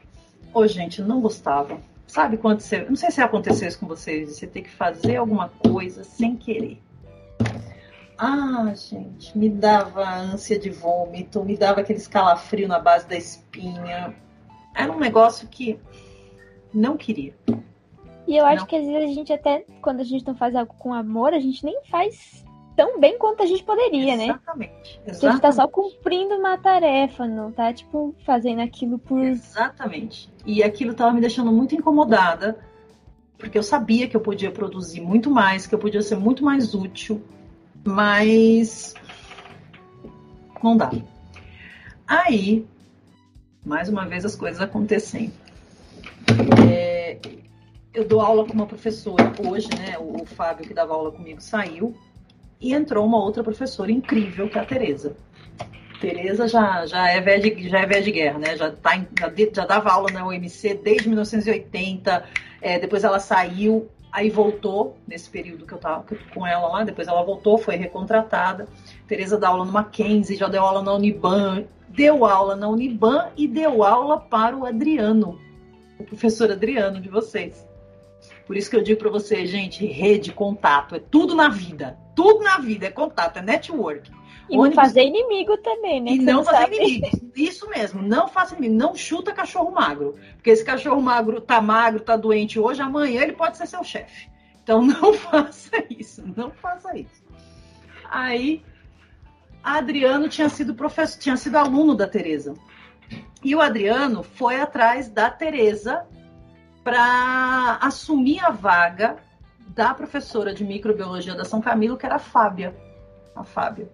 ô 0.53 0.67
gente, 0.67 1.01
eu 1.01 1.07
não 1.07 1.21
gostava. 1.21 1.81
Sabe 2.07 2.37
quando 2.37 2.61
você. 2.61 2.85
Não 2.85 2.97
sei 2.97 3.11
se 3.11 3.21
aconteceu 3.21 3.69
isso 3.69 3.79
com 3.79 3.87
vocês, 3.87 4.37
você 4.37 4.47
ter 4.47 4.63
que 4.63 4.71
fazer 4.71 5.17
alguma 5.17 5.49
coisa 5.49 6.03
sem 6.03 6.37
querer. 6.37 6.81
Ah, 8.19 8.73
gente, 8.75 9.37
me 9.39 9.49
dava 9.49 10.07
ânsia 10.07 10.59
de 10.59 10.71
vômito, 10.71 11.43
me 11.45 11.57
dava 11.57 11.81
aquele 11.81 11.99
escalafrio 11.99 12.69
na 12.69 12.79
base 12.79 13.09
da 13.09 13.17
espinha. 13.17 14.15
Era 14.75 14.93
um 14.93 14.99
negócio 14.99 15.49
que 15.49 15.81
não 16.73 16.97
queria. 16.97 17.35
E 18.27 18.37
eu 18.37 18.45
acho 18.47 18.61
não. 18.61 18.67
que 18.67 18.77
às 18.77 18.87
vezes 18.87 19.11
a 19.11 19.15
gente 19.15 19.33
até, 19.33 19.65
quando 19.83 20.01
a 20.01 20.05
gente 20.05 20.27
não 20.27 20.35
faz 20.35 20.55
algo 20.55 20.75
com 20.79 20.95
amor, 20.95 21.33
a 21.33 21.41
gente 21.41 21.65
nem 21.65 21.81
faz 21.85 22.45
tão 22.77 22.99
bem 22.99 23.19
quanto 23.19 23.43
a 23.43 23.47
gente 23.47 23.63
poderia, 23.63 24.17
né? 24.17 24.25
Exatamente. 24.25 25.01
Porque 25.05 25.27
a 25.27 25.31
gente 25.33 25.41
tá 25.43 25.53
só 25.53 25.69
cumprindo 25.69 26.35
uma 26.37 26.57
tarefa, 26.57 27.27
não 27.27 27.53
tá, 27.53 27.73
tipo, 27.73 28.15
fazendo 28.25 28.61
aquilo 28.61 28.99
por. 28.99 29.23
Exatamente. 29.23 30.31
E 30.47 30.63
aquilo 30.63 30.95
tava 30.95 31.13
me 31.13 31.21
deixando 31.21 31.53
muito 31.53 31.75
incomodada, 31.75 32.59
porque 33.37 33.59
eu 33.59 33.63
sabia 33.63 34.09
que 34.09 34.17
eu 34.17 34.21
podia 34.21 34.51
produzir 34.51 35.01
muito 35.01 35.31
mais, 35.31 35.67
que 35.67 35.75
eu 35.75 35.79
podia 35.79 36.03
ser 36.03 36.17
muito 36.17 36.45
mais 36.45 36.75
útil, 36.75 37.23
mas 37.85 38.95
não 40.63 40.77
dá. 40.77 40.91
Aí, 42.07 42.67
mais 43.65 43.89
uma 43.89 44.07
vez 44.07 44.25
as 44.25 44.35
coisas 44.35 44.61
acontecendo. 44.61 45.33
Eu 47.93 48.07
dou 48.07 48.21
aula 48.21 48.47
com 48.47 48.53
uma 48.53 48.67
professora 48.67 49.33
hoje, 49.45 49.69
né? 49.77 49.99
O, 49.99 50.23
o 50.23 50.25
Fábio 50.25 50.65
que 50.65 50.73
dava 50.73 50.95
aula 50.95 51.11
comigo 51.11 51.41
saiu 51.41 51.93
e 52.61 52.73
entrou 52.73 53.05
uma 53.05 53.19
outra 53.19 53.43
professora 53.43 53.91
incrível 53.91 54.49
que 54.49 54.57
é 54.57 54.61
a 54.61 54.65
Tereza. 54.65 55.17
Tereza 56.01 56.47
já, 56.47 56.87
já, 56.87 57.09
é 57.09 57.21
velha 57.21 57.43
de, 57.43 57.77
é 57.77 58.01
de 58.01 58.13
guerra, 58.13 58.39
né? 58.39 58.57
Já, 58.57 58.71
tá, 58.71 59.05
já, 59.19 59.33
já 59.53 59.67
dava 59.67 59.91
aula 59.91 60.09
na 60.13 60.25
UMC 60.25 60.75
desde 60.75 61.09
1980. 61.09 62.25
É, 62.63 62.79
depois 62.79 63.03
ela 63.03 63.19
saiu, 63.19 63.89
aí 64.13 64.31
voltou 64.31 64.97
nesse 65.07 65.29
período 65.29 65.67
que 65.67 65.75
eu 65.75 65.79
tava 65.79 66.05
com 66.33 66.47
ela 66.47 66.69
lá. 66.69 66.85
Depois 66.85 67.09
ela 67.09 67.25
voltou, 67.25 67.59
foi 67.59 67.75
recontratada. 67.75 68.69
Tereza 69.09 69.37
dá 69.37 69.49
aula 69.49 69.65
no 69.65 69.73
Mackenzie, 69.73 70.37
já 70.37 70.47
deu 70.47 70.63
aula 70.63 70.81
na 70.81 70.95
Uniban, 70.95 71.65
deu 71.89 72.25
aula 72.25 72.55
na 72.55 72.69
Uniban 72.69 73.31
e 73.37 73.49
deu 73.49 73.83
aula 73.83 74.21
para 74.21 74.57
o 74.57 74.65
Adriano, 74.65 75.41
o 75.99 76.05
professor 76.05 76.53
Adriano 76.53 77.01
de 77.01 77.09
vocês. 77.09 77.69
Por 78.51 78.57
isso 78.57 78.69
que 78.69 78.75
eu 78.75 78.83
digo 78.83 78.99
para 78.99 79.11
vocês, 79.11 79.49
gente, 79.49 79.87
rede, 79.87 80.33
contato, 80.33 80.97
é 80.97 80.99
tudo 80.99 81.37
na 81.37 81.49
vida. 81.49 81.97
Tudo 82.17 82.43
na 82.43 82.59
vida 82.59 82.87
é 82.87 82.91
contato, 82.91 83.37
é 83.37 83.43
network. 83.43 84.11
E 84.49 84.57
não 84.57 84.73
fazer 84.73 85.03
inimigo 85.03 85.57
também, 85.59 86.01
né? 86.01 86.11
E 86.11 86.19
não 86.19 86.43
fazer 86.43 86.63
sabe. 86.63 86.77
inimigo. 86.79 87.31
Isso 87.37 87.71
mesmo, 87.71 88.03
não 88.03 88.27
faça 88.27 88.57
inimigo. 88.57 88.75
Não 88.75 88.93
chuta 88.97 89.33
cachorro 89.33 89.71
magro. 89.71 90.17
Porque 90.35 90.51
esse 90.51 90.65
cachorro 90.65 91.01
magro 91.01 91.41
tá 91.41 91.61
magro, 91.61 92.01
tá 92.01 92.17
doente 92.17 92.59
hoje, 92.59 92.83
amanhã 92.83 93.23
ele 93.23 93.35
pode 93.35 93.57
ser 93.57 93.69
seu 93.69 93.85
chefe. 93.85 94.29
Então 94.65 94.83
não 94.83 95.15
faça 95.15 95.85
isso, 95.89 96.25
não 96.37 96.51
faça 96.51 96.99
isso. 96.99 97.23
Aí, 98.11 98.65
Adriano 99.63 100.29
tinha 100.29 100.49
sido 100.49 100.75
professor, 100.75 101.21
tinha 101.21 101.37
sido 101.37 101.55
aluno 101.55 101.95
da 101.95 102.09
Tereza. 102.09 102.55
E 103.45 103.55
o 103.55 103.61
Adriano 103.61 104.25
foi 104.25 104.61
atrás 104.61 105.09
da 105.09 105.31
Tereza 105.31 106.05
para 106.83 107.79
assumir 107.81 108.41
a 108.45 108.51
vaga 108.51 109.17
da 109.69 109.95
professora 109.95 110.53
de 110.53 110.65
microbiologia 110.65 111.35
da 111.35 111.45
São 111.45 111.61
Camilo, 111.61 111.97
que 111.97 112.07
era 112.07 112.17
a 112.17 112.19
Fábia. 112.19 112.75
A 113.35 113.45
Fábia. 113.45 113.89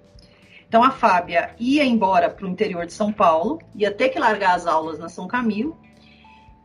Então 0.69 0.83
a 0.83 0.91
Fábia 0.91 1.55
ia 1.59 1.85
embora 1.85 2.29
para 2.29 2.45
o 2.45 2.49
interior 2.49 2.87
de 2.87 2.93
São 2.93 3.13
Paulo, 3.13 3.61
ia 3.75 3.93
ter 3.93 4.09
que 4.09 4.19
largar 4.19 4.55
as 4.55 4.67
aulas 4.67 4.99
na 4.99 5.09
São 5.09 5.29
Camilo. 5.29 5.77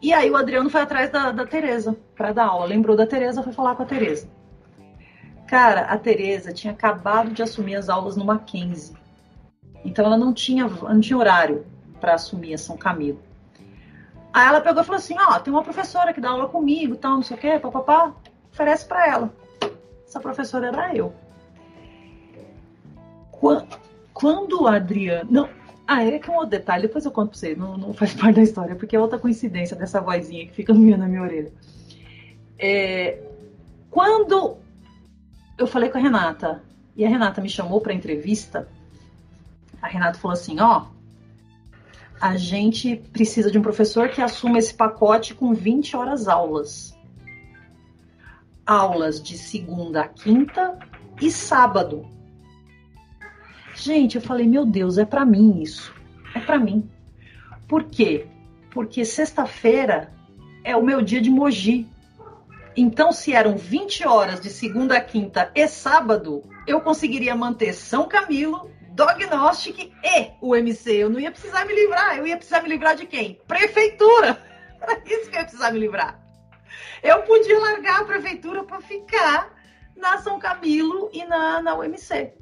E 0.01 0.13
aí 0.13 0.31
o 0.31 0.35
Adriano 0.35 0.69
foi 0.69 0.81
atrás 0.81 1.11
da, 1.11 1.31
da 1.31 1.45
Tereza 1.45 1.95
para 2.15 2.31
dar 2.31 2.45
aula. 2.45 2.65
Lembrou 2.65 2.95
da 2.95 3.05
Tereza, 3.05 3.43
foi 3.43 3.53
falar 3.53 3.75
com 3.75 3.83
a 3.83 3.85
Tereza. 3.85 4.27
Cara, 5.47 5.81
a 5.81 5.97
Tereza 5.97 6.53
tinha 6.53 6.73
acabado 6.73 7.31
de 7.31 7.43
assumir 7.43 7.75
as 7.75 7.89
aulas 7.89 8.15
no 8.15 8.25
Mackenzie. 8.25 8.95
Então 9.83 10.05
ela 10.05 10.17
não 10.17 10.33
tinha, 10.33 10.65
não 10.65 10.99
tinha 10.99 11.17
horário 11.17 11.65
para 11.99 12.15
assumir 12.15 12.53
a 12.53 12.57
São 12.57 12.77
Camilo. 12.77 13.19
Aí 14.33 14.47
ela 14.47 14.61
pegou 14.61 14.81
e 14.81 14.85
falou 14.85 14.99
assim: 14.99 15.15
Ó, 15.17 15.35
oh, 15.35 15.39
tem 15.39 15.51
uma 15.51 15.63
professora 15.63 16.13
que 16.13 16.21
dá 16.21 16.29
aula 16.29 16.47
comigo, 16.47 16.95
tal, 16.95 17.15
não 17.15 17.23
sei 17.23 17.37
o 17.37 17.39
quê, 17.39 17.59
papapá, 17.59 18.13
oferece 18.51 18.85
para 18.85 19.07
ela. 19.07 19.33
Essa 20.07 20.19
professora 20.19 20.67
era 20.67 20.95
eu. 20.95 21.13
Quando 24.13 24.61
o 24.61 24.67
Adriano. 24.67 25.29
Não, 25.31 25.49
Ah, 25.87 26.03
é 26.03 26.19
que 26.19 26.29
um 26.29 26.35
outro 26.35 26.51
detalhe, 26.51 26.83
depois 26.83 27.05
eu 27.05 27.11
conto 27.11 27.31
pra 27.31 27.39
você, 27.39 27.55
não, 27.55 27.77
não 27.77 27.93
faz 27.93 28.13
parte 28.15 28.35
da 28.35 28.43
história, 28.43 28.75
porque 28.75 28.95
é 28.95 28.99
outra 28.99 29.19
coincidência 29.19 29.75
dessa 29.75 29.99
vozinha 29.99 30.45
que 30.45 30.53
fica 30.53 30.73
no 30.73 30.97
na 30.97 31.07
minha 31.07 31.21
orelha. 31.21 31.51
É, 32.57 33.19
quando 33.89 34.57
eu 35.57 35.67
falei 35.67 35.89
com 35.89 35.97
a 35.97 36.01
Renata, 36.01 36.63
e 36.95 37.05
a 37.05 37.09
Renata 37.09 37.41
me 37.41 37.49
chamou 37.49 37.81
para 37.81 37.93
entrevista, 37.93 38.67
a 39.81 39.87
Renata 39.87 40.19
falou 40.19 40.33
assim: 40.33 40.59
ó, 40.59 40.85
a 42.21 42.37
gente 42.37 42.97
precisa 43.11 43.49
de 43.49 43.57
um 43.57 43.63
professor 43.63 44.07
que 44.09 44.21
assuma 44.21 44.59
esse 44.59 44.75
pacote 44.75 45.33
com 45.33 45.55
20 45.55 45.97
horas 45.97 46.27
aulas. 46.27 46.95
Aulas 48.63 49.21
de 49.21 49.35
segunda 49.35 50.01
a 50.01 50.07
quinta 50.07 50.77
e 51.19 51.31
sábado. 51.31 52.07
Gente, 53.73 54.17
eu 54.17 54.21
falei, 54.21 54.47
meu 54.47 54.67
Deus, 54.67 54.99
é 54.99 55.05
para 55.05 55.25
mim 55.25 55.61
isso. 55.63 55.91
É 56.35 56.39
para 56.39 56.59
mim. 56.59 56.87
Por 57.67 57.85
quê? 57.85 58.27
Porque 58.69 59.03
sexta-feira 59.03 60.13
é 60.63 60.75
o 60.75 60.83
meu 60.83 61.01
dia 61.01 61.19
de 61.19 61.31
Mogi. 61.31 61.87
Então, 62.77 63.11
se 63.11 63.33
eram 63.33 63.57
20 63.57 64.07
horas 64.07 64.39
de 64.39 64.49
segunda 64.51 64.95
a 64.95 65.01
quinta 65.01 65.51
e 65.55 65.67
sábado, 65.67 66.43
eu 66.67 66.81
conseguiria 66.81 67.35
manter 67.35 67.73
São 67.73 68.07
Camilo, 68.07 68.69
Dognostic 69.01 69.91
e 70.03 70.31
o 70.39 70.55
MC. 70.55 70.91
Eu 70.91 71.09
não 71.09 71.19
ia 71.19 71.31
precisar 71.31 71.65
me 71.65 71.73
livrar. 71.73 72.17
Eu 72.17 72.27
ia 72.27 72.37
precisar 72.37 72.61
me 72.61 72.69
livrar 72.69 72.95
de 72.95 73.07
quem? 73.07 73.39
Prefeitura. 73.47 74.39
Era 74.79 75.01
isso 75.05 75.29
que 75.29 75.35
eu 75.35 75.39
ia 75.39 75.45
precisar 75.45 75.71
me 75.71 75.79
livrar. 75.79 76.19
Eu 77.01 77.23
podia 77.23 77.59
largar 77.59 78.01
a 78.01 78.05
prefeitura 78.05 78.63
para 78.63 78.79
ficar 78.79 79.51
na 79.95 80.19
São 80.19 80.37
Camilo 80.37 81.09
e 81.11 81.25
na, 81.25 81.61
na 81.61 81.75
UMC. 81.75 82.33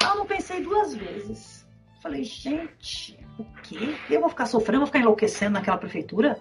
Eu 0.00 0.14
não 0.14 0.26
pensei 0.26 0.62
duas 0.62 0.94
vezes. 0.94 1.66
Falei, 2.00 2.22
gente, 2.22 3.18
o 3.38 3.44
quê? 3.62 3.94
Eu 4.08 4.20
vou 4.20 4.28
ficar 4.28 4.46
sofrendo, 4.46 4.80
vou 4.80 4.86
ficar 4.86 5.00
enlouquecendo 5.00 5.52
naquela 5.52 5.78
prefeitura? 5.78 6.38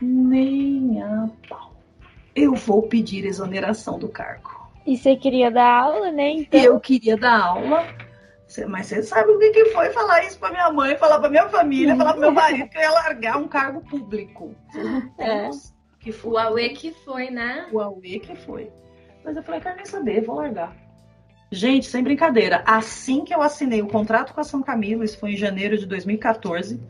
Nem 0.00 1.00
a 1.00 1.28
pau. 1.48 1.76
Eu 2.34 2.54
vou 2.54 2.82
pedir 2.82 3.24
exoneração 3.24 3.98
do 3.98 4.08
cargo. 4.08 4.50
E 4.84 4.96
você 4.96 5.14
queria 5.16 5.50
dar 5.50 5.82
aula, 5.82 6.10
né? 6.10 6.30
Então... 6.30 6.60
Eu 6.60 6.80
queria 6.80 7.16
dar 7.16 7.38
aula 7.40 7.86
mas 8.68 8.86
você 8.86 9.02
sabe 9.02 9.30
o 9.30 9.38
que 9.38 9.66
foi 9.66 9.90
falar 9.90 10.24
isso 10.24 10.38
para 10.38 10.50
minha 10.50 10.70
mãe, 10.70 10.96
falar 10.96 11.18
para 11.18 11.30
minha 11.30 11.48
família, 11.48 11.96
falar 11.96 12.12
para 12.12 12.20
meu 12.20 12.32
marido 12.32 12.68
que 12.68 12.76
eu 12.76 12.82
ia 12.82 12.90
largar 12.90 13.36
um 13.38 13.48
cargo 13.48 13.80
público. 13.82 14.54
É. 15.18 15.50
Que 15.98 16.12
foi. 16.12 16.32
O 16.32 16.38
Aue 16.38 16.70
que 16.70 16.92
foi, 16.92 17.30
né? 17.30 17.68
O 17.72 17.80
Aue 17.80 18.20
que 18.20 18.34
foi. 18.34 18.70
Mas 19.24 19.36
eu 19.36 19.42
falei, 19.42 19.60
quero 19.60 19.76
nem 19.76 19.84
saber, 19.84 20.20
vou 20.22 20.36
largar. 20.36 20.76
Gente, 21.50 21.86
sem 21.86 22.02
brincadeira, 22.02 22.62
assim 22.66 23.24
que 23.24 23.34
eu 23.34 23.42
assinei 23.42 23.82
o 23.82 23.86
contrato 23.86 24.32
com 24.32 24.40
a 24.40 24.44
São 24.44 24.62
Camilo, 24.62 25.04
isso 25.04 25.18
foi 25.18 25.32
em 25.32 25.36
janeiro 25.36 25.76
de 25.76 25.86
2014, 25.86 26.82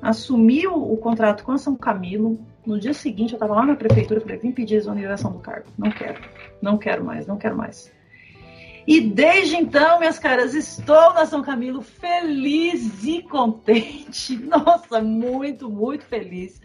assumi 0.00 0.66
o, 0.66 0.74
o 0.74 0.96
contrato 0.96 1.44
com 1.44 1.52
a 1.52 1.58
São 1.58 1.76
Camilo, 1.76 2.40
no 2.64 2.78
dia 2.78 2.94
seguinte 2.94 3.32
eu 3.32 3.36
estava 3.36 3.54
lá 3.54 3.66
na 3.66 3.76
prefeitura, 3.76 4.20
falei, 4.20 4.38
vim 4.38 4.50
pedir 4.50 4.76
exoneração 4.76 5.30
do 5.30 5.38
cargo. 5.40 5.68
Não 5.76 5.90
quero, 5.90 6.20
não 6.60 6.78
quero 6.78 7.04
mais, 7.04 7.26
não 7.26 7.36
quero 7.36 7.56
mais. 7.56 7.92
E 8.88 9.02
desde 9.02 9.54
então, 9.54 9.98
minhas 9.98 10.18
caras, 10.18 10.54
estou 10.54 11.12
na 11.12 11.26
São 11.26 11.42
Camilo 11.42 11.82
feliz 11.82 13.04
e 13.04 13.20
contente. 13.20 14.34
Nossa, 14.40 15.02
muito, 15.02 15.68
muito 15.68 16.06
feliz. 16.06 16.58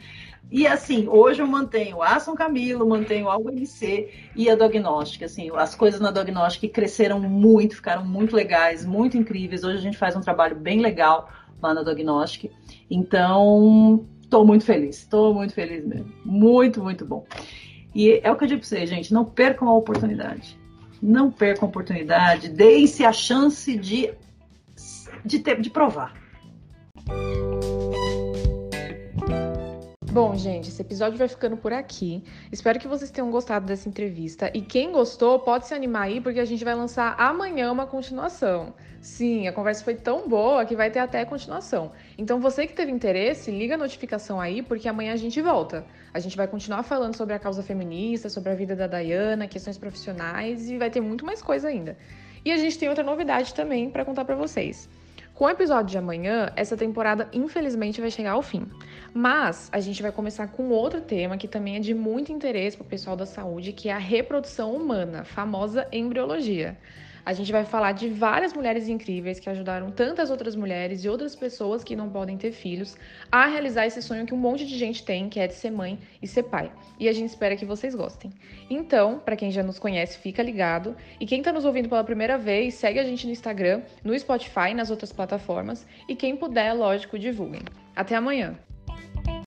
E 0.50 0.66
assim, 0.66 1.06
hoje 1.10 1.42
eu 1.42 1.48
mantenho 1.48 2.02
a 2.02 2.18
São 2.22 2.34
Camilo, 2.34 2.88
mantenho 2.88 3.30
a 3.30 3.38
UMC 3.38 4.10
e 4.38 4.50
a 4.50 4.56
Diagnóstica. 4.56 5.26
Assim, 5.26 5.52
as 5.54 5.76
coisas 5.76 6.00
na 6.00 6.12
Diagnóstica 6.12 6.66
cresceram 6.70 7.20
muito, 7.20 7.76
ficaram 7.76 8.06
muito 8.06 8.38
legais, 8.38 8.86
muito 8.86 9.18
incríveis. 9.18 9.66
Hoje 9.66 9.80
a 9.80 9.82
gente 9.82 9.98
faz 9.98 10.16
um 10.16 10.22
trabalho 10.22 10.56
bem 10.56 10.80
legal 10.80 11.30
lá 11.62 11.74
na 11.74 11.84
Diagnóstica. 11.84 12.48
Então, 12.90 14.08
estou 14.22 14.48
muito 14.48 14.64
feliz, 14.64 15.00
estou 15.00 15.34
muito 15.34 15.54
feliz 15.54 15.86
mesmo. 15.86 16.10
Muito, 16.24 16.82
muito 16.82 17.06
bom. 17.06 17.26
E 17.94 18.22
é 18.24 18.32
o 18.32 18.38
que 18.38 18.46
eu 18.46 18.48
digo 18.48 18.62
para 18.62 18.70
vocês, 18.70 18.90
gente, 18.90 19.14
não 19.14 19.26
percam 19.26 19.68
a 19.68 19.76
oportunidade 19.76 20.63
não 21.04 21.30
percam 21.30 21.66
a 21.66 21.70
oportunidade, 21.70 22.48
deem-se 22.48 23.04
a 23.04 23.12
chance 23.12 23.78
de, 23.78 24.14
de, 25.26 25.40
ter, 25.40 25.60
de 25.60 25.70
provar. 25.70 26.14
Bom, 30.14 30.36
gente, 30.36 30.70
esse 30.70 30.80
episódio 30.80 31.18
vai 31.18 31.28
ficando 31.28 31.58
por 31.58 31.74
aqui. 31.74 32.24
Espero 32.52 32.78
que 32.78 32.88
vocês 32.88 33.10
tenham 33.10 33.32
gostado 33.32 33.66
dessa 33.66 33.90
entrevista. 33.90 34.52
E 34.54 34.62
quem 34.62 34.92
gostou, 34.92 35.40
pode 35.40 35.66
se 35.66 35.74
animar 35.74 36.04
aí, 36.04 36.22
porque 36.22 36.40
a 36.40 36.46
gente 36.46 36.64
vai 36.64 36.76
lançar 36.76 37.16
amanhã 37.18 37.72
uma 37.72 37.88
continuação. 37.88 38.76
Sim, 39.02 39.48
a 39.48 39.52
conversa 39.52 39.84
foi 39.84 39.96
tão 39.96 40.30
boa 40.30 40.66
que 40.66 40.76
vai 40.76 40.92
ter 40.92 41.00
até 41.00 41.26
continuação. 41.26 41.94
Então, 42.16 42.40
você 42.40 42.68
que 42.68 42.74
teve 42.74 42.92
interesse, 42.92 43.50
liga 43.50 43.74
a 43.74 43.78
notificação 43.78 44.40
aí, 44.40 44.62
porque 44.62 44.88
amanhã 44.88 45.14
a 45.14 45.18
gente 45.18 45.42
volta. 45.42 45.84
A 46.14 46.20
gente 46.20 46.38
vai 46.38 46.48
continuar 46.48 46.84
falando 46.84 47.16
sobre 47.16 47.34
a 47.34 47.40
causa 47.40 47.64
feminista, 47.64 48.30
sobre 48.30 48.52
a 48.52 48.56
vida 48.56 48.76
da 48.76 48.86
Dayana, 48.86 49.48
questões 49.48 49.80
profissionais 49.80 50.70
e 50.70 50.78
vai 50.78 50.92
ter 50.92 51.02
muito 51.02 51.26
mais 51.26 51.42
coisa 51.42 51.70
ainda. 51.70 51.98
E 52.46 52.52
a 52.52 52.58
gente 52.58 52.78
tem 52.78 52.88
outra 52.88 53.04
novidade 53.04 53.52
também 53.56 53.90
para 53.90 54.06
contar 54.06 54.26
para 54.26 54.36
vocês. 54.36 54.88
Com 55.34 55.46
o 55.46 55.50
episódio 55.50 55.90
de 55.90 55.98
amanhã, 55.98 56.52
essa 56.56 56.78
temporada 56.78 57.28
infelizmente 57.34 58.00
vai 58.00 58.12
chegar 58.12 58.34
ao 58.34 58.44
fim. 58.44 58.68
Mas 59.12 59.68
a 59.72 59.80
gente 59.80 60.00
vai 60.00 60.12
começar 60.12 60.48
com 60.48 60.70
outro 60.70 61.02
tema 61.02 61.38
que 61.38 61.48
também 61.48 61.78
é 61.78 61.80
de 61.80 61.94
muito 61.94 62.32
interesse 62.32 62.78
para 62.78 62.86
o 62.86 62.90
pessoal 62.90 63.16
da 63.16 63.26
saúde, 63.26 63.74
que 63.74 63.90
é 63.90 63.94
a 63.94 63.98
reprodução 63.98 64.76
humana, 64.76 65.24
famosa 65.24 65.88
embriologia. 65.92 66.78
A 67.26 67.32
gente 67.32 67.52
vai 67.52 67.64
falar 67.64 67.94
de 67.94 68.10
várias 68.10 68.54
mulheres 68.54 68.90
incríveis 68.90 69.40
que 69.40 69.50
ajudaram 69.50 69.90
tantas 69.92 70.30
outras 70.30 70.56
mulheres 70.56 71.06
e 71.06 71.10
outras 71.10 71.36
pessoas 71.36 71.82
que 71.82 71.96
não 71.96 72.10
podem 72.10 72.38
ter 72.38 72.52
filhos 72.52 72.98
a 73.32 73.46
realizar 73.46 73.86
esse 73.86 74.02
sonho 74.02 74.26
que 74.26 74.34
um 74.34 74.38
monte 74.38 74.66
de 74.66 74.78
gente 74.78 75.06
tem, 75.06 75.30
que 75.30 75.40
é 75.40 75.48
de 75.48 75.54
ser 75.54 75.72
mãe 75.72 75.98
e 76.22 76.28
ser 76.28 76.44
pai. 76.44 76.70
E 77.00 77.08
a 77.08 77.14
gente 77.14 77.30
espera 77.30 77.56
que 77.56 77.66
vocês 77.66 77.96
gostem. 77.96 78.32
Então, 78.70 79.20
para 79.20 79.38
quem 79.38 79.52
já 79.52 79.64
nos 79.64 79.80
conhece, 79.80 80.18
fica 80.18 80.44
ligado. 80.44 80.96
E 81.18 81.26
quem 81.26 81.40
está 81.40 81.54
nos 81.54 81.64
ouvindo 81.64 81.88
pela 81.88 82.04
primeira 82.04 82.38
vez, 82.38 82.74
segue 82.74 83.00
a 83.00 83.04
gente 83.04 83.26
no 83.26 83.32
Instagram, 83.32 83.82
no 84.04 84.18
Spotify, 84.20 84.74
nas 84.76 84.90
outras 84.90 85.14
plataformas. 85.14 85.88
E 86.10 86.16
quem 86.16 86.36
puder, 86.36 86.74
lógico, 86.74 87.18
divulguem. 87.18 87.62
Até 87.96 88.16
amanhã! 88.16 88.58